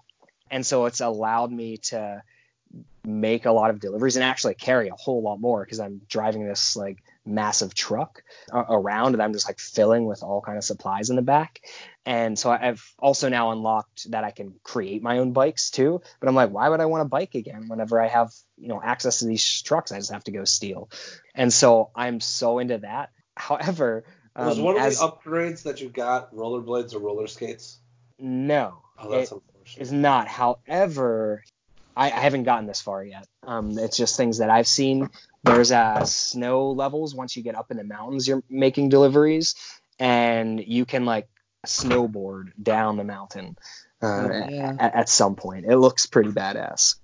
and 0.52 0.64
so 0.66 0.86
it's 0.86 1.02
allowed 1.02 1.52
me 1.52 1.78
to 1.78 2.22
make 3.04 3.46
a 3.46 3.52
lot 3.52 3.72
of 3.72 3.80
deliveries 3.80 4.16
and 4.16 4.24
actually 4.24 4.54
carry 4.54 4.90
a 4.90 4.94
whole 4.96 5.24
lot 5.24 5.40
more 5.42 5.64
because 5.66 5.80
I'm 5.80 6.02
driving 6.08 6.46
this 6.48 6.76
like 6.76 7.00
massive 7.26 7.74
truck 7.74 8.24
around 8.54 9.14
and 9.14 9.22
I'm 9.24 9.34
just 9.34 9.48
like 9.48 9.60
filling 9.60 10.06
with 10.06 10.22
all 10.24 10.40
kind 10.42 10.58
of 10.58 10.64
supplies 10.64 11.10
in 11.10 11.16
the 11.16 11.22
back. 11.24 11.62
And 12.06 12.38
so 12.38 12.52
I've 12.52 12.84
also 13.00 13.28
now 13.30 13.52
unlocked 13.52 14.12
that 14.12 14.24
I 14.24 14.32
can 14.32 14.54
create 14.64 15.02
my 15.02 15.18
own 15.18 15.34
bikes 15.34 15.72
too. 15.72 16.02
But 16.20 16.30
I'm 16.30 16.36
like, 16.36 16.52
why 16.52 16.70
would 16.70 16.80
I 16.80 16.86
want 16.86 17.02
a 17.02 17.10
bike 17.10 17.34
again 17.36 17.68
whenever 17.68 18.00
I 18.00 18.08
have, 18.08 18.32
you 18.58 18.68
know, 18.68 18.80
access 18.82 19.20
to 19.20 19.26
these 19.26 19.62
trucks? 19.64 19.92
I 19.92 19.98
just 19.98 20.12
have 20.12 20.24
to 20.26 20.32
go 20.32 20.46
steal. 20.46 20.90
And 21.34 21.52
so 21.52 21.90
I'm 21.96 22.20
so 22.20 22.60
into 22.60 22.78
that. 22.80 23.10
However, 23.36 24.04
Was 24.36 24.60
um, 24.60 24.64
one 24.66 24.76
of 24.78 24.84
as- 24.84 25.00
the 25.00 25.08
upgrades 25.08 25.64
that 25.64 25.82
you 25.82 25.90
got 25.90 26.34
rollerblades 26.36 26.94
or 26.94 27.00
roller 27.00 27.28
skates? 27.28 27.80
no, 28.20 28.84
Oh, 29.00 29.10
that's 29.10 29.32
it. 29.32 29.42
Is 29.78 29.92
not. 29.92 30.28
However, 30.28 31.44
I, 31.96 32.08
I 32.08 32.20
haven't 32.20 32.44
gotten 32.44 32.66
this 32.68 32.82
far 32.82 33.04
yet. 33.04 33.28
Um, 33.44 33.78
it's 33.78 33.98
just 33.98 34.18
things 34.18 34.38
that 34.40 34.50
I've 34.50 34.68
seen. 34.68 35.10
There's 35.44 35.72
uh, 35.72 36.06
snow 36.06 36.72
levels 36.72 37.16
once 37.16 37.36
you 37.36 37.44
get 37.44 37.56
up 37.56 37.72
in 37.72 37.78
the 37.78 37.84
mountains. 37.84 38.28
You're 38.28 38.44
making 38.50 38.90
deliveries, 38.90 39.56
and 40.00 40.60
you 40.60 40.86
can 40.86 41.06
like 41.06 41.28
snowboard 41.66 42.52
down 42.62 42.98
the 42.98 43.04
mountain 43.04 43.56
uh, 44.02 44.08
Oh, 44.08 44.46
yeah. 44.50 44.76
at, 44.80 44.96
at 44.96 45.10
some 45.10 45.36
point. 45.36 45.66
It 45.66 45.78
looks 45.78 46.06
pretty 46.06 46.32
badass. 46.32 46.96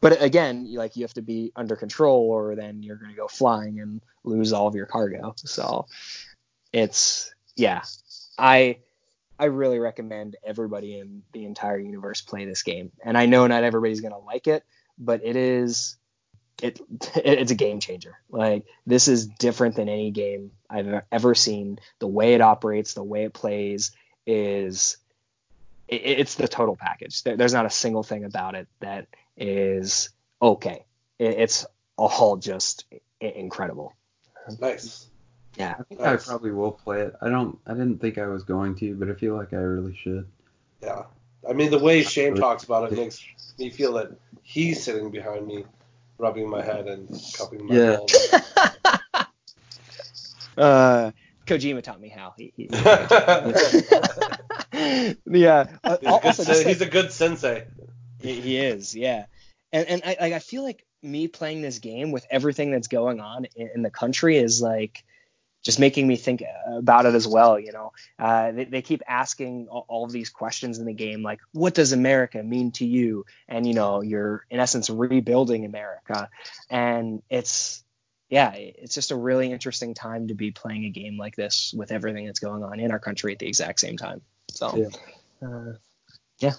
But 0.00 0.22
again, 0.22 0.72
like 0.74 0.96
you 0.96 1.04
have 1.04 1.14
to 1.14 1.22
be 1.22 1.52
under 1.54 1.76
control, 1.76 2.30
or 2.30 2.56
then 2.56 2.82
you're 2.82 2.96
going 2.96 3.10
to 3.10 3.16
go 3.16 3.28
flying 3.28 3.80
and 3.80 4.00
lose 4.24 4.52
all 4.52 4.66
of 4.66 4.74
your 4.74 4.86
cargo. 4.86 5.34
So 5.36 5.86
it's 6.72 7.34
yeah, 7.56 7.82
I 8.38 8.78
I 9.40 9.46
really 9.46 9.78
recommend 9.78 10.36
everybody 10.44 10.98
in 10.98 11.22
the 11.32 11.46
entire 11.46 11.78
universe 11.78 12.20
play 12.20 12.44
this 12.44 12.62
game. 12.62 12.92
And 13.02 13.16
I 13.16 13.24
know 13.24 13.46
not 13.46 13.64
everybody's 13.64 14.02
gonna 14.02 14.18
like 14.18 14.46
it, 14.46 14.64
but 14.98 15.22
it 15.24 15.34
is 15.34 15.96
it 16.62 16.78
it's 17.16 17.50
a 17.50 17.54
game 17.54 17.80
changer. 17.80 18.18
Like 18.28 18.66
this 18.86 19.08
is 19.08 19.26
different 19.26 19.76
than 19.76 19.88
any 19.88 20.10
game 20.10 20.52
I've 20.68 21.02
ever 21.10 21.34
seen. 21.34 21.78
The 22.00 22.06
way 22.06 22.34
it 22.34 22.42
operates, 22.42 22.92
the 22.92 23.02
way 23.02 23.24
it 23.24 23.32
plays 23.32 23.92
is 24.26 24.98
it, 25.88 26.02
it's 26.04 26.34
the 26.34 26.46
total 26.46 26.76
package. 26.76 27.22
There, 27.22 27.36
there's 27.38 27.54
not 27.54 27.64
a 27.64 27.70
single 27.70 28.02
thing 28.02 28.24
about 28.24 28.54
it 28.54 28.68
that 28.80 29.06
is 29.38 30.10
okay. 30.42 30.84
It, 31.18 31.38
it's 31.38 31.66
all 31.96 32.36
just 32.36 32.84
incredible. 33.20 33.94
Nice. 34.60 35.06
Yeah. 35.56 35.74
I 35.78 35.82
think 35.82 36.00
I 36.00 36.16
probably 36.16 36.52
will 36.52 36.72
play 36.72 37.02
it. 37.02 37.14
I 37.20 37.28
don't. 37.28 37.58
I 37.66 37.72
didn't 37.72 37.98
think 38.00 38.18
I 38.18 38.26
was 38.26 38.44
going 38.44 38.76
to, 38.76 38.94
but 38.94 39.10
I 39.10 39.14
feel 39.14 39.36
like 39.36 39.52
I 39.52 39.56
really 39.56 39.94
should. 39.94 40.26
Yeah. 40.82 41.02
I 41.48 41.52
mean, 41.52 41.70
the 41.70 41.78
way 41.78 42.02
Shane 42.02 42.34
talks 42.36 42.64
about 42.64 42.92
it 42.92 42.96
makes 42.96 43.24
me 43.58 43.70
feel 43.70 43.94
that 43.94 44.12
he's 44.42 44.82
sitting 44.82 45.10
behind 45.10 45.46
me, 45.46 45.64
rubbing 46.18 46.48
my 46.48 46.62
head 46.62 46.86
and 46.86 47.08
cupping 47.36 47.66
my 47.66 47.74
Yeah. 47.74 47.96
balls. 47.96 48.14
Uh, 50.56 51.12
Kojima 51.46 51.82
taught 51.82 52.00
me 52.00 52.08
how. 52.08 52.34
He, 52.36 52.52
he, 52.56 52.64
yeah. 55.26 55.66
Uh, 55.82 55.96
he's, 55.96 56.08
a 56.08 56.20
good, 56.20 56.24
also, 56.24 56.42
sen- 56.42 56.66
he's 56.66 56.80
like, 56.80 56.88
a 56.88 56.90
good 56.90 57.12
sensei. 57.12 57.64
he, 58.20 58.40
he 58.40 58.58
is, 58.58 58.94
yeah. 58.94 59.24
And 59.72 59.86
and 59.88 60.02
I 60.04 60.16
like 60.20 60.32
I 60.34 60.38
feel 60.38 60.62
like 60.62 60.84
me 61.02 61.28
playing 61.28 61.62
this 61.62 61.78
game 61.78 62.10
with 62.12 62.26
everything 62.30 62.72
that's 62.72 62.88
going 62.88 63.20
on 63.20 63.46
in, 63.56 63.70
in 63.76 63.82
the 63.82 63.90
country 63.90 64.36
is 64.36 64.60
like 64.60 65.02
just 65.70 65.78
making 65.78 66.04
me 66.08 66.16
think 66.16 66.42
about 66.66 67.06
it 67.06 67.14
as 67.14 67.28
well. 67.28 67.58
You 67.60 67.70
know, 67.70 67.92
uh, 68.18 68.50
they, 68.50 68.64
they 68.64 68.82
keep 68.82 69.02
asking 69.06 69.68
all, 69.70 69.84
all 69.88 70.04
of 70.04 70.10
these 70.10 70.28
questions 70.28 70.78
in 70.78 70.84
the 70.84 70.92
game, 70.92 71.22
like, 71.22 71.40
what 71.52 71.74
does 71.74 71.92
America 71.92 72.42
mean 72.42 72.72
to 72.72 72.84
you? 72.84 73.24
And 73.46 73.64
you 73.66 73.74
know, 73.74 74.02
you're 74.02 74.44
in 74.50 74.58
essence 74.58 74.90
rebuilding 74.90 75.64
America, 75.64 76.28
and 76.68 77.22
it's 77.30 77.84
yeah, 78.28 78.52
it's 78.52 78.94
just 78.94 79.12
a 79.12 79.16
really 79.16 79.52
interesting 79.52 79.94
time 79.94 80.28
to 80.28 80.34
be 80.34 80.50
playing 80.50 80.84
a 80.86 80.90
game 80.90 81.16
like 81.16 81.36
this 81.36 81.72
with 81.76 81.92
everything 81.92 82.26
that's 82.26 82.40
going 82.40 82.64
on 82.64 82.80
in 82.80 82.90
our 82.90 83.00
country 83.00 83.32
at 83.32 83.38
the 83.38 83.46
exact 83.46 83.78
same 83.80 83.96
time. 83.96 84.22
So, 84.50 84.76
Yeah. 84.76 84.88
uh, 85.48 86.52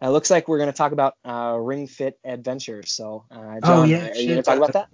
It 0.00 0.08
looks 0.08 0.30
like 0.30 0.48
we're 0.48 0.58
going 0.58 0.70
to 0.70 0.76
talk 0.76 0.92
about 0.92 1.14
uh, 1.24 1.56
Ring 1.58 1.86
Fit 1.86 2.18
Adventure. 2.24 2.82
So, 2.86 3.24
uh, 3.30 3.60
Jon, 3.60 3.62
Oh, 3.64 3.84
yeah, 3.84 4.10
are 4.10 4.14
you 4.16 4.26
going 4.26 4.36
to 4.36 4.42
talk 4.42 4.58
about 4.58 4.72
that? 4.74 4.88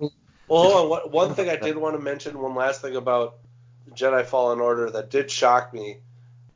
Well, 0.49 0.61
hold 0.61 0.73
on. 0.73 0.89
One, 0.89 1.11
one 1.11 1.35
thing 1.35 1.49
I 1.49 1.57
did 1.57 1.77
want 1.77 1.97
to 1.97 2.03
mention, 2.03 2.39
one 2.39 2.55
last 2.55 2.83
thing 2.83 2.97
about 2.97 3.39
Jedi 3.93 4.25
Fallen 4.25 4.61
Order 4.61 4.91
that 4.91 5.11
did 5.11 5.31
shock 5.31 5.73
me 5.73 5.99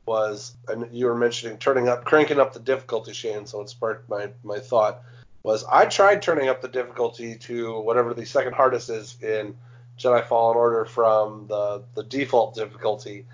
was, 0.05 0.55
and 0.67 0.87
you 0.91 1.05
were 1.05 1.15
mentioning 1.15 1.57
turning 1.57 1.87
up, 1.87 2.03
cranking 2.03 2.39
up 2.39 2.53
the 2.53 2.59
difficulty, 2.59 3.13
Shane. 3.13 3.45
So 3.45 3.61
it 3.61 3.69
sparked 3.69 4.09
my 4.09 4.29
my 4.43 4.59
thought. 4.59 5.01
Was 5.43 5.63
I 5.71 5.85
tried 5.85 6.21
turning 6.21 6.49
up 6.49 6.61
the 6.61 6.67
difficulty 6.67 7.35
to 7.35 7.79
whatever 7.79 8.13
the 8.13 8.25
second 8.25 8.53
hardest 8.53 8.89
is 8.89 9.15
in 9.21 9.55
Jedi 9.97 10.25
Fallen 10.25 10.57
Order 10.57 10.85
from 10.85 11.45
the 11.47 11.83
the 11.95 12.03
default 12.03 12.55
difficulty, 12.55 13.25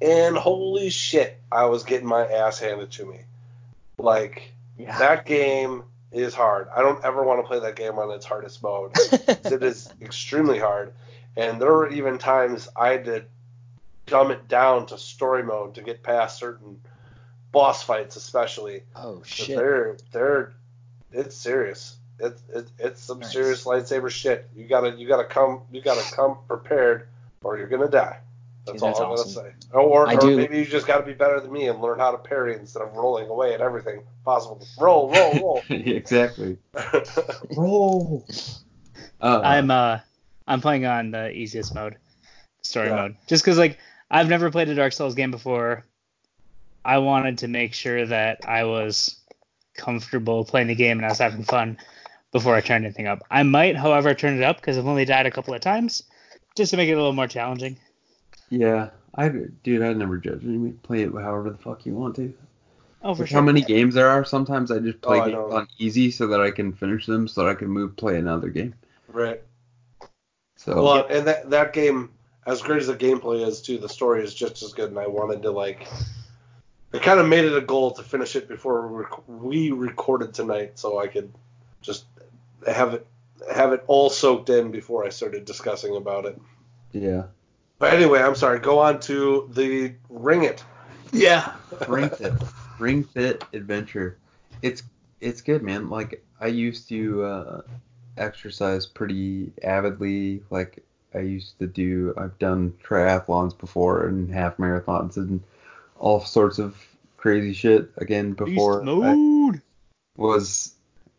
and 0.00 0.36
holy 0.36 0.90
shit, 0.90 1.40
I 1.50 1.66
was 1.66 1.82
getting 1.82 2.06
my 2.06 2.26
ass 2.26 2.58
handed 2.58 2.90
to 2.92 3.06
me. 3.06 3.20
Like 3.98 4.52
Yeah. 4.78 4.96
that 4.98 5.26
game 5.26 5.84
is 6.12 6.34
hard. 6.34 6.68
I 6.74 6.82
don't 6.82 7.04
ever 7.04 7.22
want 7.22 7.40
to 7.42 7.46
play 7.48 7.58
that 7.60 7.76
game 7.76 7.98
on 7.98 8.10
its 8.12 8.24
hardest 8.24 8.62
mode. 8.62 8.92
it 9.12 9.62
is 9.62 9.90
extremely 10.00 10.58
hard. 10.58 10.92
And 11.36 11.60
there 11.60 11.72
were 11.72 11.88
even 11.88 12.18
times 12.18 12.68
I 12.76 12.88
had 12.90 13.04
to 13.06 13.24
dumb 14.06 14.30
it 14.30 14.48
down 14.48 14.86
to 14.86 14.98
story 14.98 15.42
mode 15.42 15.74
to 15.76 15.82
get 15.82 16.02
past 16.02 16.38
certain 16.38 16.80
boss 17.52 17.82
fights, 17.82 18.16
especially. 18.16 18.82
Oh 18.96 19.22
shit. 19.24 19.56
They're 19.56 19.96
they're 20.12 20.52
it's 21.12 21.36
serious. 21.36 21.96
It's 22.18 22.42
it, 22.54 22.66
it's 22.78 23.02
some 23.02 23.20
Nice. 23.20 23.32
serious 23.32 23.64
lightsaber 23.64 24.10
shit. 24.10 24.48
You 24.54 24.66
gotta 24.66 24.90
you 24.92 25.08
gotta 25.08 25.24
come 25.24 25.62
you 25.72 25.82
gotta 25.82 26.02
come 26.14 26.38
prepared 26.48 27.08
or 27.42 27.58
you're 27.58 27.68
gonna 27.68 27.88
die. 27.88 28.18
That's 28.64 28.80
Dude, 28.80 28.88
that's 28.90 29.00
all 29.00 29.06
I'm 29.06 29.12
awesome. 29.12 29.34
gonna 29.42 29.48
say. 29.50 29.54
Or, 29.72 30.06
I 30.06 30.14
or 30.14 30.20
do- 30.20 30.36
maybe 30.36 30.58
you 30.58 30.64
just 30.64 30.86
gotta 30.86 31.04
be 31.04 31.14
better 31.14 31.40
than 31.40 31.50
me 31.52 31.66
and 31.66 31.80
learn 31.80 31.98
how 31.98 32.12
to 32.12 32.18
parry 32.18 32.54
instead 32.54 32.82
of 32.82 32.92
rolling 32.94 33.28
away 33.28 33.54
at 33.54 33.60
everything 33.60 34.02
possible. 34.24 34.64
Roll, 34.78 35.10
roll, 35.10 35.32
roll. 35.40 35.62
exactly. 35.68 36.58
Roll. 37.56 38.24
Uh, 39.20 39.40
I'm 39.42 39.70
uh 39.70 39.98
I'm 40.46 40.60
playing 40.60 40.86
on 40.86 41.10
the 41.10 41.30
easiest 41.30 41.74
mode, 41.74 41.96
story 42.62 42.88
Yeah. 42.88 42.96
mode, 42.96 43.16
just 43.26 43.42
because 43.44 43.58
like 43.58 43.78
I've 44.12 44.28
never 44.28 44.50
played 44.52 44.68
a 44.68 44.76
Dark 44.76 44.92
Souls 44.92 45.16
game 45.16 45.32
before. 45.32 45.84
I 46.84 46.98
wanted 46.98 47.38
to 47.38 47.48
make 47.48 47.74
sure 47.74 48.06
that 48.06 48.40
I 48.46 48.64
was 48.64 49.20
comfortable 49.76 50.44
playing 50.44 50.68
the 50.68 50.74
game 50.76 50.98
and 50.98 51.06
I 51.06 51.10
was 51.10 51.18
having 51.18 51.44
fun 51.44 51.78
before 52.32 52.54
I 52.56 52.60
turned 52.62 52.84
anything 52.84 53.08
up. 53.08 53.24
I 53.30 53.42
might, 53.44 53.76
however, 53.76 54.14
turn 54.14 54.36
it 54.36 54.44
up 54.44 54.56
because 54.58 54.78
I've 54.78 54.86
only 54.88 55.04
died 55.06 55.26
a 55.26 55.32
couple 55.32 55.54
of 55.54 55.62
times, 55.62 56.04
just 56.56 56.70
to 56.72 56.78
make 56.78 56.88
it 56.90 56.94
a 56.94 56.96
little 56.96 57.12
more 57.14 57.28
challenging. 57.28 57.78
yeah, 58.50 58.90
I 59.16 59.28
dude, 59.64 59.82
I 59.82 59.92
never 59.94 60.18
judge 60.18 60.42
you. 60.44 60.78
Play 60.82 61.02
it 61.02 61.12
however 61.12 61.50
the 61.50 61.58
fuck 61.58 61.86
you 61.86 61.94
want 61.94 62.16
to. 62.16 62.34
Oh, 63.02 63.14
for 63.14 63.22
With 63.22 63.28
sure. 63.28 63.38
how 63.38 63.42
many 63.42 63.62
games 63.62 63.94
there 63.94 64.08
are, 64.10 64.24
sometimes 64.24 64.70
I 64.70 64.80
just 64.80 65.00
play 65.02 65.20
Oh, 65.20 65.24
games 65.30 65.50
on 65.50 65.68
easy 65.78 66.10
so 66.10 66.26
that 66.28 66.40
I 66.40 66.50
can 66.52 66.72
finish 66.72 67.06
them 67.06 67.28
so 67.28 67.44
that 67.44 67.50
I 67.50 67.54
can 67.54 67.68
move 67.68 67.96
play 67.96 68.18
another 68.18 68.50
game. 68.50 68.74
right. 69.12 69.42
So 70.56 70.72
Well, 70.82 71.06
and 71.08 71.26
that 71.26 71.50
that 71.50 71.72
game, 71.72 72.10
as 72.46 72.60
great 72.60 72.80
as 72.80 72.88
the 72.88 72.96
gameplay 72.96 73.46
is, 73.46 73.60
too, 73.60 73.78
the 73.78 73.88
story 73.88 74.24
is 74.24 74.34
just 74.34 74.62
as 74.62 74.72
good. 74.72 74.90
And 74.90 74.98
I 74.98 75.06
wanted 75.06 75.42
to 75.42 75.50
like, 75.50 75.86
I 76.92 76.98
kind 76.98 77.20
of 77.20 77.28
made 77.28 77.44
it 77.44 77.56
a 77.56 77.60
goal 77.60 77.92
to 77.92 78.02
finish 78.02 78.36
it 78.36 78.48
before 78.48 79.08
we, 79.26 79.70
recorded 79.70 80.34
tonight, 80.34 80.78
so 80.78 80.98
I 80.98 81.06
could 81.06 81.32
just 81.80 82.04
have 82.66 82.94
it 82.94 83.06
have 83.52 83.72
it 83.72 83.82
all 83.88 84.08
soaked 84.08 84.50
in 84.50 84.70
before 84.70 85.04
I 85.04 85.08
started 85.08 85.44
discussing 85.44 85.96
about 85.96 86.26
it. 86.26 86.40
yeah. 86.92 87.24
But 87.78 87.94
anyway, 87.94 88.22
I'm 88.22 88.36
sorry. 88.36 88.60
Go 88.60 88.78
on 88.78 89.00
to 89.00 89.50
the 89.52 89.94
Ring 90.08 90.44
It. 90.44 90.62
Yeah. 91.12 91.54
Ring 91.88 92.08
Fit. 92.08 92.32
Ring 92.78 93.02
Fit 93.02 93.44
Adventure. 93.52 94.18
It's 94.62 94.84
it's 95.20 95.40
good, 95.40 95.62
man. 95.62 95.90
Like 95.90 96.24
I 96.40 96.46
used 96.46 96.88
to 96.90 97.24
uh, 97.24 97.62
exercise 98.16 98.86
pretty 98.86 99.52
avidly. 99.64 100.42
Like 100.50 100.84
I 101.14 101.20
used 101.20 101.58
to 101.58 101.66
do. 101.66 102.14
I've 102.16 102.38
done 102.38 102.74
triathlons 102.82 103.56
before 103.56 104.06
and 104.06 104.32
half 104.32 104.56
marathons 104.56 105.16
and 105.16 105.40
all 105.98 106.20
sorts 106.20 106.58
of 106.58 106.76
crazy 107.16 107.52
shit. 107.52 107.90
Again, 107.98 108.32
before 108.32 108.82
I 108.88 109.52
was 110.16 110.74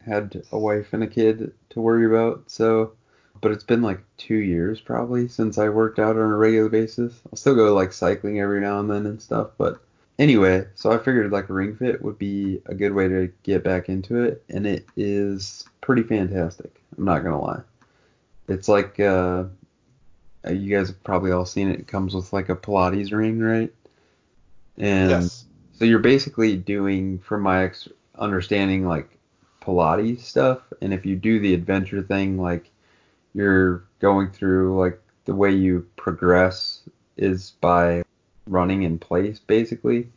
had 0.06 0.44
a 0.52 0.60
wife 0.60 0.94
and 0.94 1.04
a 1.04 1.08
kid 1.08 1.54
to 1.70 1.82
worry 1.82 2.06
about. 2.06 2.44
So, 2.48 2.94
but 3.41 3.52
it's 3.52 3.64
been 3.64 3.82
like 3.82 4.02
two 4.18 4.36
years 4.36 4.82
probably 4.82 5.28
since 5.28 5.58
I 5.58 5.70
worked 5.70 6.00
out 6.00 6.16
on 6.18 6.32
a 6.32 6.38
regular 6.38 6.70
basis. 6.70 7.14
I'll 7.32 7.38
still 7.38 7.56
go 7.56 7.74
like 7.74 7.94
cycling 7.94 8.39
every 8.39 8.62
now 8.62 8.80
and 8.80 8.89
then 8.89 9.06
and 9.06 9.22
stuff, 9.22 9.52
but 9.58 9.82
anyway, 10.20 10.66
so 10.76 10.91
I 10.91 10.98
figured 10.98 11.32
like 11.32 11.50
a 11.50 11.54
Ring 11.54 11.76
Fit 11.76 12.02
would 12.02 12.18
be 12.18 12.62
a 12.66 12.76
good 12.76 12.94
way 12.94 13.08
to 13.08 13.32
get 13.44 13.64
back 13.64 13.89
into 13.89 14.24
it, 14.24 14.44
and 14.50 14.66
it 14.68 14.86
is 14.96 15.66
pretty 15.82 16.04
fantastic. 16.04 16.82
I'm 16.98 17.06
not 17.06 17.24
gonna 17.24 17.41
lie. 17.41 17.62
It's 18.48 18.68
like 18.68 19.00
uh, 19.00 19.46
you 20.50 20.76
guys 20.76 20.89
have 20.89 21.04
probably 21.04 21.32
all 21.32 21.46
seen 21.46 21.70
it. 21.70 21.80
It 21.80 21.88
comes 21.88 22.14
with 22.14 22.34
like 22.34 22.50
a 22.50 22.56
Pilates 22.56 23.12
ring, 23.12 23.39
right? 23.39 23.74
And 24.78 25.10
yes. 25.10 25.46
so 25.74 25.86
you're 25.86 26.00
basically 26.00 26.58
doing, 26.58 27.20
from 27.20 27.41
my 27.41 27.64
ex- 27.64 27.88
understanding, 28.16 28.88
like 28.88 29.10
Pilates 29.62 30.22
stuff. 30.22 30.60
And 30.82 30.94
if 30.94 31.06
you 31.06 31.16
do 31.16 31.39
the 31.39 31.54
adventure 31.54 32.02
thing, 32.02 32.38
like 32.38 32.70
you're 33.34 33.84
going 34.00 34.30
through, 34.32 34.80
like 34.80 35.00
the 35.26 35.36
way 35.36 35.52
you 35.52 35.88
progress 35.96 36.82
is 37.18 37.52
by 37.62 38.04
running 38.48 38.84
in 38.84 39.00
place, 39.00 39.39
basically. 39.39 40.10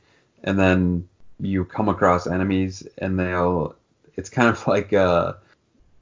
And 0.43 0.59
then 0.59 1.09
you 1.39 1.65
come 1.65 1.89
across 1.89 2.27
enemies, 2.27 2.87
and 2.99 3.19
they'll. 3.19 3.75
It's 4.17 4.31
kind 4.31 4.49
of 4.49 4.67
like 4.67 4.93
uh 4.93 5.35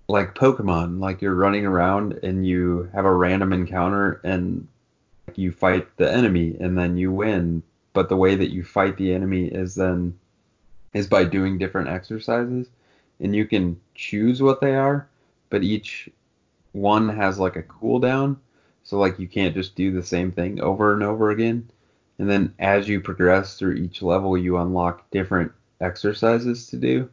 like 0.09 0.35
Pokemon, 0.35 1.01
like 1.01 1.23
you're 1.23 1.35
running 1.35 1.67
around 1.67 2.13
and 2.23 2.47
you 2.47 2.89
have 2.93 3.05
a 3.05 3.15
random 3.15 3.53
encounter 3.53 4.21
and 4.25 4.67
you 5.35 5.51
fight 5.51 5.87
the 5.97 6.11
enemy 6.11 6.57
and 6.61 6.77
then 6.77 6.97
you 6.97 7.11
win. 7.11 7.63
But 7.93 8.09
the 8.09 8.17
way 8.17 8.35
that 8.35 8.53
you 8.53 8.65
fight 8.65 8.97
the 8.97 9.15
enemy 9.15 9.47
is 9.47 9.75
then 9.75 10.19
is 10.93 11.07
by 11.07 11.25
doing 11.25 11.59
different 11.59 11.89
exercises. 11.89 12.69
And 13.21 13.35
you 13.35 13.47
can 13.47 13.81
choose 13.95 14.43
what 14.43 14.61
they 14.61 14.75
are 14.75 15.09
but 15.55 15.63
each 15.63 16.09
one 16.73 17.09
has 17.09 17.39
like 17.39 17.55
a 17.55 17.63
cooldown. 17.63 18.37
So 18.83 18.99
like 18.99 19.21
you 19.21 19.29
can't 19.29 19.55
just 19.55 19.77
do 19.77 19.93
the 19.93 20.03
same 20.03 20.33
thing 20.33 20.61
over 20.61 20.93
and 20.93 21.01
over 21.01 21.31
again. 21.31 21.71
And 22.19 22.29
then 22.29 22.53
as 22.59 22.89
you 22.89 23.01
progress 23.01 23.57
through 23.57 23.75
each 23.75 24.03
level 24.03 24.37
you 24.37 24.59
unlock 24.59 25.09
different 25.13 25.53
exercises 25.81 26.67
to 26.71 26.77
do 26.77 27.09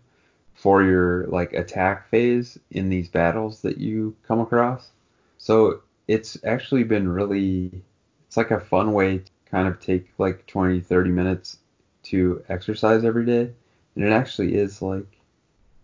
for 0.62 0.84
your 0.84 1.26
like 1.26 1.54
attack 1.54 2.08
phase 2.10 2.60
in 2.70 2.88
these 2.88 3.10
battles 3.10 3.64
that 3.64 3.80
you 3.80 4.16
come 4.28 4.40
across. 4.40 4.92
So 5.40 5.82
it's 6.08 6.38
actually 6.44 6.84
been 6.84 7.10
really 7.10 7.82
it's 8.28 8.38
like 8.38 8.52
a 8.52 8.60
fun 8.60 8.94
way 8.94 9.18
to 9.18 9.32
kind 9.50 9.68
of 9.68 9.80
take 9.80 10.08
like 10.20 10.46
20 10.46 10.80
30 10.80 11.10
minutes 11.10 11.58
to 12.04 12.44
exercise 12.48 13.04
every 13.04 13.26
day. 13.26 13.52
And 13.96 14.06
it 14.06 14.12
actually 14.12 14.54
is 14.54 14.84
like 14.84 15.08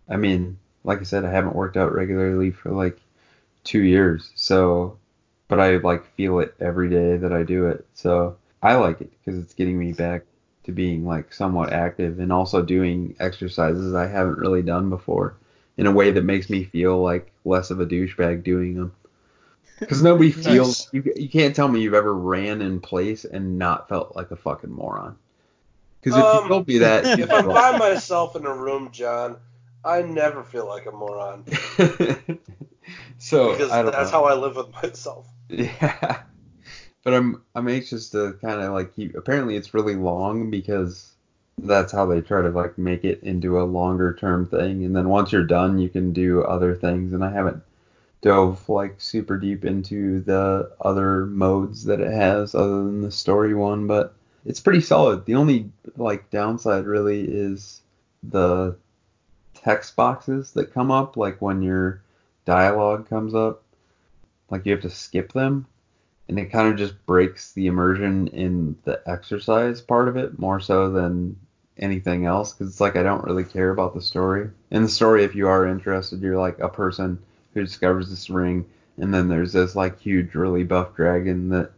i 0.07 0.15
mean 0.15 0.59
like 0.83 0.99
i 0.99 1.03
said 1.03 1.25
i 1.25 1.31
haven't 1.31 1.55
worked 1.55 1.75
out 1.75 1.93
regularly 1.93 2.51
for 2.51 2.69
like 2.69 2.99
two 3.63 3.81
years. 3.81 4.31
So 4.35 4.99
but 5.47 5.59
i 5.59 5.77
like 5.77 6.05
feel 6.13 6.39
it 6.39 6.53
every 6.59 6.89
day 6.89 7.17
that 7.17 7.33
i 7.33 7.41
do 7.41 7.65
it. 7.65 7.83
So 7.95 8.37
i 8.61 8.75
like 8.75 9.01
it 9.01 9.11
because 9.25 9.41
it's 9.41 9.55
getting 9.55 9.79
me 9.79 9.93
back 9.93 10.21
to 10.67 10.73
being 10.73 11.05
like 11.07 11.33
somewhat 11.33 11.73
active 11.73 12.19
and 12.19 12.31
also 12.33 12.61
doing 12.61 13.15
exercises 13.19 13.95
i 13.95 14.07
haven't 14.07 14.37
really 14.39 14.61
done 14.63 14.89
before 14.91 15.35
in 15.77 15.87
a 15.87 15.91
way 15.91 16.11
that 16.11 16.25
makes 16.25 16.49
me 16.49 16.63
feel 16.65 17.01
like 17.01 17.31
less 17.45 17.71
of 17.71 17.79
a 17.81 17.87
douchebag 17.87 18.43
doing 18.43 18.75
them 18.75 18.93
because 19.79 20.03
nobody 20.03 20.31
feels 20.33 20.89
you, 20.91 21.03
you 21.15 21.29
can't 21.29 21.55
tell 21.55 21.67
me 21.67 21.81
you've 21.81 21.93
ever 21.93 22.13
ran 22.13 22.61
in 22.61 22.79
place 22.79 23.25
and 23.25 23.57
not 23.59 23.89
felt 23.89 24.15
like 24.15 24.31
a 24.31 24.35
fucking 24.35 24.71
moron. 24.71 25.15
Because 26.01 26.17
if 26.17 26.25
Um, 26.25 26.43
you 26.43 26.49
told 26.49 26.67
me 26.67 26.77
that, 26.79 27.05
If 27.19 27.33
I'm 27.33 27.47
by 27.49 27.77
myself 27.77 28.35
in 28.35 28.45
a 28.45 28.53
room, 28.53 28.91
Jon, 28.91 29.37
I 29.83 30.01
never 30.01 30.43
feel 30.43 30.67
like 30.67 30.85
a 30.85 30.91
moron 30.91 31.43
so 33.19 33.51
because 33.51 33.71
that's 33.71 33.83
know. 33.83 34.11
how 34.11 34.25
I 34.25 34.33
live 34.35 34.55
with 34.55 34.71
myself. 34.83 35.27
Yeah, 35.49 36.23
but 37.07 37.13
I'm 37.13 37.41
I'm 37.55 37.69
anxious 37.69 38.09
to 38.09 38.33
kind 38.41 38.59
of 38.59 38.73
like 38.73 38.93
keep. 38.93 39.15
Apparently, 39.15 39.55
it's 39.55 39.73
really 39.73 39.95
long 39.95 40.51
because 40.51 41.13
that's 41.57 41.93
how 41.93 42.05
they 42.05 42.19
try 42.19 42.41
to 42.41 42.49
like 42.49 42.77
make 42.77 43.05
it 43.05 43.23
into 43.23 43.61
a 43.61 43.63
longer 43.63 44.13
term 44.13 44.45
thing. 44.45 44.83
And 44.83 44.93
then 44.93 45.07
once 45.07 45.31
you're 45.31 45.45
done, 45.45 45.79
you 45.79 45.87
can 45.87 46.11
do 46.11 46.43
other 46.43 46.75
things. 46.75 47.13
And 47.13 47.23
I 47.23 47.31
haven't 47.31 47.63
dove 48.19 48.67
like 48.67 48.99
super 48.99 49.37
deep 49.37 49.63
into 49.63 50.19
the 50.19 50.69
other 50.81 51.25
modes 51.27 51.85
that 51.85 52.01
it 52.01 52.11
has 52.11 52.53
other 52.53 52.83
than 52.83 52.99
the 52.99 53.11
story 53.11 53.53
one, 53.53 53.87
but 53.87 54.13
it's 54.43 54.59
pretty 54.59 54.81
solid. 54.81 55.25
The 55.25 55.35
only 55.35 55.71
like 55.95 56.29
downside 56.29 56.85
really 56.85 57.21
is 57.21 57.83
the 58.21 58.75
text 59.53 59.95
boxes 59.95 60.51
that 60.51 60.73
come 60.73 60.91
up 60.91 61.15
like 61.15 61.41
when 61.41 61.61
your 61.61 62.01
dialogue 62.43 63.07
comes 63.07 63.33
up 63.33 63.63
like 64.49 64.65
you 64.65 64.73
have 64.73 64.81
to 64.81 64.89
skip 64.89 65.31
them 65.31 65.65
and 66.27 66.39
it 66.39 66.51
kind 66.51 66.67
of 66.67 66.77
just 66.77 67.05
breaks 67.05 67.53
the 67.53 67.67
immersion 67.67 68.27
in 68.27 68.75
the 68.83 69.01
exercise 69.05 69.81
part 69.81 70.07
of 70.07 70.17
it 70.17 70.37
more 70.39 70.59
so 70.59 70.91
than 70.91 71.37
anything 71.77 72.25
else 72.25 72.53
because 72.53 72.69
it's 72.69 72.81
like 72.81 72.95
I 72.95 73.03
don't 73.03 73.23
really 73.23 73.43
care 73.43 73.69
about 73.69 73.93
the 73.93 74.01
story. 74.01 74.49
In 74.71 74.83
the 74.83 74.89
story, 74.89 75.23
if 75.23 75.35
you 75.35 75.47
are 75.47 75.67
interested, 75.67 76.21
you're 76.21 76.39
like 76.39 76.59
a 76.59 76.69
person 76.69 77.19
who 77.53 77.63
discovers 77.63 78.09
this 78.09 78.29
ring, 78.29 78.65
and 78.97 79.13
then 79.13 79.27
there's 79.27 79.53
this 79.53 79.75
like 79.75 79.99
huge, 79.99 80.35
really 80.35 80.63
buff 80.63 80.95
dragon 80.95 81.49
that 81.49 81.71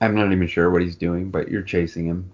I'm 0.00 0.14
not 0.14 0.32
even 0.32 0.46
sure 0.46 0.70
what 0.70 0.82
he's 0.82 0.96
doing, 0.96 1.30
but 1.30 1.48
you're 1.48 1.62
chasing 1.62 2.06
him. 2.06 2.30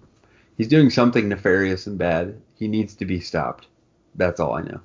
He's 0.57 0.68
doing 0.68 0.90
something 0.90 1.28
nefarious 1.28 1.86
and 1.86 1.99
bad. 1.99 2.40
He 2.57 2.66
needs 2.66 2.94
to 2.96 3.05
be 3.05 3.20
stopped. 3.20 3.66
That's 4.16 4.40
all 4.40 4.55
I 4.55 4.62
know. 4.62 4.80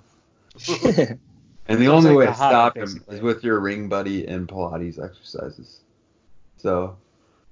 And 1.67 1.81
the 1.81 1.87
only 1.87 2.09
like 2.09 2.17
way 2.17 2.25
to 2.25 2.35
stop 2.35 2.75
him 2.75 2.83
basically. 2.83 3.15
is 3.15 3.21
with 3.21 3.43
your 3.43 3.59
ring 3.59 3.87
buddy 3.87 4.27
and 4.27 4.47
Pilates 4.47 5.03
exercises. 5.03 5.79
So 6.63 6.95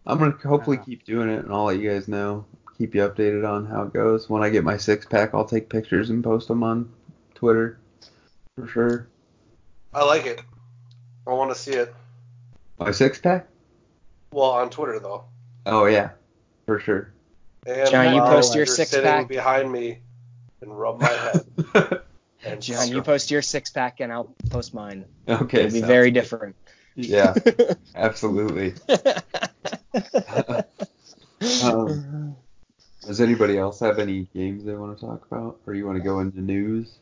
I'm 0.06 0.18
gonna 0.18 0.38
hopefully 0.42 0.78
Wow. 0.78 0.84
keep 0.86 1.04
doing 1.04 1.30
it, 1.30 1.44
and 1.44 1.54
I'll 1.54 1.66
let 1.66 1.78
you 1.78 1.90
guys 1.90 2.08
know, 2.08 2.46
keep 2.78 2.96
you 2.96 3.02
updated 3.02 3.48
on 3.48 3.66
how 3.66 3.84
it 3.84 3.94
goes. 3.94 4.30
When 4.30 4.42
I 4.42 4.50
get 4.50 4.64
my 4.64 4.78
six 4.78 5.06
pack, 5.06 5.34
I'll 5.34 5.44
take 5.46 5.70
pictures 5.70 6.10
and 6.10 6.24
post 6.24 6.48
them 6.48 6.64
on 6.64 6.90
Twitter 7.36 7.78
for 8.56 8.68
sure. 8.68 9.08
I 9.94 10.06
like 10.06 10.26
it. 10.26 10.42
I 11.28 11.34
want 11.34 11.52
to 11.52 11.60
see 11.60 11.74
it. 11.74 11.94
My 12.80 12.92
six 12.92 13.20
pack? 13.20 13.48
Well, 14.32 14.52
on 14.52 14.70
Twitter 14.70 14.98
though. 15.00 15.26
Oh 15.66 15.86
yeah, 15.86 16.12
for 16.66 16.80
sure. 16.80 17.12
And 17.68 17.90
Jon, 17.90 18.16
you 18.16 18.22
uh, 18.22 18.30
post 18.30 18.56
your 18.56 18.66
six 18.66 18.92
sitting 18.92 19.10
pack. 19.10 19.28
behind 19.28 19.70
me 19.70 20.00
and 20.62 20.80
rub 20.80 21.02
my 21.02 21.10
head. 21.10 22.02
And 22.44 22.60
Jon, 22.62 22.88
you 22.88 23.04
post 23.04 23.30
your 23.30 23.44
six 23.44 23.70
pack 23.70 24.00
and 24.00 24.12
I'll 24.12 24.34
post 24.50 24.74
mine. 24.74 25.06
okay. 25.30 25.60
It'll 25.60 25.74
be 25.74 25.80
sounds 25.80 25.86
very 25.92 26.10
good. 26.10 26.22
different. 26.22 26.56
Yeah, 26.96 27.34
absolutely. 27.96 28.74
Um, 31.64 32.36
does 33.04 33.20
anybody 33.20 33.58
else 33.58 33.80
have 33.80 33.98
any 33.98 34.28
games 34.36 34.64
they 34.64 34.76
want 34.76 34.96
to 34.98 35.04
talk 35.06 35.26
about, 35.32 35.60
or 35.66 35.74
you 35.74 35.88
want 35.88 35.98
to 35.98 36.04
go 36.04 36.20
into 36.20 36.40
news? 36.40 37.00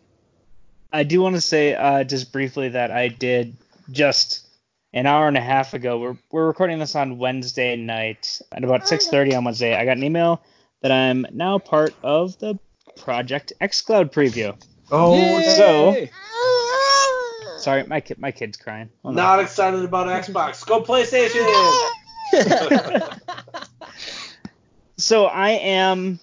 I 0.93 1.03
do 1.03 1.21
want 1.21 1.35
to 1.35 1.41
say 1.41 1.75
uh, 1.75 2.05
just 2.05 2.31
briefly 2.31 2.69
that 2.69 2.89
I 2.89 3.09
did 3.09 3.57
just 3.91 4.47
an 4.93 5.05
hour 5.05 5.27
and 5.27 5.35
a 5.37 5.41
half 5.41 5.73
ago. 5.73 5.99
We're 5.99 6.17
we're 6.31 6.47
recording 6.47 6.79
this 6.79 6.95
on 6.95 7.17
Wednesday 7.17 7.75
night 7.75 8.41
at 8.53 8.63
about 8.63 8.83
6:30 8.83 9.37
on 9.37 9.43
Wednesday. 9.43 9.75
I 9.75 9.83
got 9.83 9.97
an 9.97 10.03
email 10.03 10.41
that 10.81 10.91
I'm 10.93 11.25
now 11.33 11.59
part 11.59 11.93
of 12.01 12.39
the 12.39 12.57
Project 12.97 13.51
xCloud 13.61 14.11
preview. 14.13 14.55
Oh, 14.91 15.41
so- 15.57 15.91
Yay! 15.91 16.09
Sorry, 17.59 17.83
my 17.85 17.99
kid 18.01 18.17
my 18.19 18.31
kid's 18.31 18.57
crying. 18.57 18.89
Hold 19.03 19.13
on. 19.13 19.15
Not 19.15 19.39
excited 19.39 19.83
about 19.83 20.07
Xbox. 20.07 20.65
Go 20.65 20.81
PlayStation. 20.83 21.45
So 24.97 25.25
I 25.27 25.51
am 25.51 26.19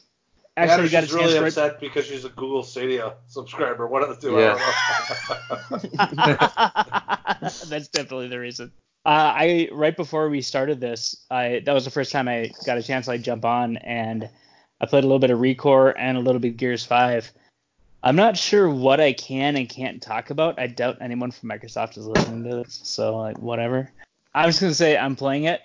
actually 0.57 0.85
Actually, 0.85 0.89
got 0.91 1.03
a 1.05 1.07
she's 1.07 1.15
chance 1.17 1.27
really 1.33 1.39
right- 1.41 1.49
upset 1.49 1.81
because 1.81 2.05
she's 2.05 2.25
a 2.27 2.29
Google 2.29 2.63
Stadia 2.63 3.15
subscriber. 3.27 3.87
One 3.87 4.03
of 4.03 4.09
the 4.11 4.17
two. 4.17 4.39
Yeah. 4.39 4.57
I 5.99 6.07
don't 6.07 6.17
know. 6.17 6.37
That's 7.71 7.89
definitely 7.89 8.29
the 8.29 8.39
reason. 8.39 8.73
Uh, 9.07 9.33
I 9.35 9.69
right 9.73 9.97
before 9.97 10.29
we 10.29 10.43
started 10.43 10.79
this, 10.81 11.25
I 11.31 11.63
that 11.65 11.73
was 11.73 11.85
the 11.87 11.91
first 11.91 12.13
time 12.13 12.29
I 12.29 12.53
got 12.67 12.77
a 12.77 12.83
chance 12.83 13.07
to 13.07 13.13
like 13.13 13.23
jump 13.23 13.45
on 13.47 13.79
and 13.79 14.29
I 14.81 14.87
played 14.87 15.05
a 15.05 15.07
little 15.07 15.21
bit 15.21 15.31
of 15.31 15.39
Recore 15.39 15.95
and 15.97 16.19
a 16.19 16.21
little 16.21 16.41
bit 16.41 16.51
of 16.53 16.57
Gears 16.59 16.85
Five. 16.85 17.33
I'm 18.07 18.15
not 18.15 18.37
sure 18.37 18.71
what 18.71 19.01
I 19.01 19.13
can 19.13 19.57
and 19.57 19.69
can't 19.69 20.01
talk 20.01 20.31
about. 20.31 20.61
I 20.61 20.69
doubt 20.69 20.99
anyone 21.01 21.33
from 21.33 21.49
Microsoft 21.49 21.99
is 21.99 22.07
listening 22.07 22.49
to 22.49 22.59
this, 22.59 22.79
so 22.85 23.17
like 23.17 23.37
whatever. 23.41 23.91
I'm 24.33 24.49
just 24.49 24.61
gonna 24.61 24.75
say 24.75 24.97
I'm 24.97 25.17
playing 25.17 25.45
it 25.45 25.61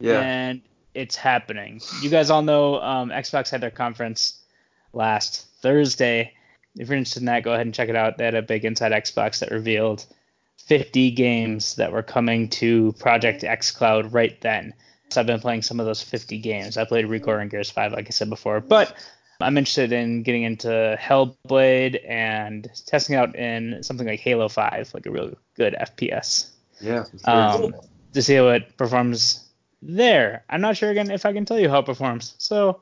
yeah. 0.00 0.20
and 0.22 0.60
it's 0.92 1.14
happening. 1.14 1.80
You 2.00 2.10
guys 2.10 2.30
all 2.30 2.42
know 2.42 2.80
um, 2.80 3.10
Xbox 3.10 3.48
had 3.48 3.60
their 3.60 3.70
conference 3.70 4.42
last 4.92 5.46
Thursday. 5.60 6.34
If 6.74 6.88
you're 6.88 6.98
interested 6.98 7.20
in 7.20 7.26
that, 7.26 7.44
go 7.44 7.52
ahead 7.52 7.66
and 7.66 7.72
check 7.72 7.88
it 7.88 7.94
out. 7.94 8.18
They 8.18 8.24
had 8.24 8.34
a 8.34 8.42
big 8.42 8.64
Inside 8.64 8.90
Xbox 8.90 9.38
that 9.38 9.52
revealed 9.52 10.04
50 10.66 11.12
games 11.12 11.76
that 11.76 11.92
were 11.92 12.02
coming 12.02 12.48
to 12.48 12.90
Project 12.98 13.42
xCloud 13.42 14.12
right 14.12 14.40
then. 14.40 14.74
So 15.10 15.20
I've 15.20 15.28
been 15.28 15.38
playing 15.38 15.62
some 15.62 15.78
of 15.78 15.86
those 15.86 16.02
50 16.02 16.38
games. 16.38 16.76
I 16.76 16.84
played 16.86 17.04
Recore 17.04 17.40
and 17.40 17.48
Gears 17.48 17.70
5, 17.70 17.92
like 17.92 18.08
I 18.08 18.10
said 18.10 18.30
before, 18.30 18.60
but 18.60 18.96
I'm 19.42 19.58
interested 19.58 19.92
in 19.92 20.22
getting 20.22 20.42
into 20.44 20.96
Hellblade 21.00 22.00
and 22.08 22.70
testing 22.86 23.16
out 23.16 23.34
in 23.36 23.82
something 23.82 24.06
like 24.06 24.20
Halo 24.20 24.48
5, 24.48 24.94
like 24.94 25.06
a 25.06 25.10
real 25.10 25.34
good 25.56 25.74
FPS 25.80 26.50
Yeah. 26.80 27.04
for 27.04 27.18
sure. 27.18 27.66
um, 27.66 27.74
to 28.12 28.22
see 28.22 28.34
how 28.34 28.48
it 28.48 28.76
performs 28.76 29.48
there. 29.82 30.44
I'm 30.48 30.60
not 30.60 30.76
sure 30.76 30.90
again 30.90 31.10
if 31.10 31.26
I 31.26 31.32
can 31.32 31.44
tell 31.44 31.58
you 31.58 31.68
how 31.68 31.80
it 31.80 31.86
performs. 31.86 32.34
So 32.38 32.80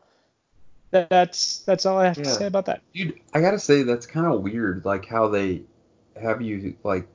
that, 0.91 1.09
that's 1.09 1.61
that's 1.61 1.87
all 1.87 1.99
I 1.99 2.07
have 2.07 2.17
to 2.17 2.25
say 2.25 2.47
about 2.47 2.67
that. 2.67 2.83
Dude, 2.95 3.19
I 3.33 3.41
gotta 3.41 3.59
say 3.59 3.83
that's 3.85 4.07
kind 4.07 4.27
of 4.27 4.43
weird, 4.43 4.85
like 4.85 5.07
how 5.07 5.29
they 5.29 5.63
have 6.21 6.43
you 6.43 6.77
like, 6.85 7.07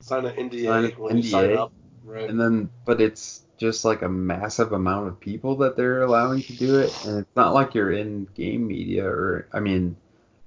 Sign 0.00 0.24
an 0.26 0.36
NDA 0.36 0.64
Sign 0.64 0.84
an 0.84 0.90
when 0.92 1.16
you 1.16 1.22
sign 1.22 1.56
up. 1.56 1.72
Right. 2.04 2.28
and 2.28 2.38
then 2.38 2.68
but 2.84 3.00
it's 3.00 3.43
just 3.58 3.84
like 3.84 4.02
a 4.02 4.08
massive 4.08 4.72
amount 4.72 5.08
of 5.08 5.20
people 5.20 5.56
that 5.56 5.76
they're 5.76 6.02
allowing 6.02 6.42
to 6.42 6.52
do 6.56 6.78
it, 6.80 7.04
and 7.06 7.18
it's 7.20 7.36
not 7.36 7.54
like 7.54 7.74
you're 7.74 7.92
in 7.92 8.26
game 8.34 8.66
media 8.66 9.06
or 9.06 9.46
I 9.52 9.60
mean, 9.60 9.96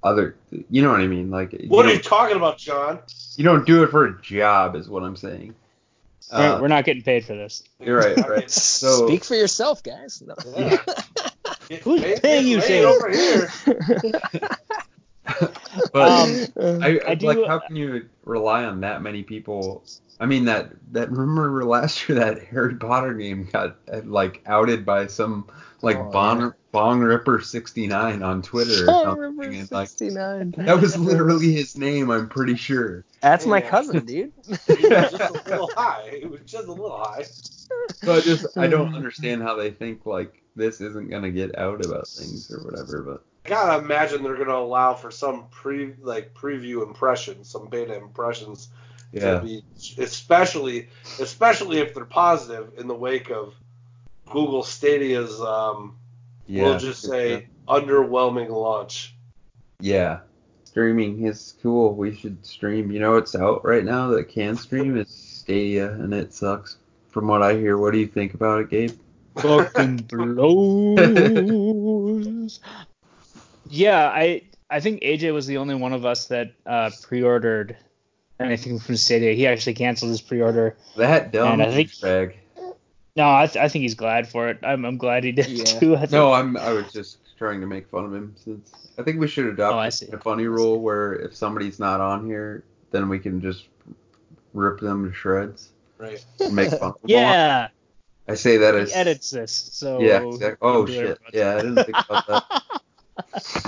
other, 0.03 0.35
you 0.69 0.81
know 0.81 0.91
what 0.91 0.99
I 1.01 1.07
mean? 1.07 1.29
Like 1.31 1.53
you 1.53 1.69
what 1.69 1.85
are 1.85 1.93
you 1.93 1.99
talking 1.99 2.35
about, 2.37 2.57
Jon? 2.57 2.99
you 3.35 3.43
don't 3.43 3.65
do 3.65 3.83
it 3.83 3.91
for 3.91 4.05
a 4.05 4.21
job, 4.21 4.75
is 4.75 4.89
what 4.89 5.03
I'm 5.03 5.15
saying. 5.15 5.55
We're- 6.31 6.45
Uh, 6.45 6.59
we're 6.61 6.67
not 6.67 6.83
getting 6.85 7.03
paid 7.03 7.23
for 7.25 7.33
this. 7.35 7.63
You're 7.79 7.97
right, 7.99 8.17
right. 8.29 8.51
So- 8.51 9.07
Speak 9.07 9.23
for 9.23 9.35
yourself, 9.35 9.81
guys. 9.83 10.21
No. 10.25 10.35
Yeah. 10.55 10.77
Who's 11.83 12.19
paying 12.19 12.47
you, 12.47 12.57
get 12.57 12.67
Shane? 12.67 12.85
over 12.85 13.09
here. 13.09 13.49
but 15.93 16.11
Um, 16.57 16.81
I, 16.81 16.99
I 16.99 17.11
I 17.11 17.15
do- 17.15 17.27
like 17.27 17.45
how 17.47 17.59
can 17.59 17.75
you 17.75 18.07
rely 18.25 18.65
on 18.65 18.81
that 18.81 19.01
many 19.01 19.23
people? 19.23 19.83
I 20.19 20.25
mean 20.25 20.45
that 20.45 20.71
that 20.93 21.11
remember 21.11 21.63
last 21.63 22.07
year 22.09 22.17
that 22.19 22.43
Harry 22.51 22.75
Potter 22.75 23.13
game 23.13 23.47
got 23.51 23.77
uh, 23.91 24.01
like 24.05 24.41
outed 24.45 24.85
by 24.85 25.07
some 25.07 25.47
like 25.83 25.97
Oh, 25.97 26.09
Bong 26.11 26.41
yeah. 26.41 26.49
Bong 26.71 26.99
Ripper 26.99 27.39
69 27.41 28.23
on 28.23 28.41
Twitter 28.41 28.83
or 28.83 28.85
something, 28.85 29.21
remember 29.21 29.43
and, 29.43 29.71
like 29.71 29.89
69. 29.89 30.55
that 30.57 30.79
was 30.81 30.97
literally 30.97 31.51
his 31.53 31.77
name. 31.77 32.09
I'm 32.09 32.29
pretty 32.29 32.55
sure. 32.55 33.05
That's 33.21 33.45
my 33.45 33.61
cousin, 33.61 34.05
dude. 34.05 34.31
He 34.67 34.87
was 34.87 35.11
just 35.11 35.13
a 35.35 35.43
little 35.49 35.69
high. 35.75 36.09
It 36.21 36.29
was 36.29 36.41
just 36.45 36.67
a 36.67 36.71
little 36.71 36.97
high. 36.97 37.23
So 38.03 38.13
I 38.15 38.21
just 38.21 38.57
I 38.57 38.67
don't 38.67 38.95
understand 38.95 39.43
how 39.43 39.55
they 39.55 39.69
think 39.71 40.05
like 40.05 40.41
this 40.55 40.81
isn't 40.81 41.09
gonna 41.11 41.31
get 41.31 41.57
out 41.59 41.85
about 41.85 42.07
things 42.07 42.51
or 42.51 42.63
whatever. 42.63 43.03
But 43.03 43.23
I 43.47 43.49
gotta 43.49 43.83
imagine 43.83 44.23
they're 44.23 44.35
gonna 44.35 44.57
allow 44.57 44.93
for 44.93 45.09
some 45.09 45.45
pre 45.49 45.93
like 46.01 46.33
preview 46.33 46.85
impressions, 46.85 47.49
some 47.49 47.67
beta 47.67 47.95
impressions 47.95 48.67
to 49.13 49.19
yeah, 49.19 49.39
be, 49.39 49.63
especially 49.97 50.89
especially 51.21 51.77
if 51.77 51.93
they're 51.93 52.03
positive 52.03 52.73
in 52.77 52.87
the 52.87 52.93
wake 52.93 53.31
of 53.31 53.55
Google 54.29 54.63
Stadia's 54.63 55.39
um, 55.39 55.95
yeah. 56.45 56.63
we'll 56.63 56.77
just 56.77 57.03
say 57.03 57.47
underwhelming 57.69 58.49
launch. 58.49 59.15
Yeah. 59.79 60.19
Streaming 60.65 61.25
is 61.25 61.55
cool. 61.63 61.95
We 61.95 62.13
should 62.13 62.45
stream. 62.45 62.91
You 62.91 62.99
know 62.99 63.13
what's 63.13 63.33
out 63.33 63.63
right 63.63 63.85
now 63.85 64.09
that 64.09 64.27
can 64.27 64.57
stream 64.57 64.97
is 64.97 65.09
Stadia, 65.09 65.93
and 65.93 66.13
it 66.13 66.33
sucks. 66.33 66.75
From 67.09 67.27
what 67.27 67.41
I 67.41 67.55
hear, 67.55 67.77
what 67.77 67.93
do 67.93 67.99
you 67.99 68.07
think 68.07 68.33
about 68.33 68.59
it, 68.59 68.69
Gabe? 68.69 68.91
Fucking 69.37 69.97
blows. 70.09 70.97
Yeah, 73.69 74.07
I 74.07 74.43
I 74.69 74.79
think 74.79 75.01
AJ 75.01 75.33
was 75.33 75.47
the 75.47 75.57
only 75.57 75.75
one 75.75 75.93
of 75.93 76.05
us 76.05 76.27
that 76.27 76.53
uh, 76.65 76.91
pre-ordered 77.03 77.77
anything 78.39 78.79
from 78.79 78.97
Stadia. 78.97 79.33
He 79.33 79.47
actually 79.47 79.73
canceled 79.75 80.11
his 80.11 80.21
pre-order. 80.21 80.75
That 80.97 81.31
dumb 81.31 81.53
And 81.53 81.63
I 81.63 81.71
think- 81.73 81.89
douchebag. 81.91 82.33
No, 83.15 83.33
I, 83.33 83.47
th- 83.47 83.57
I 83.57 83.67
think 83.67 83.81
he's 83.81 83.95
glad 83.95 84.27
for 84.27 84.47
it. 84.47 84.59
I'm, 84.61 84.85
I'm 84.85 84.97
glad 84.97 85.23
he 85.23 85.31
did 85.31 85.47
Yeah. 85.47 85.63
too. 85.63 85.95
I 85.95 86.05
No, 86.11 86.33
I'm. 86.33 86.55
I 86.55 86.71
was 86.71 86.91
just 86.93 87.17
trying 87.35 87.61
to 87.61 87.65
make 87.65 87.89
fun 87.89 88.05
of 88.05 88.13
him 88.13 88.35
since 88.43 88.71
I 88.99 89.01
think 89.01 89.19
we 89.19 89.27
should 89.27 89.47
adopt 89.47 89.73
Oh, 89.73 89.79
I 89.79 89.89
see. 89.89 90.07
a 90.11 90.19
funny 90.19 90.45
rule 90.45 90.79
where 90.79 91.13
if 91.13 91.35
somebody's 91.35 91.79
not 91.79 91.99
on 91.99 92.27
here, 92.27 92.63
then 92.91 93.09
we 93.09 93.17
can 93.17 93.41
just 93.41 93.69
rip 94.53 94.79
them 94.79 95.07
to 95.09 95.13
shreds 95.15 95.69
Right. 95.97 96.23
make 96.51 96.69
fun. 96.69 96.73
of 96.73 96.79
them. 97.01 97.01
Yeah, 97.05 97.69
I 98.27 98.35
say 98.35 98.57
that 98.57 98.75
as 98.75 98.89
he 98.93 98.95
edits 98.99 99.31
this, 99.31 99.51
so 99.51 99.99
Yeah. 99.99 100.21
Exactly. 100.23 100.57
Oh 100.61 100.85
shit. 100.85 101.17
Yeah, 101.33 101.55
I 101.55 101.61
didn't 101.63 101.75
think 101.85 101.97
about 102.07 102.27
that. 102.27 102.63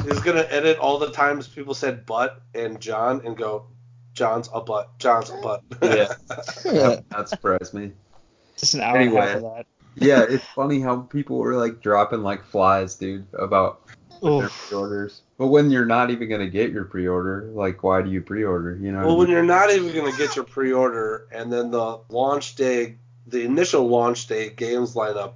He's 0.05 0.19
gonna 0.21 0.47
edit 0.49 0.77
all 0.79 0.97
the 0.99 1.11
times 1.11 1.47
people 1.47 1.73
said 1.73 2.05
butt 2.05 2.41
and 2.55 2.79
Jon 2.79 3.21
and 3.25 3.37
go, 3.37 3.65
Jon's 4.13 4.49
a 4.53 4.61
butt, 4.61 4.97
Jon's 4.99 5.29
a 5.29 5.37
butt. 5.41 5.63
Yeah. 5.81 6.13
That 7.09 7.29
surprised 7.29 7.73
me. 7.73 7.91
Just 8.57 8.73
an 8.73 8.81
hour 8.81 8.97
and 8.97 9.11
a 9.11 9.15
half 9.15 9.29
Anyway. 9.29 9.47
of 9.47 9.55
that. 9.55 9.65
Yeah, 9.95 10.25
it's 10.27 10.43
funny 10.43 10.79
how 10.79 11.01
people 11.01 11.37
were 11.37 11.55
like 11.55 11.81
dropping 11.81 12.21
like 12.21 12.43
flies, 12.45 12.95
dude, 12.95 13.25
about 13.33 13.81
their 14.21 14.49
pre-orders. 14.49 15.21
But 15.37 15.47
when 15.47 15.71
you're 15.71 15.85
not 15.85 16.09
even 16.11 16.29
gonna 16.29 16.49
get 16.49 16.71
your 16.71 16.85
pre-order, 16.85 17.49
like 17.53 17.83
why 17.83 18.01
do 18.01 18.09
you 18.09 18.21
pre-order? 18.21 18.77
You 18.81 18.91
know? 18.91 18.99
Well, 18.99 19.17
what 19.17 19.27
when 19.27 19.29
you're 19.29 19.43
not 19.43 19.71
even 19.71 19.93
going 19.93 20.11
to 20.11 20.17
get 20.17 20.35
your 20.35 20.45
pre-order, 20.45 21.27
and 21.31 21.51
then 21.51 21.71
the 21.71 21.99
launch 22.09 22.55
day, 22.55 22.95
the 23.27 23.43
initial 23.43 23.87
launch 23.87 24.27
day 24.27 24.49
games 24.49 24.95
lineup 24.95 25.33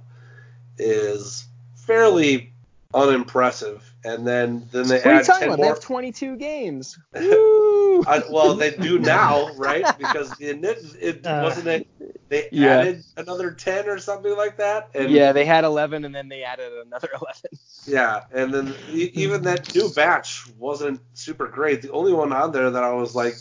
is 0.78 1.46
fairly 1.76 2.52
unimpressive. 2.94 3.82
And 4.04 4.26
then 4.26 4.68
then 4.72 4.86
they 4.88 4.96
What 4.96 5.06
are 5.06 5.12
you 5.14 5.18
add 5.20 5.24
ten 5.26 5.42
about? 5.48 5.58
They 5.60 5.66
have 5.66 5.80
22 5.80 6.36
games. 6.36 6.98
Woo! 7.14 8.02
I, 8.06 8.22
well, 8.30 8.54
they 8.54 8.70
do 8.70 8.98
now, 8.98 9.54
right? 9.56 9.84
Because 9.98 10.30
the 10.36 10.54
ini- 10.54 10.96
it 11.00 11.26
Uh, 11.26 11.40
wasn't 11.42 11.66
it. 11.68 11.86
They 12.28 12.48
Yeah. 12.52 12.78
added 12.78 13.04
another 13.16 13.50
ten 13.52 13.88
or 13.88 13.98
something 13.98 14.34
like 14.36 14.56
that. 14.58 14.90
And 14.94 15.10
yeah, 15.10 15.32
they 15.32 15.44
had 15.44 15.64
11 15.64 16.04
and 16.04 16.14
then 16.14 16.28
they 16.28 16.42
added 16.42 16.72
another 16.86 17.08
11. 17.20 17.58
Yeah, 17.86 18.22
and 18.32 18.52
then 18.52 18.74
even 18.92 19.42
that 19.42 19.74
new 19.74 19.90
batch 19.90 20.46
wasn't 20.58 21.00
super 21.14 21.46
great. 21.48 21.82
The 21.82 21.92
only 21.92 22.12
one 22.12 22.32
on 22.32 22.52
there 22.52 22.70
that 22.70 22.82
I 22.82 22.92
was 22.94 23.14
like, 23.14 23.34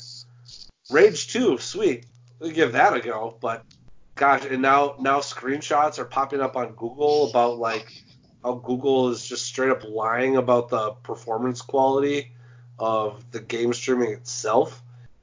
Rage 0.89 1.32
2, 1.32 1.58
sweet, 1.60 2.06
we'll 2.39 2.51
give 2.51 2.74
that 2.74 2.93
a 2.95 2.99
go. 2.99 3.38
But 3.41 3.64
gosh, 4.16 4.45
and 4.45 4.62
now 4.62 4.95
now 4.99 5.20
screenshots 5.20 5.97
are 5.97 6.06
popping 6.06 6.41
up 6.41 6.56
on 6.56 6.74
Google 6.74 7.30
about 7.30 7.58
like 7.58 7.91
how 8.43 8.55
Google 8.55 9.09
is 9.09 9.25
just 9.25 9.45
straight 9.45 9.69
up 9.69 9.83
lying 9.83 10.37
about 10.37 10.69
the 10.69 10.91
performance 11.03 11.61
quality 11.61 12.31
of 12.79 13.23
the 13.31 13.39
game 13.39 13.73
streaming 13.73 14.11
itself. 14.11 14.81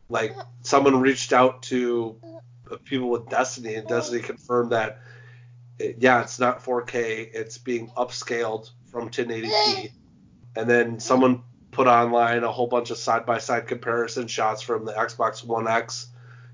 Like 0.08 0.34
someone 0.62 1.00
reached 1.00 1.32
out 1.32 1.62
to 1.64 2.16
people 2.84 3.10
with 3.10 3.28
Destiny, 3.28 3.74
and 3.74 3.86
Destiny 3.86 4.22
confirmed 4.22 4.72
that 4.72 5.00
yeah, 5.98 6.22
it's 6.22 6.38
not 6.38 6.62
4K. 6.62 7.30
It's 7.32 7.58
being 7.58 7.88
upscaled 7.96 8.70
from 8.90 9.10
1080p. 9.10 9.92
And 10.56 10.68
then 10.68 11.00
someone 11.00 11.42
put 11.70 11.86
online 11.86 12.42
a 12.44 12.50
whole 12.50 12.66
bunch 12.66 12.90
of 12.90 12.98
side-by-side 12.98 13.66
comparison 13.66 14.26
shots 14.26 14.62
from 14.62 14.84
the 14.84 14.92
Xbox 14.92 15.44
One 15.44 15.68
X 15.68 16.08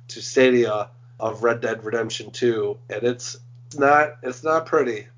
to 0.08 0.22
Stadia 0.22 0.90
of 1.18 1.42
Red 1.42 1.60
Dead 1.60 1.84
Redemption 1.84 2.30
2, 2.30 2.78
and 2.90 3.02
it's 3.02 3.38
not 3.76 4.16
it's 4.22 4.44
not 4.44 4.66
pretty. 4.66 5.08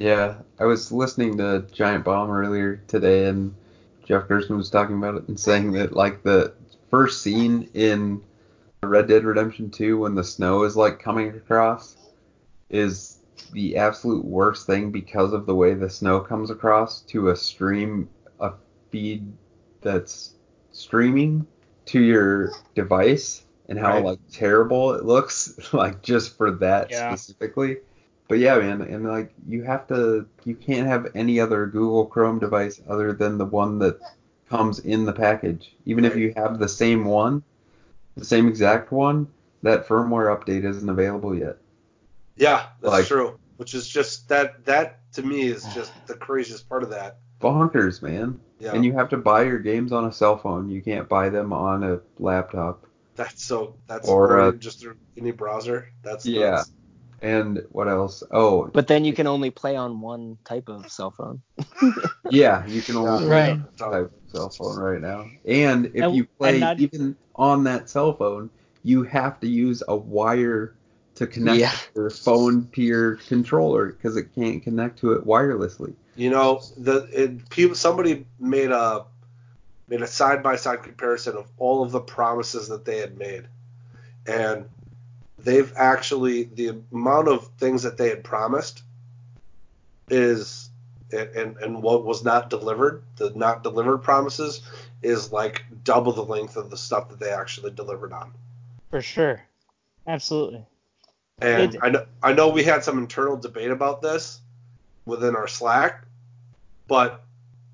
Yeah, 0.00 0.36
I 0.58 0.64
was 0.64 0.90
listening 0.90 1.36
to 1.36 1.66
Giant 1.72 2.04
Bomb 2.06 2.30
earlier 2.30 2.76
today, 2.88 3.26
and 3.26 3.54
Jeff 4.02 4.28
Gerstmann 4.28 4.56
was 4.56 4.70
talking 4.70 4.96
about 4.96 5.16
it 5.16 5.28
and 5.28 5.38
saying 5.38 5.72
that 5.72 5.92
like 5.94 6.22
the 6.22 6.54
first 6.90 7.20
scene 7.20 7.68
in 7.74 8.22
Red 8.82 9.08
Dead 9.08 9.24
Redemption 9.24 9.70
2 9.70 9.98
when 9.98 10.14
the 10.14 10.24
snow 10.24 10.62
is 10.62 10.74
like 10.74 11.00
coming 11.00 11.28
across 11.28 11.98
is 12.70 13.18
the 13.52 13.76
absolute 13.76 14.24
worst 14.24 14.66
thing 14.66 14.90
because 14.90 15.34
of 15.34 15.44
the 15.44 15.54
way 15.54 15.74
the 15.74 15.90
snow 15.90 16.18
comes 16.18 16.48
across 16.48 17.02
to 17.02 17.28
a 17.28 17.36
stream 17.36 18.08
a 18.40 18.52
feed 18.90 19.30
that's 19.82 20.32
streaming 20.72 21.46
to 21.84 22.00
your 22.00 22.52
device 22.74 23.42
and 23.68 23.78
how 23.78 23.96
Right. 23.96 24.04
like 24.04 24.18
terrible 24.32 24.94
it 24.94 25.04
looks 25.04 25.58
like 25.74 26.00
just 26.00 26.38
for 26.38 26.52
that 26.52 26.90
Yeah. 26.90 27.14
specifically. 27.14 27.76
But 28.30 28.38
yeah, 28.38 28.58
man, 28.60 28.80
and 28.82 29.04
like 29.08 29.32
you 29.48 29.64
have 29.64 29.88
to 29.88 30.24
you 30.44 30.54
can't 30.54 30.86
have 30.86 31.08
any 31.16 31.40
other 31.40 31.66
Google 31.66 32.06
Chrome 32.06 32.38
device 32.38 32.80
other 32.88 33.12
than 33.12 33.38
the 33.38 33.44
one 33.44 33.80
that 33.80 33.98
comes 34.48 34.78
in 34.78 35.04
the 35.04 35.12
package. 35.12 35.74
Even 35.84 36.04
if 36.04 36.14
you 36.14 36.32
have 36.36 36.60
the 36.60 36.68
same 36.68 37.04
one, 37.04 37.42
the 38.16 38.24
same 38.24 38.46
exact 38.46 38.92
one, 38.92 39.26
that 39.64 39.88
firmware 39.88 40.28
update 40.32 40.62
isn't 40.64 40.88
available 40.88 41.34
yet. 41.34 41.56
Yeah, 42.36 42.66
that's 42.80 42.92
Like- 42.92 43.06
true. 43.06 43.36
Which 43.56 43.74
is 43.74 43.88
just 43.88 44.28
that 44.28 44.64
that 44.64 45.00
to 45.14 45.22
me 45.24 45.42
is 45.48 45.64
just 45.74 45.92
the 46.06 46.14
craziest 46.14 46.68
part 46.68 46.84
of 46.84 46.90
that. 46.90 47.18
Bonkers, 47.40 48.00
man. 48.00 48.38
Yeah, 48.60 48.74
And 48.74 48.84
you 48.84 48.92
have 48.92 49.08
to 49.08 49.16
buy 49.16 49.42
your 49.42 49.58
games 49.58 49.90
on 49.90 50.04
a 50.04 50.12
cell 50.12 50.38
phone. 50.38 50.70
You 50.70 50.82
can't 50.82 51.08
buy 51.08 51.30
them 51.30 51.52
on 51.52 51.82
a 51.82 51.98
laptop. 52.20 52.86
that's 53.16 53.42
so 53.44 53.74
that's 53.88 54.08
Or, 54.08 54.36
or, 54.36 54.40
uh, 54.40 54.52
just 54.52 54.80
through 54.80 54.94
any 55.18 55.32
browser. 55.32 55.88
That's 56.04 56.24
Yeah. 56.24 56.50
nuts. 56.50 56.72
And 57.22 57.64
what 57.70 57.86
else? 57.88 58.22
Oh, 58.30 58.68
But 58.72 58.86
then 58.86 59.04
you 59.04 59.12
can 59.12 59.26
only 59.26 59.50
play 59.50 59.76
on 59.76 60.00
one 60.00 60.38
type 60.44 60.68
of 60.68 60.90
cell 60.90 61.10
phone. 61.10 61.42
yeah, 62.30 62.66
you 62.66 62.80
can 62.80 62.96
only 62.96 63.26
play 63.26 63.28
Right. 63.28 63.50
on 63.50 63.60
that 63.60 63.76
type 63.78 63.92
of 63.92 64.10
cell 64.32 64.48
phone 64.48 64.78
right 64.78 65.00
now. 65.00 65.26
And 65.44 65.86
if 65.86 66.02
And- 66.04 66.14
you 66.16 66.24
play 66.38 66.60
not- 66.60 66.80
even 66.80 67.16
on 67.36 67.64
that 67.64 67.90
cell 67.90 68.14
phone, 68.14 68.48
you 68.84 69.02
have 69.02 69.38
to 69.40 69.46
use 69.46 69.82
a 69.86 69.94
wire 69.96 70.74
to 71.16 71.26
connect 71.26 71.58
Yeah. 71.58 71.74
your 71.94 72.08
phone 72.08 72.68
to 72.74 72.82
your 72.82 73.16
controller 73.16 73.88
because 73.92 74.16
it 74.16 74.34
can't 74.34 74.62
connect 74.62 74.98
to 75.00 75.12
it 75.12 75.26
wirelessly. 75.26 75.92
You 76.16 76.30
know, 76.30 76.62
the 76.78 77.06
it, 77.12 77.50
people 77.50 77.74
somebody 77.76 78.24
made 78.38 78.70
a 78.70 79.04
made 79.88 80.00
a 80.02 80.06
side 80.06 80.42
by 80.42 80.56
side 80.56 80.82
comparison 80.82 81.36
of 81.36 81.46
all 81.58 81.82
of 81.82 81.90
the 81.92 82.00
promises 82.00 82.68
that 82.68 82.84
they 82.84 82.98
had 82.98 83.18
made, 83.18 83.48
and 84.26 84.66
they've 85.44 85.72
actually 85.76 86.44
the 86.44 86.80
amount 86.92 87.28
of 87.28 87.48
things 87.58 87.82
that 87.82 87.96
they 87.96 88.08
had 88.08 88.24
promised 88.24 88.82
is 90.08 90.70
and 91.12 91.56
and, 91.56 91.82
what 91.82 92.04
was 92.04 92.22
not 92.22 92.50
delivered, 92.50 93.02
the 93.16 93.30
not 93.30 93.64
delivered 93.64 93.98
promises 93.98 94.62
is 95.02 95.32
like 95.32 95.64
double 95.82 96.12
the 96.12 96.24
length 96.24 96.56
of 96.56 96.70
the 96.70 96.76
stuff 96.76 97.08
that 97.08 97.18
they 97.18 97.30
actually 97.30 97.72
delivered 97.72 98.12
on. 98.12 98.32
For 98.90 99.02
sure. 99.02 99.42
Absolutely. 100.06 100.64
And 101.40 101.74
It- 101.74 101.80
I 101.82 101.90
know 101.90 102.06
I 102.22 102.32
know 102.32 102.48
we 102.50 102.62
had 102.62 102.84
some 102.84 102.98
internal 102.98 103.36
debate 103.36 103.70
about 103.72 104.02
this 104.02 104.40
within 105.04 105.34
our 105.34 105.48
Slack, 105.48 106.04
but 106.86 107.24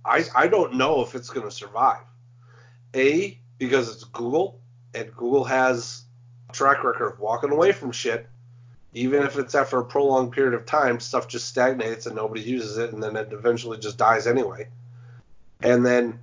I 0.05 0.25
I 0.35 0.47
don't 0.49 0.75
know 0.75 1.03
if 1.03 1.15
it's 1.15 1.29
going 1.29 1.47
to 1.47 1.55
survive. 1.55 2.05
A 2.95 3.39
because 3.59 3.95
it's 3.95 4.05
Google 4.05 4.61
and 4.95 5.15
Google 5.15 5.45
has 5.45 6.05
track 6.53 6.85
record 6.85 7.13
of 7.13 7.21
walking 7.21 7.51
away 7.51 7.73
from 7.73 7.93
shit. 7.93 8.27
Even 8.95 9.25
if 9.25 9.37
it's 9.37 9.55
after 9.55 9.79
a 9.79 9.85
prolonged 9.85 10.33
period 10.33 10.55
of 10.55 10.65
time, 10.65 11.01
stuff 11.01 11.29
just 11.29 11.49
stagnates 11.49 12.07
and 12.07 12.17
nobody 12.17 12.41
uses 12.41 12.79
it, 12.79 12.93
and 12.93 13.03
then 13.03 13.15
it 13.17 13.33
eventually 13.33 13.79
just 13.79 13.99
dies 13.99 14.27
anyway. 14.27 14.69
And 15.61 15.85
then 15.85 16.21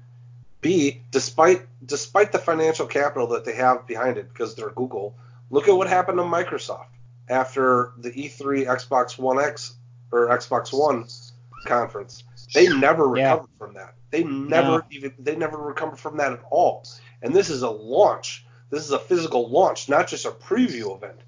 B, 0.61 1.01
despite 1.11 1.67
despite 1.85 2.31
the 2.31 2.39
financial 2.39 2.87
capital 2.87 3.27
that 3.27 3.45
they 3.45 3.53
have 3.53 3.85
behind 3.85 4.17
it, 4.17 4.29
because 4.29 4.55
they're 4.55 4.69
Google, 4.71 5.15
look 5.51 5.67
at 5.67 5.75
what 5.75 5.87
happened 5.87 6.17
to 6.17 6.23
Microsoft 6.23 6.87
after 7.29 7.91
the 7.97 8.11
E3 8.11 8.65
Xbox 8.65 9.19
One 9.19 9.39
X 9.39 9.75
or 10.11 10.29
Xbox 10.29 10.71
One 10.73 11.05
conference. 11.65 12.23
They 12.53 12.67
never 12.75 13.15
Yeah. 13.15 13.33
recovered 13.33 13.49
from 13.59 13.73
that. 13.75 13.95
They 14.11 14.23
never 14.23 14.85
even 14.89 15.13
they 15.19 15.35
never 15.35 15.57
recovered 15.57 15.99
from 15.99 16.17
that 16.17 16.33
at 16.33 16.43
all. 16.49 16.85
And 17.21 17.35
this 17.35 17.49
is 17.49 17.61
a 17.61 17.69
launch. 17.69 18.45
This 18.73 18.85
is 18.85 18.91
a 18.91 18.97
physical 18.97 19.49
launch, 19.49 19.87
not 19.87 20.07
just 20.07 20.25
a 20.25 20.31
preview 20.31 20.95
event. 20.95 21.19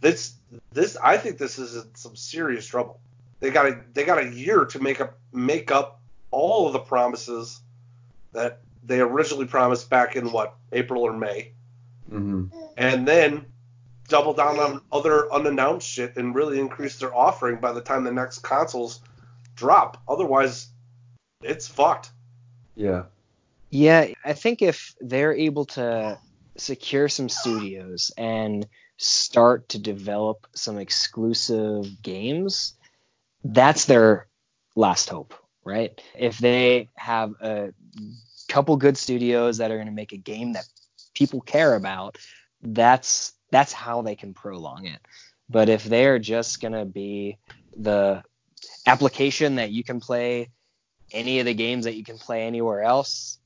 This 0.00 0.34
this 0.72 0.96
I 0.96 1.16
think 1.16 1.38
this 1.38 1.56
is 1.56 1.76
in 1.76 1.94
some 1.94 2.16
serious 2.16 2.66
trouble. 2.66 2.98
They 3.38 3.50
got 3.50 3.66
a 3.66 3.80
they 3.94 4.02
got 4.02 4.18
a 4.18 4.28
year 4.28 4.64
to 4.64 4.80
make 4.80 5.00
up 5.00 5.16
make 5.32 5.70
up 5.70 6.00
all 6.32 6.66
of 6.66 6.72
the 6.72 6.80
promises 6.80 7.60
that 8.32 8.62
they 8.82 8.98
originally 8.98 9.46
promised 9.46 9.88
back 9.88 10.16
in 10.16 10.32
what 10.32 10.56
April 10.72 11.04
or 11.04 11.12
May 11.12 11.52
hmm 12.10 12.46
and 12.76 13.06
then 13.06 13.46
double 14.08 14.34
down 14.34 14.58
on 14.58 14.80
other 14.90 15.32
unannounced 15.32 15.86
shit 15.86 16.16
and 16.16 16.34
really 16.34 16.58
increase 16.58 16.98
their 16.98 17.14
offering 17.14 17.60
by 17.60 17.70
the 17.70 17.80
time 17.80 18.02
the 18.02 18.10
next 18.10 18.40
consoles 18.40 19.00
drop. 19.54 20.02
Otherwise, 20.08 20.68
it's 21.42 21.68
fucked. 21.68 22.10
Yeah. 22.74 23.04
Yeah, 23.70 24.06
I 24.24 24.32
think 24.32 24.62
if 24.62 24.94
they're 25.00 25.34
able 25.34 25.66
to 25.66 26.18
secure 26.58 27.08
some 27.08 27.28
studios 27.28 28.10
and 28.18 28.66
start 28.96 29.68
to 29.70 29.78
develop 29.78 30.46
some 30.54 30.78
exclusive 30.78 32.02
games, 32.02 32.74
that's 33.44 33.84
their 33.84 34.26
last 34.74 35.08
hope, 35.08 35.34
right? 35.64 36.00
If 36.18 36.38
they 36.38 36.88
have 36.96 37.34
a 37.40 37.72
couple 38.48 38.76
good 38.76 38.96
studios 38.96 39.58
that 39.58 39.70
are 39.70 39.76
going 39.76 39.86
to 39.86 39.92
make 39.92 40.12
a 40.12 40.18
game 40.18 40.54
that 40.54 40.66
people 41.14 41.40
care 41.40 41.74
about, 41.74 42.16
that's 42.60 43.32
that's 43.50 43.72
how 43.72 44.02
they 44.02 44.16
can 44.16 44.34
prolong 44.34 44.86
it. 44.86 45.00
But 45.48 45.68
if 45.68 45.84
they're 45.84 46.18
just 46.18 46.60
going 46.60 46.72
to 46.72 46.84
be 46.84 47.38
the 47.76 48.22
application 48.86 49.56
that 49.56 49.70
you 49.70 49.84
can 49.84 50.00
play 50.00 50.50
any 51.12 51.38
of 51.38 51.46
the 51.46 51.54
games 51.54 51.84
that 51.84 51.94
you 51.94 52.04
can 52.04 52.18
play 52.18 52.42
anywhere 52.42 52.82
else, 52.82 53.38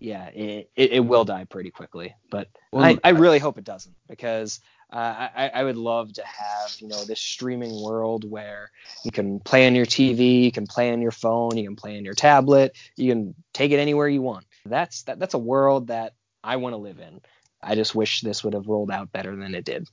yeah, 0.00 0.26
it, 0.28 0.70
it, 0.76 0.92
it 0.92 1.00
will 1.00 1.24
die 1.24 1.44
pretty 1.44 1.70
quickly. 1.70 2.14
But 2.30 2.48
Well, 2.72 2.84
I, 2.84 2.98
I 3.02 3.10
really 3.10 3.38
hope 3.38 3.58
it 3.58 3.64
doesn't 3.64 3.94
because 4.08 4.60
uh, 4.92 5.28
I, 5.36 5.50
I 5.54 5.64
would 5.64 5.76
love 5.76 6.12
to 6.14 6.24
have 6.24 6.76
you 6.78 6.88
know 6.88 7.04
this 7.04 7.20
streaming 7.20 7.82
world 7.82 8.28
where 8.28 8.70
you 9.04 9.10
can 9.10 9.40
play 9.40 9.66
on 9.66 9.74
your 9.74 9.86
TV, 9.86 10.44
you 10.44 10.52
can 10.52 10.66
play 10.66 10.92
on 10.92 11.02
your 11.02 11.10
phone, 11.10 11.56
you 11.56 11.64
can 11.64 11.76
play 11.76 11.96
on 11.96 12.04
your 12.04 12.14
tablet, 12.14 12.76
you 12.96 13.10
can 13.10 13.34
take 13.52 13.72
it 13.72 13.78
anywhere 13.78 14.08
you 14.08 14.22
want. 14.22 14.46
That's 14.64 15.02
that, 15.02 15.18
that's 15.18 15.34
a 15.34 15.38
world 15.38 15.88
that 15.88 16.14
I 16.44 16.56
want 16.56 16.74
to 16.74 16.78
live 16.78 17.00
in. 17.00 17.20
I 17.62 17.74
just 17.74 17.94
wish 17.94 18.20
this 18.20 18.44
would 18.44 18.54
have 18.54 18.68
rolled 18.68 18.90
out 18.90 19.12
better 19.12 19.34
than 19.34 19.54
it 19.54 19.64
did. 19.64 19.88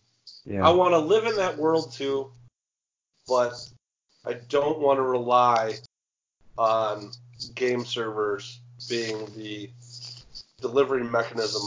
Yeah. 0.45 0.67
I 0.67 0.71
want 0.71 0.93
to 0.93 0.99
live 0.99 1.25
in 1.25 1.35
that 1.37 1.57
world 1.57 1.91
too, 1.91 2.31
but 3.27 3.53
I 4.23 4.33
don't 4.33 4.79
want 4.79 4.97
to 4.97 5.01
rely 5.01 5.75
on 6.57 7.11
game 7.55 7.83
servers 7.83 8.61
being 8.87 9.25
the 9.35 9.69
delivery 10.61 11.03
mechanism 11.03 11.61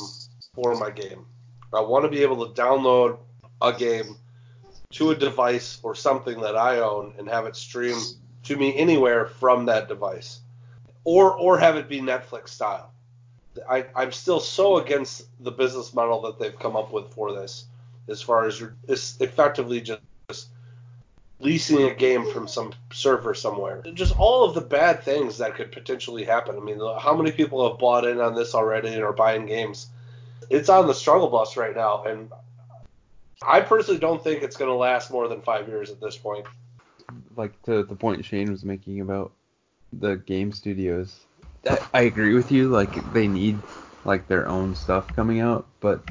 for 0.55 0.75
my 0.75 0.91
game. 0.91 1.27
I 1.73 1.81
want 1.81 2.05
to 2.05 2.11
be 2.11 2.23
able 2.23 2.47
to 2.47 2.61
download 2.61 3.19
a 3.61 3.73
game 3.73 4.17
to 4.91 5.11
a 5.11 5.17
device 5.17 5.79
or 5.83 5.95
something 5.95 6.41
that 6.41 6.57
I 6.57 6.81
own 6.81 7.15
and 7.19 7.29
have 7.29 7.47
it 7.47 7.57
stream 7.57 7.97
to 8.45 8.57
me 8.57 8.75
anywhere 8.77 9.27
from 9.27 9.67
that 9.67 9.89
device. 9.89 10.41
or 11.05 11.33
or 11.35 11.59
have 11.59 11.77
it 11.77 11.89
be 11.89 12.01
Netflix 12.01 12.51
style. 12.51 12.93
I, 13.69 13.87
I'm 13.95 14.13
still 14.13 14.41
so 14.41 14.79
against 14.79 15.27
the 15.43 15.51
business 15.51 15.95
model 15.95 16.23
that 16.23 16.39
they've 16.39 16.59
come 16.59 16.77
up 16.77 16.93
with 16.93 17.13
for 17.15 17.33
this, 17.33 17.65
as 18.09 18.23
far 18.23 18.47
as 18.47 18.61
you're 18.61 18.77
effectively 18.87 19.81
just 19.81 20.01
leasing 21.41 21.83
a 21.85 21.95
game 21.95 22.31
from 22.33 22.49
some 22.49 22.73
server 22.93 23.35
somewhere. 23.35 23.83
Just 23.95 24.17
all 24.19 24.45
of 24.45 24.55
the 24.55 24.61
bad 24.61 25.03
things 25.03 25.39
that 25.39 25.55
could 25.55 25.73
potentially 25.73 26.25
happen. 26.25 26.57
I 26.57 26.61
mean, 26.61 26.81
how 26.99 27.17
many 27.17 27.31
people 27.31 27.69
have 27.69 27.79
bought 27.79 28.07
in 28.07 28.21
on 28.21 28.35
this 28.35 28.55
already 28.55 28.89
and 28.89 29.03
are 29.03 29.13
buying 29.13 29.47
games? 29.47 29.89
It's 30.51 30.69
on 30.69 30.87
the 30.87 30.95
struggle 30.95 31.29
bus 31.29 31.57
right 31.57 31.77
now, 31.77 32.05
and 32.05 32.31
I 33.47 33.61
personally 33.61 34.01
don't 34.01 34.23
think 34.23 34.43
it's 34.43 34.57
going 34.57 34.71
to 34.71 34.75
last 34.75 35.11
more 35.11 35.29
than 35.29 35.43
five 35.43 35.69
years 35.69 35.91
at 35.91 36.01
this 36.01 36.17
point. 36.17 36.47
Like 37.37 37.61
to 37.65 37.83
the 37.85 37.95
point 37.95 38.25
Shane 38.25 38.51
was 38.51 38.65
making 38.65 39.01
about 39.01 39.33
the 39.93 40.17
game 40.17 40.53
studios, 40.53 41.21
I, 41.69 41.79
I 41.95 42.01
agree 42.03 42.35
with 42.35 42.51
you. 42.51 42.69
Like 42.69 43.13
they 43.13 43.29
need 43.29 43.59
like 44.05 44.27
their 44.27 44.49
own 44.49 44.75
stuff 44.75 45.15
coming 45.15 45.41
out, 45.41 45.67
but 45.81 46.03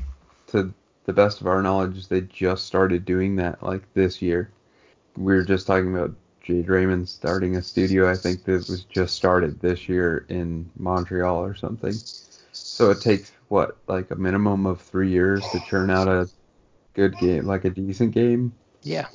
to 0.48 0.74
the 1.06 1.14
best 1.14 1.42
of 1.42 1.48
our 1.48 1.62
knowledge, 1.62 2.08
they 2.08 2.22
just 2.22 2.66
started 2.66 3.06
doing 3.06 3.38
that 3.38 3.62
like 3.64 3.94
this 3.94 4.22
year. 4.22 4.52
We 5.18 5.34
were 5.34 5.44
just 5.44 5.68
talking 5.68 5.94
about 5.94 6.14
Jade 6.44 6.70
Raymond 6.70 7.10
starting 7.10 7.58
a 7.58 7.62
studio. 7.62 8.10
I 8.10 8.16
think 8.16 8.46
that 8.46 8.70
was 8.70 8.84
just 8.84 9.16
started 9.16 9.60
this 9.60 9.90
year 9.90 10.26
in 10.30 10.70
Montreal 10.78 11.44
or 11.44 11.56
something. 11.56 11.94
So 12.54 12.92
it 12.92 13.02
takes 13.02 13.32
what 13.50 13.78
like 13.88 14.12
a 14.12 14.16
minimum 14.16 14.66
of 14.66 14.80
three 14.80 15.10
years 15.10 15.48
to 15.50 15.60
churn 15.60 15.90
out 15.90 16.08
a 16.08 16.30
good 16.94 17.18
game, 17.18 17.46
like 17.46 17.66
a 17.66 17.70
decent 17.70 18.14
game. 18.14 18.54
Yeah. 18.84 19.08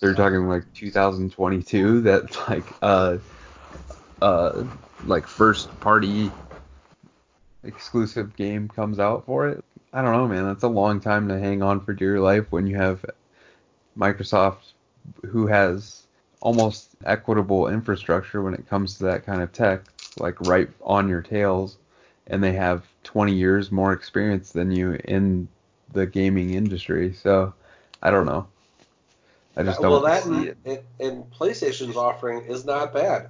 They're 0.00 0.14
talking 0.14 0.48
like 0.48 0.64
2022 0.74 2.00
that 2.02 2.48
like 2.48 2.64
uh 2.82 3.18
uh 4.20 4.64
like 5.04 5.26
first 5.26 5.68
party 5.80 6.30
exclusive 7.62 8.34
game 8.36 8.68
comes 8.68 8.98
out 8.98 9.24
for 9.26 9.48
it. 9.48 9.64
I 9.92 10.02
don't 10.02 10.12
know, 10.12 10.26
man. 10.26 10.46
That's 10.46 10.64
a 10.64 10.68
long 10.68 11.00
time 11.00 11.28
to 11.28 11.38
hang 11.38 11.62
on 11.62 11.80
for 11.80 11.92
dear 11.92 12.18
life 12.18 12.46
when 12.50 12.66
you 12.66 12.76
have 12.76 13.04
Microsoft 13.96 14.71
who 15.26 15.46
has 15.46 16.02
almost 16.40 16.90
equitable 17.04 17.68
infrastructure 17.68 18.42
when 18.42 18.54
it 18.54 18.68
comes 18.68 18.98
to 18.98 19.04
that 19.04 19.24
kind 19.24 19.40
of 19.42 19.52
tech, 19.52 19.82
like 20.18 20.40
right 20.42 20.68
on 20.82 21.08
your 21.08 21.22
tails, 21.22 21.76
and 22.26 22.42
they 22.42 22.52
have 22.52 22.84
20 23.04 23.32
years 23.32 23.70
more 23.70 23.92
experience 23.92 24.50
than 24.52 24.70
you 24.70 24.98
in 25.04 25.48
the 25.92 26.06
gaming 26.06 26.54
industry. 26.54 27.12
So 27.12 27.54
I 28.02 28.10
don't 28.10 28.26
know. 28.26 28.46
I 29.56 29.62
just 29.62 29.80
don't 29.80 29.90
well, 29.90 30.00
that 30.00 30.22
see 30.22 30.30
and, 30.30 30.46
it. 30.46 30.56
and, 30.64 30.78
and 31.00 31.30
PlayStation's 31.30 31.96
offering 31.96 32.46
is 32.46 32.64
not 32.64 32.94
bad, 32.94 33.28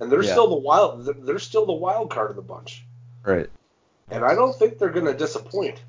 and 0.00 0.10
they're 0.10 0.22
Yeah. 0.22 0.30
still 0.30 0.48
the 0.48 0.56
wild. 0.56 1.04
they're- 1.04 1.14
They're 1.14 1.38
still 1.40 1.66
the 1.66 1.72
wild 1.72 2.10
card 2.10 2.30
of 2.30 2.36
the 2.36 2.42
bunch, 2.42 2.84
Right. 3.24 3.50
and 4.08 4.24
I 4.24 4.34
don't 4.36 4.54
think 4.54 4.78
they're 4.78 4.90
going 4.90 5.06
to 5.06 5.14
disappoint. 5.14 5.82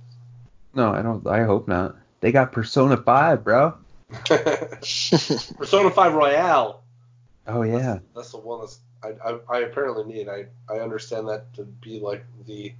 No, 0.73 0.91
I 0.91 1.01
don't. 1.03 1.25
I 1.27 1.43
hope 1.43 1.67
not. 1.67 1.95
They 2.19 2.31
got 2.31 2.51
Persona 2.51 2.97
5, 2.97 3.43
bro. 3.43 3.75
Persona 5.57 5.91
5 5.91 6.13
Royal. 6.13 6.83
Oh 7.47 7.61
yeah. 7.63 7.99
That's 8.15 8.31
the 8.31 8.37
one 8.37 8.61
that's 8.61 8.79
I, 9.03 9.09
I, 9.23 9.39
I 9.49 9.59
apparently 9.61 10.03
need. 10.03 10.29
I, 10.29 10.45
I 10.69 10.79
understand 10.79 11.27
that 11.29 11.53
to 11.55 11.63
be 11.63 11.99
like 11.99 12.25
the 12.45 12.73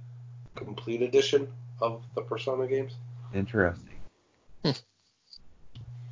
complete 0.54 1.02
edition 1.02 1.52
of 1.80 2.02
the 2.14 2.22
Persona 2.22 2.66
games. 2.66 2.94
Interesting. 3.34 3.94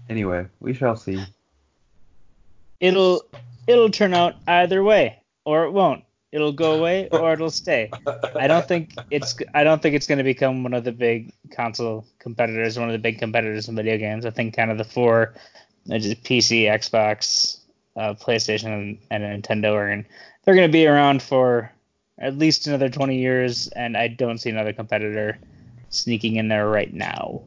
Anyway, 0.09 0.47
we 0.61 0.75
shall 0.75 0.97
see. 0.97 1.25
It'll 2.79 3.23
it'll 3.67 3.91
turn 3.91 4.13
out 4.13 4.35
either 4.47 4.83
way, 4.83 5.23
or 5.47 5.65
it 5.65 5.71
won't. 5.71 6.05
It'll 6.35 6.53
go 6.53 6.73
away 6.79 7.09
or 7.11 7.33
it'll 7.33 7.51
stay. 7.51 7.91
I 8.35 8.49
don't 8.49 8.67
think 8.67 8.95
it's 9.11 9.37
I 9.55 9.63
don't 9.63 9.81
think 9.81 9.95
it's 9.95 10.07
going 10.07 10.19
to 10.19 10.25
become 10.25 10.63
one 10.65 10.75
of 10.75 10.85
the 10.85 10.93
big 10.93 11.33
console 11.53 12.05
competitors, 12.19 12.79
one 12.79 12.89
of 12.89 12.93
the 12.93 12.99
big 12.99 13.19
competitors 13.19 13.69
in 13.69 13.77
video 13.77 13.97
games. 13.97 14.27
I 14.27 14.31
think 14.31 14.55
kind 14.55 14.71
of 14.71 14.79
the 14.79 14.85
four, 14.85 15.35
uh, 15.91 15.99
just 15.99 16.25
PC, 16.25 16.65
Xbox, 16.65 17.59
uh, 17.97 18.15
PlayStation, 18.15 18.99
and, 19.11 19.23
and 19.25 19.43
Nintendo 19.43 19.73
are 19.75 19.87
going 19.89 20.07
they're 20.45 20.55
going 20.55 20.69
to 20.69 20.73
be 20.73 20.87
around 20.87 21.23
for 21.23 21.73
at 22.19 22.37
least 22.37 22.67
another 22.67 22.89
20 22.89 23.17
years, 23.17 23.69
and 23.69 23.97
I 23.97 24.09
don't 24.09 24.39
see 24.39 24.51
another 24.51 24.73
competitor 24.73 25.39
sneaking 25.89 26.37
in 26.37 26.49
there 26.49 26.69
right 26.69 26.93
now. 26.93 27.43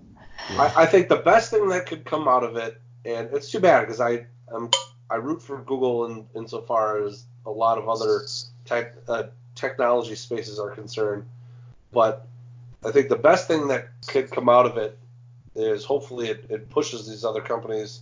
I, 0.52 0.84
I 0.84 0.86
think 0.86 1.10
the 1.10 1.18
best 1.18 1.52
thing 1.52 1.68
that 1.70 1.86
could 1.86 2.06
come 2.06 2.28
out 2.28 2.44
of 2.44 2.56
it, 2.56 2.80
and 3.06 3.30
it's 3.34 3.52
too 3.52 3.60
bad 3.60 3.82
because 3.82 4.00
I 4.00 4.26
um, 4.52 4.70
I 5.10 5.16
root 5.16 5.42
for 5.42 5.62
Google 5.62 6.06
in 6.06 6.26
insofar 6.36 7.04
as 7.04 7.26
a 7.46 7.52
lot 7.52 7.78
of 7.78 7.88
other 7.88 8.26
tech, 8.68 8.94
uh, 9.08 9.24
technology 9.56 10.16
spaces 10.16 10.60
are 10.60 10.72
concerned, 10.72 11.26
but 11.92 12.28
I 12.84 12.92
think 12.92 13.10
the 13.10 13.16
best 13.16 13.48
thing 13.48 13.68
that 13.70 13.88
could 14.08 14.30
come 14.30 14.50
out 14.50 14.66
of 14.66 14.78
it 14.78 14.98
is 15.56 15.84
hopefully 15.84 16.30
it, 16.30 16.46
it 16.50 16.70
pushes 16.70 17.08
these 17.08 17.26
other 17.26 17.42
companies 17.42 18.02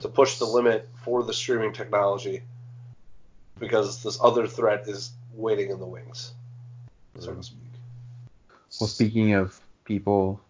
to 0.00 0.08
push 0.08 0.38
the 0.38 0.44
limit 0.44 0.88
for 1.02 1.22
the 1.22 1.32
streaming 1.32 1.72
technology 1.72 2.42
because 3.58 4.02
this 4.02 4.18
other 4.22 4.46
threat 4.46 4.86
is 4.86 5.12
waiting 5.34 5.70
in 5.70 5.78
the 5.78 5.86
wings, 5.86 6.32
so 7.18 7.34
to 7.34 7.42
speak. 7.42 7.58
Well, 8.80 8.88
speaking 8.88 9.34
of 9.34 9.60
people 9.84 10.40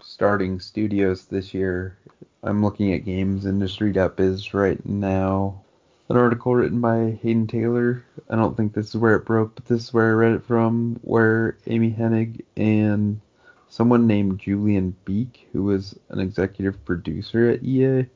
starting 0.00 0.60
studios 0.60 1.26
this 1.26 1.52
year, 1.52 1.96
I'm 2.42 2.64
looking 2.64 2.92
at 2.92 3.04
games 3.04 3.44
GamesIndustry.biz 3.44 4.54
right 4.54 4.84
now. 4.86 5.62
An 6.10 6.16
article 6.16 6.56
written 6.56 6.80
by 6.80 7.16
Haydn 7.22 7.46
Taylor. 7.46 8.04
I 8.28 8.34
don't 8.34 8.56
think 8.56 8.74
this 8.74 8.88
is 8.88 8.96
where 8.96 9.14
it 9.14 9.24
broke, 9.24 9.54
but 9.54 9.66
this 9.66 9.84
is 9.84 9.94
where 9.94 10.10
I 10.10 10.14
read 10.14 10.32
it 10.32 10.44
from, 10.44 10.98
where 11.02 11.56
Amy 11.68 11.92
Hennig 11.92 12.44
and 12.56 13.20
someone 13.68 14.08
named 14.08 14.40
Julian 14.40 14.96
Beak, 15.04 15.48
who 15.52 15.62
was 15.62 15.96
an 16.08 16.18
executive 16.18 16.84
producer 16.84 17.48
at 17.50 17.62
EA, 17.62 18.06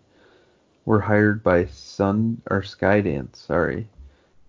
were 0.84 1.01
hired 1.01 1.45
by 1.45 1.66
Sun 1.66 2.42
or 2.51 2.62
Skydance, 2.62 3.36
sorry, 3.36 3.86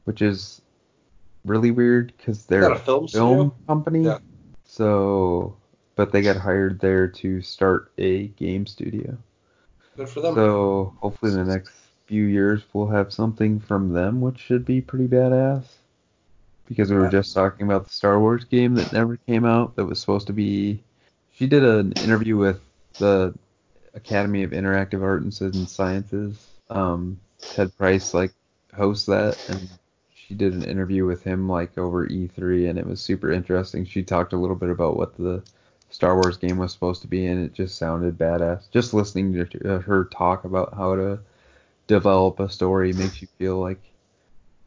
which 0.05 0.23
is 0.23 0.63
really 1.45 1.69
weird 1.69 2.13
because 2.17 2.47
they're 2.47 2.71
a 2.71 2.79
film 2.79 3.07
studio? 3.07 3.53
company. 3.67 4.05
Yeah. 4.05 4.17
So, 4.63 5.55
but 5.95 6.11
they 6.11 6.23
got 6.23 6.37
hired 6.37 6.79
there 6.79 7.07
to 7.07 7.43
start 7.43 7.91
a 7.99 8.25
game 8.29 8.65
studio. 8.65 9.15
Good 9.95 10.09
for 10.09 10.21
them. 10.21 10.33
So 10.33 10.95
hopefully 10.99 11.33
in 11.33 11.37
the 11.37 11.53
next 11.53 11.84
few 12.07 12.25
years 12.25 12.63
we'll 12.73 12.87
have 12.87 13.11
something 13.13 13.59
from 13.59 13.93
them, 13.93 14.21
which 14.21 14.39
should 14.39 14.65
be 14.65 14.81
pretty 14.81 15.07
badass. 15.07 15.63
Because 16.67 16.89
we 16.89 16.97
were 16.97 17.09
just 17.09 17.33
talking 17.33 17.65
about 17.65 17.85
the 17.85 17.93
Star 17.93 18.19
Wars 18.19 18.43
game 18.43 18.73
that 18.75 18.91
never 18.91 19.17
came 19.17 19.45
out. 19.45 19.75
That 19.75 19.85
was 19.85 19.99
supposed 19.99 20.27
to 20.27 20.33
be. 20.33 20.81
She 21.33 21.45
did 21.45 21.63
an 21.63 21.91
interview 21.93 22.37
with 22.37 22.59
the 22.97 23.35
Academy 23.93 24.41
of 24.43 24.51
Interactive 24.51 25.03
Arts 25.03 25.41
and 25.41 25.69
Sciences. 25.69 26.47
Um, 26.69 27.19
Ted 27.39 27.75
Price 27.77 28.15
like 28.15 28.33
hosts 28.75 29.05
that, 29.05 29.37
and 29.49 29.69
she 30.15 30.33
did 30.33 30.53
an 30.53 30.63
interview 30.63 31.05
with 31.05 31.23
him 31.23 31.47
like 31.47 31.77
over 31.77 32.07
E3, 32.07 32.69
and 32.69 32.79
it 32.79 32.87
was 32.87 32.99
super 32.99 33.31
interesting. 33.31 33.85
She 33.85 34.01
talked 34.01 34.33
a 34.33 34.37
little 34.37 34.55
bit 34.55 34.69
about 34.69 34.97
what 34.97 35.15
the 35.17 35.43
Star 35.91 36.15
Wars 36.15 36.37
game 36.37 36.57
was 36.57 36.73
supposed 36.73 37.01
to 37.03 37.07
be, 37.07 37.27
and 37.27 37.43
it 37.45 37.53
just 37.53 37.77
sounded 37.77 38.17
badass. 38.17 38.69
Just 38.71 38.93
listening 38.93 39.33
to 39.33 39.79
her 39.79 40.05
talk 40.05 40.45
about 40.45 40.73
how 40.73 40.95
to 40.95 41.19
develop 41.87 42.39
a 42.39 42.49
story 42.49 42.93
makes 42.93 43.21
you 43.21 43.27
feel 43.37 43.59
like 43.59 43.81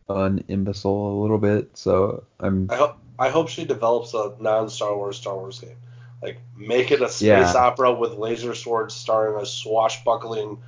an 0.09 0.39
imbecile 0.49 1.19
a 1.19 1.21
little 1.23 1.39
bit. 1.39 1.77
So 1.77 2.25
I'm 2.41 2.69
I 2.69 2.77
hope 2.77 2.99
I 3.19 3.29
hope 3.31 3.49
she 3.49 3.65
develops 3.65 4.15
a 4.15 4.35
non 4.41 4.71
Star 4.71 4.97
Wars 4.97 5.17
Star 5.19 5.37
Wars 5.37 5.61
game. 5.61 5.77
Like 6.23 6.39
make 6.57 6.91
it 6.91 7.03
a 7.03 7.09
space 7.09 7.55
Yeah. 7.55 7.55
opera 7.55 7.93
with 7.93 8.13
laser 8.15 8.55
swords 8.55 8.95
starring 8.95 9.41
a 9.41 9.47
swashbuckling, 9.47 10.63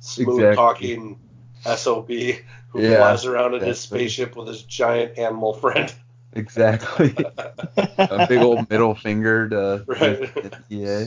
smooth 0.00 0.52
Exactly. 0.52 0.54
talking 0.54 1.18
SOB 1.64 2.42
who 2.68 2.82
Yeah, 2.82 2.88
flies 2.96 3.26
around 3.26 3.54
in 3.54 3.62
his 3.62 3.80
spaceship 3.80 4.36
with 4.36 4.48
his 4.48 4.62
giant 4.62 5.18
animal 5.18 5.54
friend. 5.54 5.92
exactly 6.32 7.14
a 8.10 8.20
big 8.20 8.42
old 8.42 8.68
middle 8.70 8.94
finger 8.94 9.48
to 9.48 9.86
Right. 9.86 10.32
EA. 10.70 11.06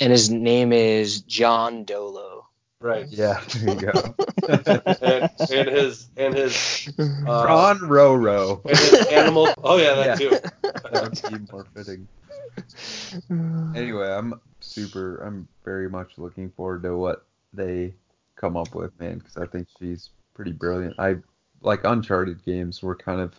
And 0.00 0.12
his 0.12 0.28
name 0.30 0.72
is 0.72 1.22
John 1.22 1.84
Dolo. 1.84 2.37
Right. 2.80 3.06
Yeah, 3.10 3.40
there 3.54 3.74
you 3.74 3.80
go. 3.80 4.14
And, 4.48 5.28
and 5.50 5.68
his 5.68 6.08
and 6.16 6.34
his 6.34 6.88
uh, 6.98 7.44
Ron 7.46 7.78
Roro. 7.80 8.60
and 8.64 8.78
his 8.78 9.06
animal. 9.08 9.54
Oh 9.62 9.76
yeah, 9.78 9.94
that 9.94 10.20
Yeah. 10.20 10.28
too. 10.30 10.36
That 10.62 10.92
would 10.92 11.22
be 11.48 11.52
more 11.52 11.66
fitting. 11.74 12.08
Anyway, 13.74 14.08
I'm 14.08 14.40
super. 14.60 15.16
I'm 15.18 15.46
very 15.64 15.88
much 15.88 16.12
looking 16.18 16.50
forward 16.50 16.82
to 16.84 16.96
what 16.96 17.26
they 17.52 17.94
come 18.36 18.56
up 18.56 18.74
with, 18.74 18.98
man, 18.98 19.18
because 19.18 19.36
I 19.36 19.46
think 19.46 19.68
she's 19.78 20.10
pretty 20.34 20.52
brilliant. 20.52 20.98
I 20.98 21.16
like 21.60 21.84
Uncharted 21.84 22.44
games 22.44 22.82
were 22.82 22.94
kind 22.96 23.20
of 23.20 23.34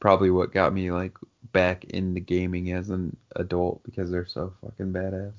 probably 0.00 0.30
what 0.30 0.52
got 0.52 0.72
me 0.72 0.90
like 0.90 1.16
back 1.52 1.84
into 1.84 2.20
gaming 2.20 2.72
as 2.72 2.90
an 2.90 3.16
adult 3.36 3.82
because 3.84 4.10
they're 4.10 4.26
so 4.26 4.52
fucking 4.62 4.92
badass, 4.92 5.32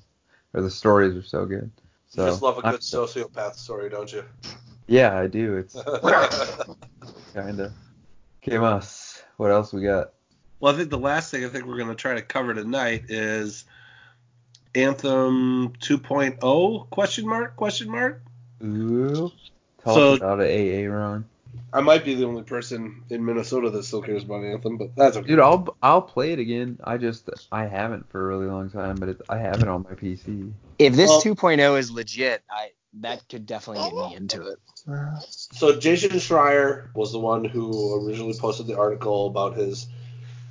or 0.54 0.62
the 0.62 0.70
stories 0.70 1.16
are 1.16 1.22
so 1.22 1.44
good. 1.46 1.70
So 2.08 2.24
you 2.24 2.30
just 2.30 2.42
love 2.42 2.58
a 2.58 2.62
I'm- 2.62 2.72
good 2.72 2.80
sociopath 2.80 3.54
story, 3.56 3.90
don't 3.90 4.12
you? 4.12 4.24
Yeah, 4.86 5.18
I 5.18 5.26
do. 5.26 5.56
It's 5.58 5.74
kinda. 7.34 7.72
¿Qué 8.42 8.58
más? 8.58 9.22
What 9.36 9.50
else 9.50 9.72
we 9.72 9.82
got? 9.82 10.12
Well, 10.60 10.74
I 10.74 10.76
think 10.76 10.90
the 10.90 10.98
last 10.98 11.30
thing 11.30 11.44
I 11.44 11.48
think 11.48 11.66
we're 11.66 11.76
going 11.76 11.88
to 11.90 11.94
try 11.94 12.14
to 12.14 12.22
cover 12.22 12.54
tonight 12.54 13.04
is 13.10 13.64
Anthem 14.74 15.70
2.0 15.80 16.90
question 16.90 17.26
mark 17.28 17.56
question 17.56 17.90
mark. 17.90 18.22
Ooh. 18.64 19.30
talk 19.84 19.94
So- 19.94 20.14
about 20.14 20.40
it, 20.40 20.50
AA 20.50 20.90
Ron. 20.90 21.24
I 21.72 21.80
might 21.80 22.04
be 22.04 22.14
the 22.14 22.24
only 22.24 22.42
person 22.42 23.02
in 23.10 23.24
Minnesota 23.24 23.70
that 23.70 23.82
still 23.84 24.02
cares 24.02 24.24
about 24.24 24.44
Anthem, 24.44 24.78
but 24.78 24.96
that's 24.96 25.16
okay. 25.16 25.28
Dude, 25.28 25.40
I'll 25.40 25.76
I'll 25.82 26.02
play 26.02 26.32
it 26.32 26.38
again. 26.38 26.78
I 26.84 26.96
just 26.96 27.28
I 27.52 27.66
haven't 27.66 28.08
for 28.10 28.24
a 28.24 28.26
really 28.26 28.46
long 28.46 28.70
time, 28.70 28.96
but 28.96 29.10
it, 29.10 29.20
I 29.28 29.38
have 29.38 29.60
it 29.62 29.68
on 29.68 29.82
my 29.82 29.94
PC. 29.94 30.52
If 30.78 30.94
this 30.94 31.08
Well- 31.08 31.20
2.0 31.22 31.78
is 31.78 31.90
legit, 31.90 32.42
I 32.50 32.70
that 33.00 33.28
could 33.28 33.46
definitely 33.46 33.84
get 33.90 33.94
me 33.94 34.16
into 34.16 34.46
it. 34.46 34.58
So 35.20 35.78
Jason 35.78 36.10
Schreier 36.12 36.88
was 36.94 37.12
the 37.12 37.18
one 37.18 37.44
who 37.44 38.06
originally 38.06 38.34
posted 38.38 38.66
the 38.66 38.78
article 38.78 39.26
about 39.26 39.56
his, 39.56 39.86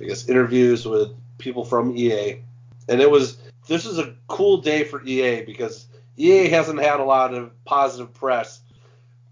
I 0.00 0.04
guess, 0.04 0.28
interviews 0.28 0.86
with 0.86 1.10
people 1.38 1.64
from 1.64 1.96
EA, 1.96 2.40
and 2.88 3.00
it 3.00 3.10
was 3.10 3.38
this 3.66 3.86
is 3.86 3.98
a 3.98 4.14
cool 4.28 4.58
day 4.58 4.84
for 4.84 5.02
EA 5.04 5.42
because 5.42 5.86
EA 6.16 6.48
hasn't 6.48 6.80
had 6.80 7.00
a 7.00 7.04
lot 7.04 7.34
of 7.34 7.52
positive 7.64 8.14
press, 8.14 8.60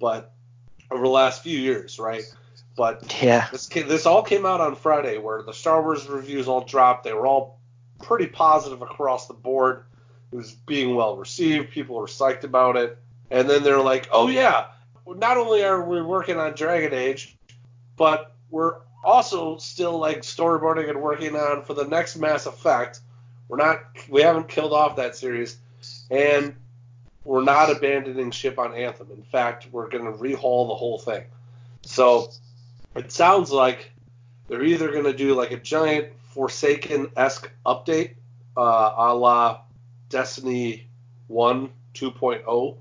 but 0.00 0.32
over 0.90 1.02
the 1.02 1.10
last 1.10 1.42
few 1.42 1.58
years, 1.58 1.98
right? 1.98 2.22
But 2.76 3.22
Yeah. 3.22 3.48
this 3.50 3.66
this 3.66 4.06
all 4.06 4.22
came 4.22 4.44
out 4.44 4.60
on 4.60 4.76
Friday, 4.76 5.18
where 5.18 5.42
the 5.42 5.52
Star 5.54 5.82
Wars 5.82 6.06
reviews 6.08 6.46
all 6.48 6.60
dropped. 6.62 7.04
They 7.04 7.12
were 7.12 7.26
all 7.26 7.58
pretty 8.02 8.26
positive 8.26 8.82
across 8.82 9.26
the 9.26 9.34
board. 9.34 9.84
It 10.32 10.36
was 10.36 10.52
being 10.52 10.94
well 10.94 11.16
received. 11.16 11.70
People 11.70 11.96
were 11.96 12.06
psyched 12.06 12.44
about 12.44 12.76
it. 12.76 12.98
And 13.30 13.48
then 13.48 13.62
they're 13.62 13.80
like, 13.80 14.08
"Oh 14.12 14.28
yeah, 14.28 14.66
not 15.06 15.36
only 15.36 15.64
are 15.64 15.82
we 15.82 16.02
working 16.02 16.38
on 16.38 16.54
Dragon 16.54 16.92
Age, 16.92 17.36
but 17.96 18.34
we're 18.50 18.76
also 19.02 19.56
still 19.56 19.98
like 19.98 20.18
storyboarding 20.18 20.90
and 20.90 21.00
working 21.00 21.34
on 21.34 21.64
for 21.64 21.74
the 21.74 21.84
next 21.84 22.16
Mass 22.16 22.46
Effect. 22.46 23.00
We're 23.48 23.56
not, 23.58 23.80
we 24.08 24.22
haven't 24.22 24.48
killed 24.48 24.72
off 24.72 24.96
that 24.96 25.16
series, 25.16 25.56
and 26.10 26.56
we're 27.26 27.42
not 27.42 27.70
abandoning 27.70 28.30
ship 28.30 28.56
on 28.56 28.72
Anthem. 28.72 29.08
In 29.10 29.22
fact, 29.24 29.66
we're 29.72 29.88
going 29.88 30.04
to 30.04 30.12
rehaul 30.12 30.68
the 30.68 30.76
whole 30.76 30.98
thing. 30.98 31.24
So 31.82 32.30
it 32.94 33.10
sounds 33.10 33.50
like 33.50 33.90
they're 34.46 34.62
either 34.62 34.92
going 34.92 35.04
to 35.04 35.12
do 35.12 35.34
like 35.34 35.50
a 35.50 35.58
giant 35.58 36.12
Forsaken 36.28 37.10
esque 37.16 37.50
update, 37.64 38.14
uh, 38.56 38.92
a 38.96 39.14
la 39.14 39.62
Destiny 40.08 40.86
1 41.26 41.70
2.0, 41.94 42.76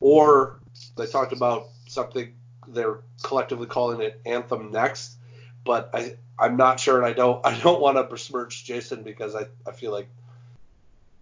or 0.00 0.58
they 0.96 1.06
talked 1.06 1.32
about 1.32 1.68
something 1.86 2.34
they're 2.66 3.00
collectively 3.22 3.66
calling 3.66 4.00
it 4.00 4.20
Anthem 4.26 4.72
Next. 4.72 5.16
But 5.64 5.90
I, 5.94 6.16
I'm 6.38 6.56
not 6.56 6.80
sure, 6.80 6.96
and 6.96 7.06
I 7.06 7.12
don't, 7.12 7.44
I 7.46 7.56
don't 7.60 7.80
want 7.80 7.98
to 7.98 8.02
besmirch 8.02 8.64
Jason 8.64 9.04
because 9.04 9.36
I, 9.36 9.46
I 9.64 9.72
feel 9.72 9.92
like 9.92 10.08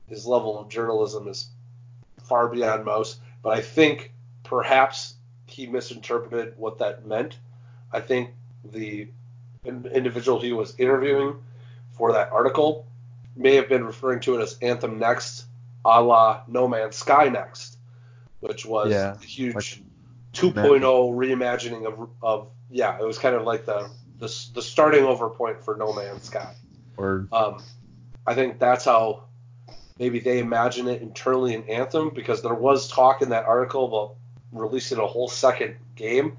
his 0.09 0.26
level 0.26 0.59
of 0.59 0.70
journalism 0.70 1.28
is 1.28 1.49
far 2.33 2.49
beyond 2.49 2.87
most. 2.87 3.18
But 3.43 3.59
I 3.59 3.61
think 3.61 4.11
perhaps 4.43 5.14
he 5.47 5.66
misinterpreted 5.66 6.55
what 6.57 6.78
that 6.78 7.07
meant. 7.07 7.37
I 7.93 8.01
think 8.01 8.30
the 8.64 9.09
individual 9.66 10.41
he 10.41 10.55
was 10.55 10.74
interviewing 10.78 11.37
for 11.91 12.12
that 12.12 12.33
article 12.33 12.87
may 13.37 13.57
have 13.57 13.68
been 13.68 13.85
referring 13.85 14.20
to 14.20 14.39
it 14.39 14.43
as 14.43 14.57
Anthem 14.62 14.99
Next, 14.99 15.45
a 15.85 16.03
la 16.03 16.41
No 16.49 16.66
Man's 16.66 16.97
Sky 16.97 17.28
Next, 17.28 17.76
which 18.41 18.64
was 18.64 18.91
Yeah, 18.91 19.14
a 19.14 19.24
huge 19.24 19.55
like 19.55 19.83
2.0 20.33 20.80
reimagining 20.80 21.85
of, 21.85 22.09
of 22.22 22.49
yeah, 22.70 22.99
it 22.99 23.05
was 23.05 23.18
kind 23.18 23.37
of 23.37 23.45
like 23.45 23.66
the 23.66 23.91
the, 24.20 24.49
the 24.55 24.62
starting 24.62 25.05
over 25.05 25.28
point 25.28 25.62
for 25.62 25.76
No 25.76 25.93
Man's 25.93 26.24
Sky. 26.24 26.55
Or 26.97 27.28
Um, 27.30 27.62
I 28.26 28.35
think 28.35 28.59
that's 28.59 28.87
how 28.87 29.24
maybe 29.99 30.20
they 30.20 30.38
imagine 30.38 30.88
it 30.88 31.03
internally 31.03 31.55
in 31.55 31.64
Anthem 31.64 32.11
because 32.11 32.43
there 32.43 32.55
was 32.55 32.88
talk 32.88 33.22
in 33.22 33.30
that 33.30 33.45
article 33.45 33.84
about 33.86 34.14
releasing 34.53 34.99
a 34.99 35.07
whole 35.07 35.28
second 35.28 35.76
game, 35.97 36.36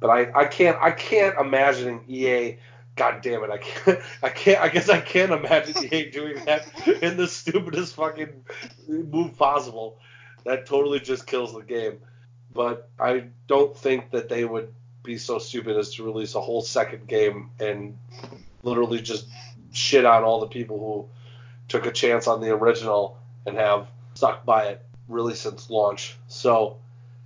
but 0.00 0.10
I, 0.10 0.30
I 0.34 0.44
can't 0.46 0.76
I 0.80 0.90
can't 0.90 1.38
imagine 1.38 2.00
EA. 2.08 2.58
God 2.94 3.22
damn 3.22 3.42
it! 3.42 3.50
I 3.50 3.58
can't. 3.58 4.00
I 4.22 4.28
can't. 4.28 4.60
I 4.60 4.68
guess 4.68 4.88
I 4.88 5.00
can't 5.00 5.32
imagine 5.32 5.92
EA 5.92 6.10
doing 6.10 6.44
that 6.44 6.66
in 7.02 7.16
the 7.16 7.28
stupidest 7.28 7.94
fucking 7.94 8.44
move 8.86 9.36
possible. 9.36 9.98
That 10.44 10.66
totally 10.66 11.00
just 11.00 11.26
kills 11.26 11.54
the 11.54 11.62
game. 11.62 11.98
But 12.52 12.90
I 12.98 13.28
don't 13.46 13.74
think 13.74 14.10
that 14.10 14.28
they 14.28 14.44
would 14.44 14.74
be 15.02 15.18
so 15.18 15.38
stupid 15.38 15.76
as 15.76 15.94
to 15.94 16.04
release 16.04 16.34
a 16.34 16.40
whole 16.40 16.62
second 16.62 17.06
game 17.08 17.50
and 17.58 17.96
literally 18.62 19.00
just 19.00 19.26
shit 19.72 20.04
on 20.04 20.22
all 20.22 20.40
the 20.40 20.46
people 20.46 20.78
who 20.78 21.08
took 21.72 21.86
a 21.86 21.90
chance 21.90 22.28
on 22.28 22.42
the 22.42 22.50
original 22.50 23.16
and 23.46 23.56
have 23.56 23.88
stuck 24.12 24.44
by 24.44 24.66
it 24.66 24.84
really 25.08 25.34
since 25.34 25.70
launch. 25.70 26.18
So 26.28 26.76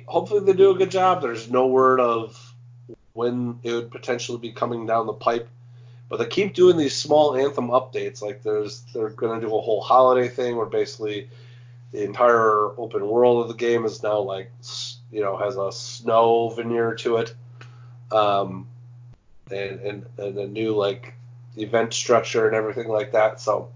hopefully 0.06 0.40
they 0.40 0.52
do 0.52 0.70
a 0.70 0.78
good 0.78 0.90
job. 0.90 1.20
There's 1.20 1.50
no 1.50 1.66
word 1.66 1.98
of 1.98 2.54
when 3.12 3.58
it 3.64 3.72
would 3.72 3.90
potentially 3.90 4.38
be 4.38 4.52
coming 4.52 4.86
down 4.86 5.08
the 5.08 5.12
pipe. 5.12 5.48
But 6.08 6.18
they 6.18 6.26
keep 6.26 6.54
doing 6.54 6.76
these 6.76 6.94
small 6.94 7.34
anthem 7.36 7.68
updates. 7.68 8.22
Like 8.22 8.44
there's 8.44 8.82
they're 8.94 9.08
gonna 9.08 9.40
do 9.40 9.48
a 9.48 9.60
whole 9.60 9.80
holiday 9.80 10.28
thing 10.28 10.54
where 10.54 10.66
basically 10.66 11.28
the 11.90 12.04
entire 12.04 12.70
open 12.78 13.04
world 13.04 13.42
of 13.42 13.48
the 13.48 13.54
game 13.54 13.84
is 13.84 14.04
now 14.04 14.20
like 14.20 14.52
you 15.10 15.22
know 15.22 15.36
has 15.36 15.56
a 15.56 15.72
snow 15.72 16.50
veneer 16.50 16.94
to 16.94 17.16
it, 17.16 17.34
um, 18.12 18.68
and 19.50 19.80
and 19.80 20.06
and 20.18 20.38
a 20.38 20.46
new 20.46 20.76
like 20.76 21.14
event 21.56 21.92
structure 21.92 22.46
and 22.46 22.54
everything 22.54 22.86
like 22.86 23.10
that. 23.10 23.40
So 23.40 23.70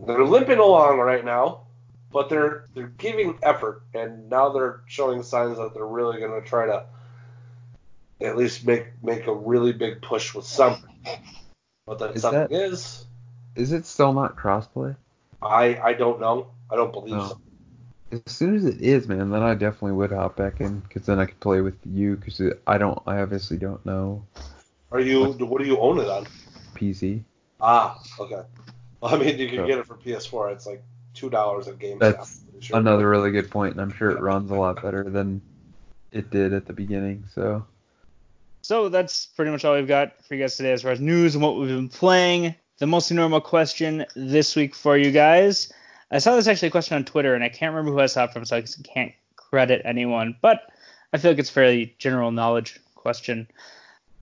they're 0.00 0.24
limping 0.24 0.58
along 0.58 0.98
right 0.98 1.24
now, 1.24 1.62
but 2.12 2.28
they're 2.28 2.64
they're 2.74 2.86
giving 2.88 3.38
effort, 3.42 3.82
and 3.94 4.30
now 4.30 4.50
they're 4.50 4.80
showing 4.86 5.22
signs 5.22 5.58
that 5.58 5.74
they're 5.74 5.86
really 5.86 6.18
going 6.20 6.40
to 6.40 6.46
try 6.46 6.66
to 6.66 6.84
at 8.20 8.36
least 8.36 8.66
make 8.66 8.86
make 9.02 9.26
a 9.26 9.34
really 9.34 9.72
big 9.72 10.02
push 10.02 10.34
with 10.34 10.44
something. 10.44 10.90
What 11.84 11.98
that 12.00 12.16
Is 12.16 12.22
something 12.22 12.40
that- 12.42 12.50
is, 12.52 13.06
is 13.56 13.72
it 13.72 13.86
still 13.86 14.12
not 14.12 14.36
crossplay? 14.36 14.96
I 15.42 15.78
I 15.82 15.92
don't 15.94 16.20
know. 16.20 16.48
I 16.70 16.76
don't 16.76 16.92
believe 16.92 17.14
No. 17.14 17.28
so. 17.28 17.38
As 18.10 18.32
soon 18.32 18.56
as 18.56 18.64
it 18.64 18.80
is, 18.80 19.06
man, 19.06 19.30
then 19.30 19.42
I 19.42 19.52
definitely 19.54 19.92
would 19.92 20.12
hop 20.12 20.34
back 20.36 20.60
in 20.62 20.80
because 20.80 21.04
then 21.04 21.18
I 21.18 21.26
could 21.26 21.40
play 21.40 21.60
with 21.60 21.76
you 21.84 22.16
because 22.16 22.40
I 22.66 22.78
don't, 22.78 22.98
I 23.06 23.20
obviously 23.20 23.58
don't 23.58 23.84
know 23.84 24.24
Are 24.90 24.98
you? 25.00 25.32
What 25.32 25.60
do 25.60 25.68
you 25.68 25.78
own 25.78 25.98
it 25.98 26.08
on? 26.08 26.26
PC. 26.74 27.22
Ah, 27.60 28.00
okay. 28.18 28.40
Well, 29.00 29.14
I 29.14 29.18
mean, 29.18 29.38
you 29.38 29.48
can 29.48 29.58
So- 29.58 29.66
get 29.66 29.78
it 29.78 29.86
for 29.86 29.94
PS4. 29.96 30.50
It's 30.52 30.66
like 30.66 30.82
two 31.14 31.30
dollars 31.30 31.68
at 31.68 31.78
GameStop. 31.78 31.98
That's 32.00 32.40
sure. 32.60 32.76
Another 32.78 33.08
really 33.08 33.30
good 33.30 33.50
point, 33.50 33.72
and 33.72 33.80
I'm 33.80 33.92
sure 33.92 34.10
it 34.10 34.20
runs 34.20 34.50
a 34.50 34.54
lot 34.54 34.82
better 34.82 35.04
than 35.04 35.40
it 36.12 36.30
did 36.30 36.52
at 36.52 36.66
the 36.66 36.72
beginning. 36.72 37.24
So 37.34 37.64
So 38.62 38.88
that's 38.88 39.26
pretty 39.26 39.50
much 39.50 39.64
all 39.64 39.74
we've 39.76 39.86
got 39.86 40.22
for 40.24 40.34
you 40.34 40.42
guys 40.42 40.56
today 40.56 40.72
as 40.72 40.82
far 40.82 40.90
as 40.90 41.00
news 41.00 41.34
and 41.34 41.42
what 41.42 41.56
we've 41.56 41.68
been 41.68 41.88
playing. 41.88 42.54
The 42.78 42.86
mostly 42.86 43.16
normal 43.16 43.40
question 43.40 44.04
this 44.14 44.54
week 44.56 44.74
for 44.74 44.96
you 44.96 45.10
guys. 45.10 45.72
I 46.10 46.18
saw 46.18 46.34
this 46.36 46.46
actually 46.46 46.68
a 46.68 46.72
question 46.72 46.96
on 46.96 47.04
Twitter, 47.04 47.34
and 47.34 47.42
I 47.44 47.48
can't 47.48 47.74
remember 47.74 47.92
who 47.92 48.00
I 48.00 48.06
saw 48.06 48.24
it 48.24 48.32
from, 48.32 48.44
so 48.44 48.56
I 48.56 48.62
can't 48.84 49.12
credit 49.36 49.82
anyone. 49.84 50.36
But 50.40 50.70
I 51.12 51.18
feel 51.18 51.30
like 51.30 51.38
it's 51.38 51.50
a 51.50 51.52
fairly 51.52 51.94
general 51.98 52.30
knowledge 52.30 52.78
question. 52.94 53.48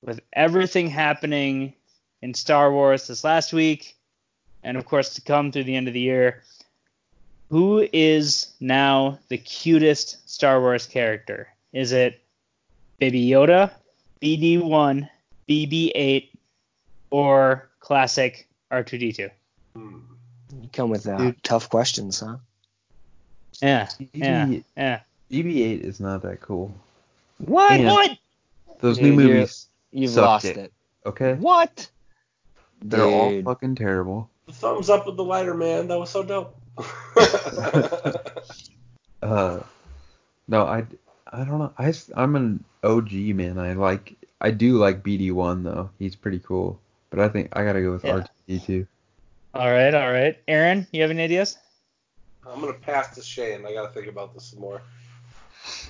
With 0.02 0.20
everything 0.32 0.88
happening 0.88 1.74
in 2.22 2.34
Star 2.34 2.70
Wars 2.72 3.06
this 3.08 3.24
last 3.24 3.52
week, 3.52 3.95
and 4.62 4.76
of 4.76 4.84
course 4.84 5.14
to 5.14 5.20
come 5.20 5.52
through 5.52 5.64
the 5.64 5.76
end 5.76 5.88
of 5.88 5.94
the 5.94 6.00
year, 6.00 6.42
who 7.50 7.86
is 7.92 8.48
now 8.60 9.18
the 9.28 9.38
cutest 9.38 10.28
Star 10.28 10.60
Wars 10.60 10.86
character? 10.86 11.48
Is 11.72 11.92
it 11.92 12.20
Baby 12.98 13.26
Yoda, 13.26 13.70
BD1, 14.22 15.08
BB8, 15.48 16.28
or 17.10 17.68
classic 17.80 18.48
R2D2? 18.72 19.30
Hmm. 19.74 19.98
You 20.60 20.68
come 20.72 20.90
with 20.90 21.06
uh, 21.06 21.16
Dude. 21.18 21.42
tough 21.44 21.68
questions, 21.68 22.20
huh? 22.20 22.36
Yeah, 23.62 23.88
yeah, 24.12 24.46
BB, 24.46 24.64
yeah. 24.76 25.00
BB-8 25.30 25.80
is 25.80 26.00
not 26.00 26.22
that 26.22 26.40
cool. 26.40 26.74
What? 27.38 27.72
And- 27.72 27.86
What? 27.86 28.18
Those 28.80 28.98
Dude, 28.98 29.16
new 29.16 29.16
movies, 29.16 29.66
You've 29.92 30.14
lost 30.16 30.44
it. 30.44 30.56
it. 30.58 30.72
okay, 31.06 31.34
What? 31.34 31.88
they're 32.82 33.04
all 33.04 33.40
fucking 33.42 33.74
terrible. 33.76 34.28
Thumbs 34.50 34.90
up 34.90 35.06
with 35.06 35.16
the 35.16 35.24
lighter, 35.24 35.54
man. 35.54 35.88
That 35.88 35.98
was 35.98 36.10
so 36.10 36.22
dope. 36.22 36.56
Uh, 39.22 39.60
no, 40.46 40.64
I, 40.66 40.84
I 41.32 41.38
don't 41.38 41.58
know. 41.58 41.72
I, 41.78 41.92
I'm 42.14 42.36
an 42.36 42.62
OG 42.84 43.12
man. 43.12 43.58
I 43.58 43.72
like, 43.72 44.14
I 44.40 44.50
do 44.50 44.76
like 44.76 45.02
BD1 45.02 45.64
though. 45.64 45.90
He's 45.98 46.14
pretty 46.14 46.38
cool. 46.38 46.78
But 47.10 47.20
I 47.20 47.28
think 47.28 47.48
I 47.52 47.64
gotta 47.64 47.82
go 47.82 47.92
with 47.92 48.04
Yeah. 48.04 48.24
R2D2. 48.48 48.86
All 49.54 49.70
right, 49.70 49.94
all 49.94 50.12
right. 50.12 50.36
Aaron, 50.46 50.86
you 50.92 51.02
have 51.02 51.10
any 51.10 51.22
ideas? 51.22 51.56
I'm 52.46 52.60
gonna 52.60 52.74
pass 52.74 53.14
to 53.16 53.22
Shane. 53.22 53.66
I 53.66 53.72
gotta 53.72 53.92
think 53.92 54.06
about 54.06 54.34
this 54.34 54.50
some 54.50 54.60
more. 54.60 54.82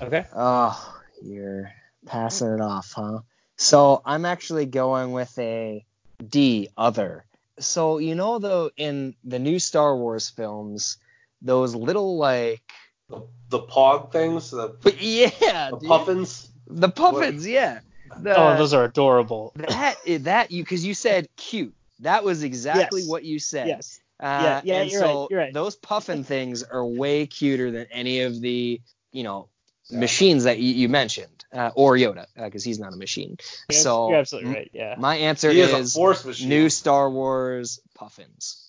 Okay. 0.00 0.24
Oh, 0.34 1.00
you're 1.22 1.70
passing 2.06 2.52
it 2.52 2.60
off, 2.60 2.92
huh? 2.94 3.20
So 3.56 4.00
I'm 4.04 4.24
actually 4.24 4.66
going 4.66 5.12
with 5.12 5.36
a 5.38 5.84
D 6.26 6.68
other. 6.76 7.24
So 7.58 7.98
you 7.98 8.14
know 8.14 8.38
though 8.38 8.70
in 8.76 9.14
the 9.24 9.38
new 9.38 9.58
Star 9.58 9.96
Wars 9.96 10.28
films, 10.30 10.98
those 11.42 11.74
little 11.74 12.16
like 12.18 12.62
The, 13.08 13.22
the 13.50 13.60
porg 13.60 14.12
things, 14.12 14.50
the, 14.50 14.76
but 14.82 15.00
yeah, 15.02 15.70
the 15.70 15.76
dude. 15.78 15.88
puffins. 15.88 16.50
the 16.66 16.88
puffins, 16.88 17.46
yeah. 17.46 17.80
The, 18.20 18.36
oh, 18.36 18.56
those 18.56 18.72
are 18.72 18.84
adorable. 18.84 19.52
that 19.56 19.96
that 20.20 20.50
you 20.50 20.62
because 20.62 20.84
you 20.84 20.94
said 20.94 21.28
cute. 21.36 21.74
That 22.00 22.24
was 22.24 22.42
exactly 22.42 23.00
Yes. 23.00 23.08
what 23.08 23.24
you 23.24 23.38
said. 23.38 23.68
Yes. 23.68 24.00
Uh, 24.20 24.24
Yeah, 24.24 24.60
yeah, 24.64 24.80
and 24.82 24.90
you're 24.90 25.00
so 25.00 25.06
right, 25.06 25.26
you're 25.30 25.38
right. 25.40 25.54
Those 25.54 25.76
puffin 25.76 26.24
things 26.24 26.62
are 26.62 26.84
way 26.84 27.26
cuter 27.26 27.70
than 27.70 27.86
any 27.90 28.20
of 28.20 28.40
the, 28.40 28.80
you 29.12 29.22
know, 29.24 29.48
machines 29.90 30.44
that 30.44 30.58
you, 30.58 30.72
you 30.72 30.88
mentioned, 30.88 31.44
uh, 31.52 31.70
or 31.74 31.94
Yoda, 31.94 32.26
because 32.36 32.64
he's 32.64 32.78
not 32.78 32.92
a 32.92 32.96
machine. 32.96 33.38
You're, 33.68 33.78
so 33.78 34.10
you're 34.10 34.18
absolutely 34.18 34.50
right. 34.52 34.70
Yeah. 34.72 34.94
My 34.98 35.16
answer 35.16 35.50
He 35.50 35.60
is 35.60 35.72
is 35.72 35.94
a 35.94 35.98
force 35.98 36.24
machine. 36.24 36.48
new 36.48 36.68
Star 36.68 37.10
Wars 37.10 37.80
puffins. 37.94 38.62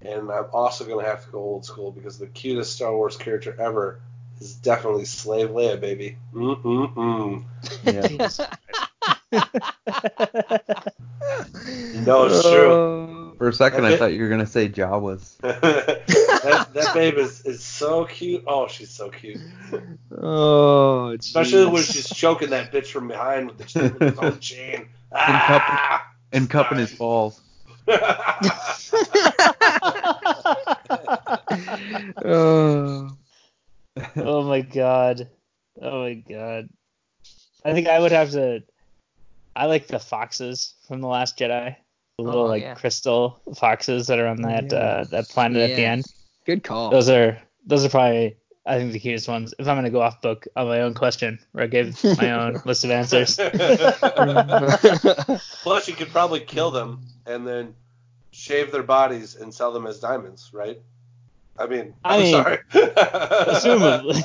And 0.00 0.30
I'm 0.30 0.46
also 0.52 0.84
going 0.84 1.04
to 1.04 1.10
have 1.10 1.24
to 1.24 1.30
go 1.32 1.38
old 1.38 1.64
school 1.64 1.90
because 1.90 2.18
the 2.18 2.28
cutest 2.28 2.74
Star 2.74 2.94
Wars 2.94 3.16
character 3.16 3.56
ever 3.58 4.00
is 4.40 4.54
definitely 4.54 5.06
Slave 5.06 5.50
Leia, 5.50 5.80
baby. 5.80 6.16
Mm-mm-mm. 6.32 7.44
Yeah. 7.82 8.28
You 11.92 12.00
know 12.02 12.24
it's 12.24 12.42
true. 12.42 12.72
For 13.38 13.48
a 13.48 13.52
second, 13.52 13.84
That's 13.84 13.94
I 13.94 13.98
thought 13.98 14.12
you 14.14 14.22
were 14.22 14.28
gonna 14.28 14.46
say 14.46 14.68
Jawas. 14.68 15.36
that, 15.42 16.68
that 16.74 16.92
babe 16.92 17.18
is, 17.18 17.42
is 17.42 17.62
so 17.62 18.04
cute. 18.04 18.42
Oh, 18.48 18.66
she's 18.66 18.90
so 18.90 19.10
cute. 19.10 19.38
Oh, 20.10 21.10
Especially 21.10 21.64
jeez. 21.64 21.72
when 21.72 21.82
she's 21.84 22.08
choking 22.08 22.50
that 22.50 22.72
bitch 22.72 22.88
from 22.88 23.06
behind 23.06 23.46
with, 23.46 23.58
the, 23.58 23.82
with 23.82 24.00
his 24.00 24.18
own 24.18 24.40
chain. 24.40 24.88
Ah! 25.14 26.04
And 26.32 26.50
cupping 26.50 26.78
his 26.78 26.92
balls. 26.94 27.40
Oh. 32.24 33.10
oh 34.16 34.42
my 34.42 34.60
god. 34.62 35.28
Oh 35.80 36.02
my 36.02 36.14
god. 36.14 36.68
I 37.64 37.72
think 37.72 37.86
I 37.86 38.00
would 38.00 38.12
have 38.12 38.32
to. 38.32 38.64
I 39.54 39.66
like 39.66 39.86
the 39.86 39.98
foxes 39.98 40.74
from 40.86 41.00
the 41.00 41.06
Last 41.08 41.38
Jedi. 41.38 41.76
The 42.18 42.24
little 42.24 42.42
Oh, 42.42 42.46
like 42.46 42.62
yeah. 42.62 42.74
crystal 42.74 43.40
foxes 43.56 44.08
that 44.08 44.18
are 44.18 44.26
on 44.26 44.42
that 44.42 44.72
yeah. 44.72 44.78
uh, 44.78 45.04
that 45.04 45.28
planet 45.28 45.70
at 45.70 45.76
the 45.76 45.84
end. 45.84 46.04
Good 46.44 46.64
call. 46.64 46.90
Those 46.90 47.08
are 47.08 47.40
those 47.64 47.84
are 47.84 47.88
probably 47.88 48.36
I 48.66 48.76
think 48.76 48.92
the 48.92 48.98
cutest 48.98 49.28
ones. 49.28 49.54
If 49.56 49.68
I'm 49.68 49.76
gonna 49.76 49.88
go 49.88 50.02
off 50.02 50.20
book 50.20 50.48
on 50.56 50.66
my 50.66 50.80
own 50.80 50.94
question, 50.94 51.38
where 51.52 51.62
I 51.62 51.68
gave 51.68 51.96
my 52.18 52.32
own 52.40 52.60
list 52.64 52.84
of 52.84 52.90
answers. 52.90 53.36
Plus, 55.62 55.86
you 55.86 55.94
could 55.94 56.08
probably 56.08 56.40
kill 56.40 56.72
them 56.72 57.02
and 57.24 57.46
then 57.46 57.72
shave 58.32 58.72
their 58.72 58.82
bodies 58.82 59.36
and 59.36 59.54
sell 59.54 59.72
them 59.72 59.86
as 59.86 60.00
diamonds, 60.00 60.50
right? 60.52 60.80
I 61.58 61.66
mean, 61.66 61.94
I 62.04 62.14
I'm 62.16 62.22
mean, 62.22 62.32
sorry. 62.32 62.58
assumably. 62.72 64.22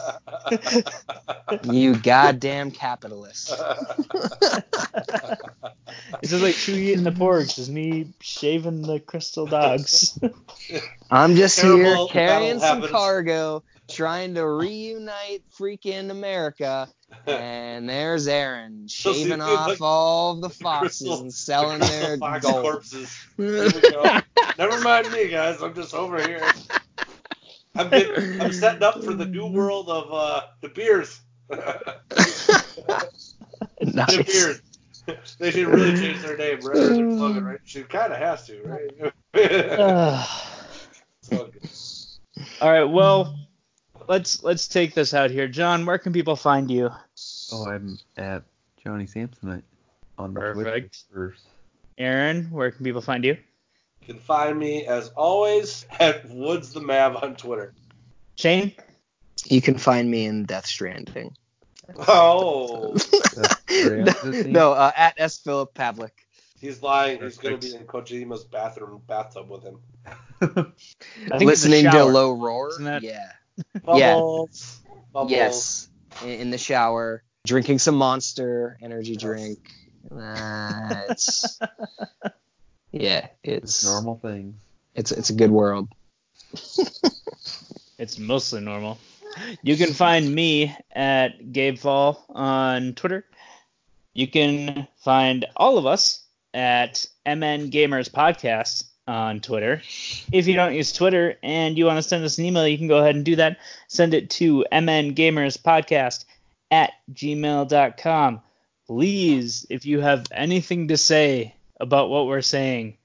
you 1.74 1.96
goddamn 1.96 2.72
capitalist. 2.72 3.54
It's 6.22 6.32
just 6.32 6.44
like 6.44 6.56
Chewie 6.56 6.78
eating 6.92 7.04
the 7.04 7.12
porgs, 7.12 7.60
is 7.60 7.70
me 7.70 8.08
shaving 8.22 8.82
the 8.82 9.00
crystal 9.00 9.46
dogs. 9.46 10.18
I'm 11.12 11.36
just 11.36 11.60
Terrible 11.60 12.08
here 12.08 12.28
carrying 12.28 12.60
some 12.60 12.78
happens. 12.78 12.92
cargo, 12.92 13.64
trying 13.90 14.34
to 14.36 14.48
reunite 14.48 15.44
freaking 15.58 16.10
America. 16.10 16.88
And 17.28 17.88
there's 17.90 18.28
Aaron 18.28 18.88
So 18.90 19.14
see, 19.14 19.24
shaving 19.24 19.42
off 19.42 19.68
like, 19.70 19.82
all 19.82 20.36
the 20.36 20.50
foxes 20.50 21.00
crystal- 21.08 21.22
and 21.22 21.34
selling 21.34 21.80
the 21.80 21.86
their 21.86 22.18
fox 22.18 22.46
gold. 22.46 22.64
corpses. 22.64 23.16
Here 23.38 23.66
we 23.66 23.82
go. 23.82 24.20
Never 24.58 24.80
mind 24.82 25.12
me, 25.12 25.28
guys. 25.28 25.62
I'm 25.62 25.76
just 25.76 25.94
over 25.94 26.22
here. 26.26 26.42
I'm 27.76 27.90
getting, 27.90 28.42
I'm 28.42 28.54
setting 28.54 28.84
up 28.84 29.04
for 29.04 29.14
the 29.14 29.26
new 29.26 29.48
world 29.52 29.90
of 29.90 30.12
uh, 30.12 30.42
the 30.62 30.70
beers. 30.70 31.20
the 31.50 33.08
nice. 33.82 34.16
beers. 34.16 34.62
They 35.38 35.52
should 35.52 35.68
really 35.68 36.00
change 36.00 36.22
their 36.22 36.38
name. 36.38 36.60
Right? 36.62 36.78
Or 36.78 36.88
their 36.88 37.12
slogan, 37.18 37.44
right? 37.44 37.60
She 37.66 37.84
kind 37.84 38.14
of 38.14 38.20
has 38.20 38.48
to, 38.48 38.62
right? 38.64 38.90
All 42.62 42.72
right, 42.72 42.86
well, 42.86 43.36
let's 44.08 44.44
let's 44.44 44.68
take 44.68 44.94
this 44.94 45.14
out 45.14 45.30
here. 45.30 45.48
Jon, 45.48 45.86
where 45.86 45.98
can 45.98 46.14
people 46.14 46.36
find 46.36 46.70
you? 46.72 46.90
Oh, 47.52 47.70
I'm 47.70 47.98
at 48.18 48.44
Johnny 48.84 49.06
Samsonite 49.06 49.64
on 50.18 50.34
Perfect. 50.34 51.06
Twitter. 51.12 51.36
Aaron, 51.98 52.50
where 52.52 52.72
can 52.72 52.84
people 52.84 53.02
find 53.02 53.24
you? 53.24 53.38
You 54.06 54.14
can 54.16 54.22
find 54.22 54.60
me 54.60 54.86
as 54.86 55.10
always 55.10 55.86
at 56.00 56.28
Woods 56.30 56.74
the 56.74 56.82
Mav 56.82 57.24
on 57.24 57.36
Twitter. 57.36 57.74
Shane? 58.36 58.74
You 59.46 59.62
can 59.62 59.78
find 59.78 60.10
me 60.12 60.26
in 60.26 60.44
Death 60.44 60.66
Stranding. 60.66 61.36
Oh, 62.08 62.96
no, 64.46 64.72
uh, 64.74 64.92
at 64.96 65.16
S. 65.18 65.38
Phillip 65.40 65.74
Pavlick. 65.74 66.12
he's 66.60 66.82
lying. 66.82 67.22
He's 67.22 67.38
going 67.38 67.60
to 67.60 67.68
be 67.68 67.76
in 67.76 67.84
Kojima's 67.86 68.44
bathroom 68.46 69.02
bathtub 69.08 69.50
with 69.50 69.64
him. 69.64 69.80
I 70.06 70.48
think 70.48 70.74
it's 71.32 71.42
a 71.42 71.46
Listening 71.46 71.84
to 71.86 71.92
shower. 71.92 72.12
low 72.12 72.32
roar. 72.32 72.70
Isn't 72.70 72.86
that- 72.86 73.04
Yeah. 73.04 73.32
Bubbles. 73.86 74.82
Bubbles. 75.14 75.32
Yes. 75.32 75.90
In, 76.24 76.30
in 76.30 76.50
the 76.52 76.58
shower, 76.58 77.24
drinking 77.46 77.80
some 77.80 77.96
Monster 77.96 78.78
energy 78.82 79.16
drink. 79.16 79.60
Uh, 80.12 81.04
it's 81.10 81.60
yeah, 82.94 83.28
it's 83.44 83.84
Normal 83.84 84.20
things. 84.22 84.56
It's 84.96 85.12
it's 85.12 85.30
a 85.30 85.34
good 85.34 85.52
world. 85.52 85.90
It's 88.04 88.18
mostly 88.20 88.60
normal. 88.60 88.98
You 89.62 89.78
can 89.78 89.94
find 89.94 90.34
me 90.34 90.76
at 90.92 91.54
Gabe 91.54 91.78
Fall 91.78 92.26
on 92.30 92.96
Twitter. 92.96 93.26
You 94.14 94.28
can 94.28 94.88
find 94.98 95.46
all 95.56 95.78
of 95.78 95.86
us 95.86 96.22
at 96.54 97.06
MN 97.26 97.72
Gamers 97.72 98.10
Podcast 98.10 98.84
on 99.08 99.40
Twitter. 99.40 99.82
If 100.32 100.48
you 100.48 100.54
don't 100.54 100.76
use 100.76 100.92
Twitter 100.92 101.38
and 101.42 101.78
you 101.78 101.86
want 101.86 101.98
to 101.98 102.04
send 102.04 102.24
us 102.26 102.38
an 102.38 102.46
email, 102.46 102.68
you 102.68 102.78
can 102.78 102.88
go 102.88 102.98
ahead 102.98 103.16
and 103.16 103.24
do 103.24 103.38
that. 103.38 103.58
Send 103.88 104.14
it 104.14 104.30
to 104.32 104.66
mngamerspodcast 104.72 106.26
at 106.72 106.92
gmail.com. 107.14 108.42
Please, 108.86 109.66
if 109.70 109.86
you 109.86 110.02
have 110.02 110.26
anything 110.32 110.90
to 110.90 110.98
say 110.98 111.56
about 111.84 112.10
what 112.10 112.28
we're 112.28 112.42
saying, 112.42 112.98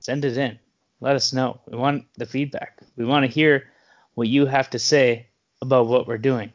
send 0.00 0.24
it 0.24 0.36
in. 0.36 0.58
Let 1.00 1.14
us 1.14 1.32
know. 1.32 1.60
We 1.70 1.78
want 1.78 2.04
the 2.16 2.26
feedback. 2.26 2.80
We 2.96 3.04
want 3.04 3.24
to 3.24 3.30
hear 3.30 3.68
what 4.14 4.26
you 4.26 4.44
have 4.46 4.68
to 4.70 4.78
say 4.80 5.28
about 5.62 5.86
what 5.86 6.08
we're 6.08 6.18
doing. 6.18 6.52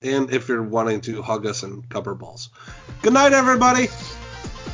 And 0.00 0.32
if 0.32 0.48
you're 0.48 0.62
wanting 0.62 1.00
to 1.02 1.22
hug 1.22 1.44
us 1.44 1.64
and 1.64 1.86
cup 1.88 2.06
our 2.06 2.14
balls. 2.14 2.50
Good 3.02 3.12
night, 3.12 3.32
everybody. 3.32 3.88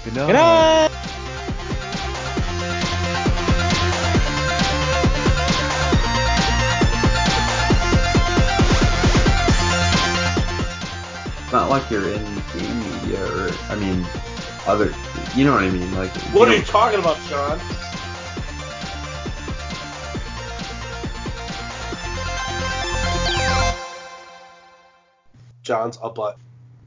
Good 0.04 0.14
night. 0.14 0.26
Good 0.26 0.32
night. 0.34 0.90
It's 11.42 11.52
not 11.52 11.70
like 11.70 11.90
you're 11.90 12.12
in 12.12 12.24
game 12.52 12.80
media 12.80 13.24
or, 13.24 13.50
I 13.70 13.76
mean, 13.76 14.06
other, 14.66 14.92
you 15.36 15.44
know 15.44 15.52
what 15.52 15.64
I 15.64 15.70
mean? 15.70 15.94
Like, 15.94 16.10
What 16.32 16.48
you 16.48 16.54
are 16.54 16.56
you 16.56 16.64
talking 16.64 16.98
about, 16.98 17.18
Sean? 17.18 17.60
Jon's 25.62 25.98
a 26.02 26.08
butt. 26.08 26.38